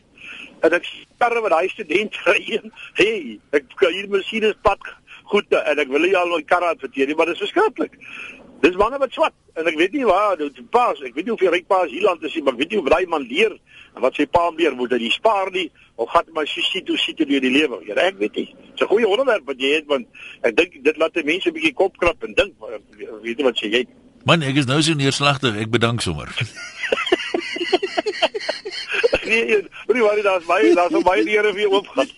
en 0.64 0.76
ek 0.78 0.86
karre 1.20 1.42
met 1.44 1.52
daai 1.52 1.68
student 1.72 2.20
ry. 2.28 2.60
Hey, 2.98 3.16
ek 3.56 3.74
hier 3.84 4.08
masjiene 4.12 4.54
pad 4.66 4.82
goed 5.30 5.58
en 5.60 5.80
ek 5.80 5.92
wil 5.92 6.06
nie 6.06 6.16
al 6.18 6.32
my 6.32 6.42
karre 6.48 6.72
adverteer 6.74 7.14
maar 7.16 7.30
dit 7.30 7.38
is 7.38 7.46
verskriklik. 7.46 7.98
Dis 8.64 8.78
manne 8.80 8.98
wat 9.02 9.12
swat 9.12 9.34
en 9.60 9.68
ek 9.68 9.78
weet 9.78 9.96
nie 9.96 10.06
waar 10.08 10.38
dit 10.40 10.60
pas. 10.72 10.98
Ek 11.04 11.14
weet 11.16 11.28
nie 11.28 11.34
of 11.36 11.42
die 11.42 11.52
ryk 11.52 11.68
paas 11.70 11.92
hier 11.92 12.06
land 12.06 12.24
is 12.24 12.34
nie, 12.34 12.44
maar 12.44 12.56
ek 12.56 12.64
weet 12.64 12.74
nie 12.74 12.82
of 12.82 12.92
daai 12.92 13.06
man 13.12 13.26
leer 13.28 13.56
en 13.94 14.02
wat 14.02 14.16
sy 14.18 14.26
pa 14.26 14.48
leer 14.56 14.76
moet 14.78 14.94
hy 14.96 15.10
spaar 15.12 15.52
nie 15.54 15.68
of 15.96 16.10
gaan 16.10 16.24
my 16.34 16.44
sussie 16.44 16.82
toe 16.82 16.96
sit 16.98 17.16
deur 17.16 17.40
die 17.40 17.50
lewe. 17.50 17.80
Ja, 17.86 17.94
ek 17.94 18.18
weet 18.18 18.34
nie. 18.34 18.54
Dis 18.72 18.82
'n 18.82 18.90
goeie 18.90 19.08
onderwerp 19.08 19.46
wat 19.46 19.60
jy 19.60 19.74
het 19.74 19.86
want 19.86 20.06
ek 20.42 20.56
dink 20.56 20.82
dit 20.82 20.96
laat 20.96 21.24
mense 21.24 21.48
'n 21.48 21.54
bietjie 21.54 21.74
kop 21.74 21.96
krap 21.96 22.22
en 22.24 22.34
dink 22.34 22.54
weet 23.22 23.38
jy 23.38 23.44
wat 23.44 23.56
sê 23.56 23.70
jy? 23.70 23.86
Man, 24.24 24.42
ek 24.42 24.56
is 24.56 24.66
nou 24.66 24.80
so 24.82 24.94
neerslagtig. 24.94 25.56
Ek 25.56 25.70
bedank 25.70 26.00
sommer. 26.00 26.28
nee, 29.28 29.44
jy 29.46 30.00
waar 30.00 30.16
jy 30.16 30.24
daar's 30.24 30.46
baie 30.48 30.74
daar's 30.74 31.02
baie 31.04 31.24
deure 31.24 31.52
vir 31.52 31.60
jou 31.66 31.72
oopgaan. 31.78 32.08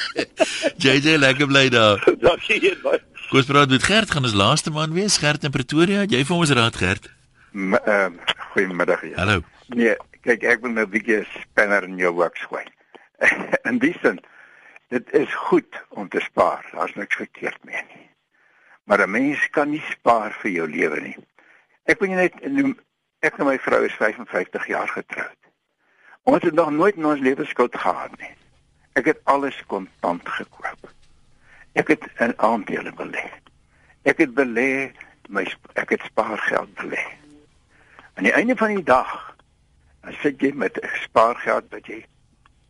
JJ 0.82 1.16
lekker 1.22 1.46
bly 1.46 1.68
daar. 1.68 2.02
Dankie 2.24 2.74
baie. 2.82 3.00
Goeie 3.30 3.46
praat 3.46 3.70
met 3.70 3.86
Gert 3.86 4.10
gaan 4.10 4.26
ons 4.26 4.34
laaste 4.34 4.70
man 4.74 4.92
wees 4.92 5.20
Gert 5.22 5.44
in 5.46 5.54
Pretoria. 5.54 6.02
Jy 6.02 6.24
vir 6.26 6.36
ons 6.36 6.50
raad 6.50 6.76
Gert. 6.76 7.10
Ehm 7.54 7.78
uh, 7.78 8.10
goeiemiddag 8.52 9.02
ja. 9.06 9.16
Hallo. 9.22 9.40
Nee, 9.74 9.94
kyk 10.26 10.42
ek 10.42 10.62
wil 10.66 10.74
nou 10.74 10.86
'n 10.86 10.90
bietjie 10.90 11.22
spanner 11.30 11.86
in 11.86 11.96
jou 11.98 12.10
werk 12.18 12.38
gooi. 12.50 12.66
in 13.70 13.78
die 13.78 13.94
sin 14.02 14.20
dit 14.90 15.12
is 15.14 15.34
goed 15.34 15.82
om 15.88 16.08
te 16.08 16.20
spaar. 16.20 16.66
Daar's 16.72 16.94
niks 16.94 17.16
verkeerd 17.16 17.64
mee 17.64 17.82
nie. 17.94 18.08
Maar 18.84 19.06
'n 19.06 19.10
mens 19.10 19.50
kan 19.50 19.70
nie 19.70 19.84
spaar 19.90 20.32
vir 20.32 20.50
jou 20.50 20.68
lewe 20.68 21.00
nie. 21.00 21.16
Ek 21.84 22.00
wil 22.00 22.08
net 22.08 22.34
noem 22.46 22.78
ek 23.20 23.38
en 23.38 23.46
my 23.46 23.58
vrou 23.58 23.84
is 23.84 23.94
55 23.94 24.66
jaar 24.66 24.88
getroud. 24.88 25.38
Ons 26.22 26.42
het 26.42 26.54
nog 26.54 26.70
nooit 26.70 26.96
in 26.96 27.06
ons 27.06 27.20
lewe 27.20 27.44
skuld 27.44 27.76
gehad 27.76 28.18
nie. 28.18 28.34
Ek 28.92 29.04
het 29.04 29.20
alles 29.24 29.62
kontant 29.66 30.28
gekoop. 30.28 30.90
Ek 31.72 31.88
het 31.88 32.04
in 32.18 32.34
aandele 32.38 32.92
belê. 32.92 33.30
Ek 34.02 34.18
het 34.18 34.34
belê 34.34 34.92
my 35.28 35.46
ek 35.74 35.90
het 35.94 36.02
spaargeld 36.02 36.74
belê. 36.74 37.04
Aan 38.14 38.26
die 38.26 38.34
einde 38.34 38.56
van 38.56 38.74
die 38.74 38.84
dag 38.84 39.36
dan 40.02 40.16
sit 40.22 40.40
jy 40.42 40.50
met 40.54 40.80
spaargeld 41.04 41.70
wat 41.70 41.86
jy 41.86 42.02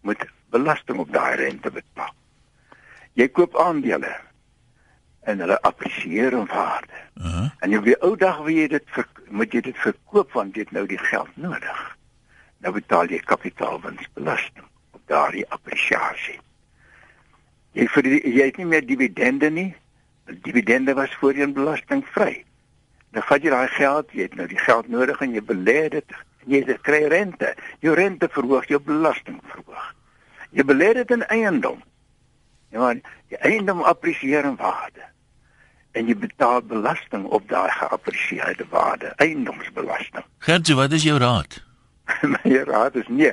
moet 0.06 0.26
belasting 0.50 0.98
op 0.98 1.12
daai 1.12 1.36
rente 1.36 1.70
betaal. 1.70 2.14
Jy 3.18 3.28
koop 3.28 3.56
aandele 3.56 4.12
en 5.28 5.40
hulle 5.42 5.60
appresieer 5.62 6.32
in 6.32 6.46
waarde. 6.46 7.00
Uh 7.14 7.24
-huh. 7.34 7.48
En 7.60 7.70
jy 7.70 7.80
weet 7.80 8.02
ou 8.02 8.16
dag 8.16 8.42
wie 8.44 8.60
jy 8.60 8.68
dit 8.68 8.84
ver, 8.86 9.08
moet 9.28 9.52
jy 9.52 9.60
dit 9.60 9.78
verkoop 9.78 10.32
want 10.32 10.54
jy 10.54 10.62
het 10.62 10.70
nou 10.70 10.86
die 10.86 10.98
geld 10.98 11.36
nodig 11.36 11.98
nou 12.60 12.72
betaal 12.76 13.08
jy 13.10 13.20
kapitaalwinsbelasting 13.24 14.66
op 14.96 15.02
daardie 15.10 15.46
appresiasie. 15.54 16.38
Jy 17.76 17.86
vir 17.94 18.06
die, 18.06 18.20
jy 18.34 18.48
het 18.50 18.58
nie 18.60 18.68
meer 18.68 18.86
dividende 18.86 19.50
nie. 19.54 19.68
Die 20.30 20.40
dividende 20.50 20.94
was 20.98 21.14
voorheen 21.20 21.54
belastingvry. 21.56 22.42
Nou 23.14 23.22
vat 23.26 23.46
jy 23.46 23.52
daai 23.54 23.70
geld, 23.74 24.12
jy 24.14 24.26
het 24.28 24.36
nou 24.38 24.46
die 24.50 24.60
geld 24.60 24.90
nodig 24.90 25.22
en 25.24 25.32
jy 25.34 25.42
belê 25.46 25.78
dit 25.94 26.18
jy 26.50 26.62
kry 26.84 27.04
rente. 27.12 27.54
Jou 27.84 27.94
rente 27.98 28.28
verhoog, 28.32 28.68
jou 28.70 28.80
belasting 28.82 29.40
verhoog. 29.52 29.88
Jy 30.50 30.64
belê 30.66 30.92
dit 30.98 31.10
in 31.10 31.26
eiendom. 31.26 31.82
Ja, 32.70 32.78
maar 32.78 32.98
die 33.28 33.38
eiendom 33.38 33.82
appresieer 33.82 34.44
in 34.44 34.56
waarde. 34.56 35.06
En 35.92 36.06
jy 36.06 36.14
betaal 36.16 36.62
belasting 36.62 37.24
op 37.24 37.48
daai 37.50 37.70
geappresieerde 37.70 38.66
waarde, 38.70 39.12
eiendomsbelasting. 39.16 40.24
Gertjie, 40.38 40.76
wat 40.78 40.92
is 40.92 41.02
jou 41.02 41.18
raad? 41.18 41.62
my 42.34 42.62
raad 42.66 42.94
is 42.94 43.08
nee. 43.08 43.32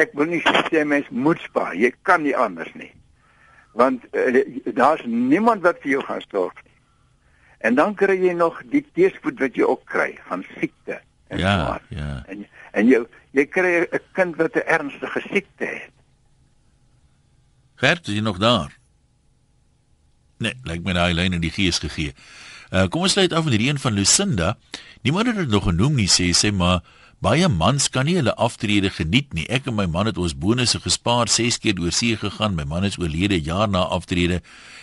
Ek 0.00 0.14
wil 0.16 0.30
nie 0.30 0.40
sê 0.70 0.84
mens 0.84 1.08
moet 1.10 1.40
spaar. 1.44 1.74
Jy 1.76 1.92
kan 2.08 2.24
nie 2.24 2.36
anders 2.36 2.72
nie. 2.74 2.92
Want 3.76 4.04
uh, 4.16 4.40
daar's 4.74 5.02
niemand 5.04 5.62
wat 5.66 5.80
vir 5.84 5.96
jou 5.98 6.04
gaan 6.08 6.24
sorg 6.28 6.56
nie. 6.64 6.76
En 7.60 7.76
dan 7.76 7.94
kry 7.94 8.16
jy 8.16 8.32
nog 8.32 8.62
die 8.72 8.82
teëspoed 8.96 9.40
wat 9.42 9.56
jy 9.56 9.66
ook 9.68 9.84
kry 9.84 10.14
van 10.30 10.44
siekte 10.56 11.00
en 11.28 11.38
ja, 11.38 11.52
swaar. 11.58 11.82
Ja. 11.92 12.12
En 12.32 12.46
en 12.72 12.86
jy 12.88 13.02
jy 13.36 13.44
kry 13.46 13.72
'n 13.84 14.00
kind 14.16 14.36
wat 14.36 14.56
'n 14.56 14.66
ernstige 14.66 15.20
siekte 15.28 15.64
het. 15.64 15.92
Gert, 17.80 18.08
is 18.08 18.18
jy 18.18 18.24
nog 18.24 18.38
daar? 18.38 18.76
Nee, 20.40 20.54
lyk 20.68 20.84
my 20.84 20.94
daai 20.96 21.14
lyn 21.16 21.36
in 21.36 21.44
die 21.44 21.52
gees 21.52 21.80
gegee. 21.80 22.14
Uh, 22.70 22.86
kom 22.92 23.04
ons 23.04 23.16
sluit 23.16 23.32
af 23.32 23.44
met 23.44 23.56
hierdie 23.56 23.72
een 23.72 23.80
van 23.82 23.96
Lucinda. 23.96 24.54
Niemand 25.02 25.32
het 25.32 25.40
dit 25.42 25.52
nog 25.52 25.66
genoem 25.68 25.96
nie, 25.98 26.08
sê 26.08 26.30
sy, 26.36 26.52
maar 26.54 26.80
Baie 27.20 27.48
mans 27.52 27.90
kan 27.92 28.06
nie 28.08 28.14
hulle 28.16 28.32
aftrede 28.40 28.88
geniet 28.96 29.34
nie. 29.36 29.42
Ek 29.52 29.66
en 29.68 29.74
my 29.76 29.84
man 29.92 30.08
het 30.08 30.16
ons 30.16 30.32
bonusse 30.32 30.78
gespaar, 30.80 31.28
6 31.28 31.58
keer 31.60 31.74
deur 31.76 31.92
see 31.92 32.16
gegaan. 32.16 32.54
My 32.56 32.64
man 32.64 32.86
is 32.88 32.96
oorlede 32.96 33.36
jaar 33.36 33.68
na 33.68 33.82
aftrede. 33.92 34.38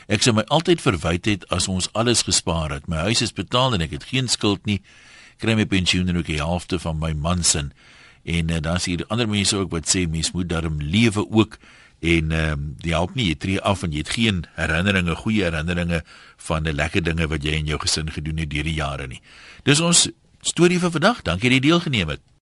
Ek 0.05 0.21
sou 0.21 0.35
my 0.37 0.43
altyd 0.53 0.83
verwyd 0.83 1.25
het 1.25 1.47
as 1.49 1.65
ons 1.65 1.89
alles 1.97 2.21
gespaar 2.27 2.75
het. 2.75 2.85
My 2.85 3.01
huis 3.09 3.23
is 3.25 3.33
betaal 3.33 3.73
en 3.73 3.87
ek 3.87 3.95
het 3.97 4.05
geen 4.11 4.29
skuld 4.29 4.69
nie. 4.69 4.83
Kry 5.41 5.55
my 5.57 5.65
pensioen 5.65 6.13
en 6.13 6.21
ook 6.21 6.29
die 6.29 6.37
helfte 6.37 6.77
van 6.83 7.01
my 7.01 7.15
man 7.17 7.41
se. 7.41 7.65
En 8.21 8.53
uh, 8.53 8.61
dan 8.61 8.77
sien 8.85 9.01
ander 9.09 9.25
mense 9.25 9.57
ook 9.57 9.73
wat 9.73 9.89
sê 9.89 10.05
mens 10.05 10.29
moet 10.37 10.53
daarom 10.53 10.77
lewe 10.77 11.25
ook 11.25 11.57
en 11.99 12.31
ehm 12.31 12.51
um, 12.51 12.65
die 12.83 12.93
help 12.93 13.15
nie 13.15 13.27
jy 13.31 13.35
tree 13.35 13.61
af 13.61 13.83
en 13.83 13.91
jy 13.91 14.03
het 14.05 14.13
geen 14.13 14.43
herinneringe, 14.55 15.15
goeie 15.15 15.43
herinneringe 15.43 16.03
van 16.47 16.63
die 16.63 16.73
lekker 16.73 17.03
dinge 17.03 17.27
wat 17.27 17.43
jy 17.43 17.57
in 17.57 17.65
jou 17.65 17.79
gesin 17.81 18.11
gedoen 18.13 18.37
het 18.37 18.49
deur 18.49 18.63
die 18.63 18.77
jare 18.77 19.07
nie. 19.07 19.21
Dis 19.63 19.81
ons 19.81 20.07
storie 20.41 20.79
vir 20.79 20.91
vandag. 20.91 21.21
Dankie 21.25 21.49
dat 21.49 21.57
jy 21.57 21.69
deelgeneem 21.69 22.13
het. 22.13 22.21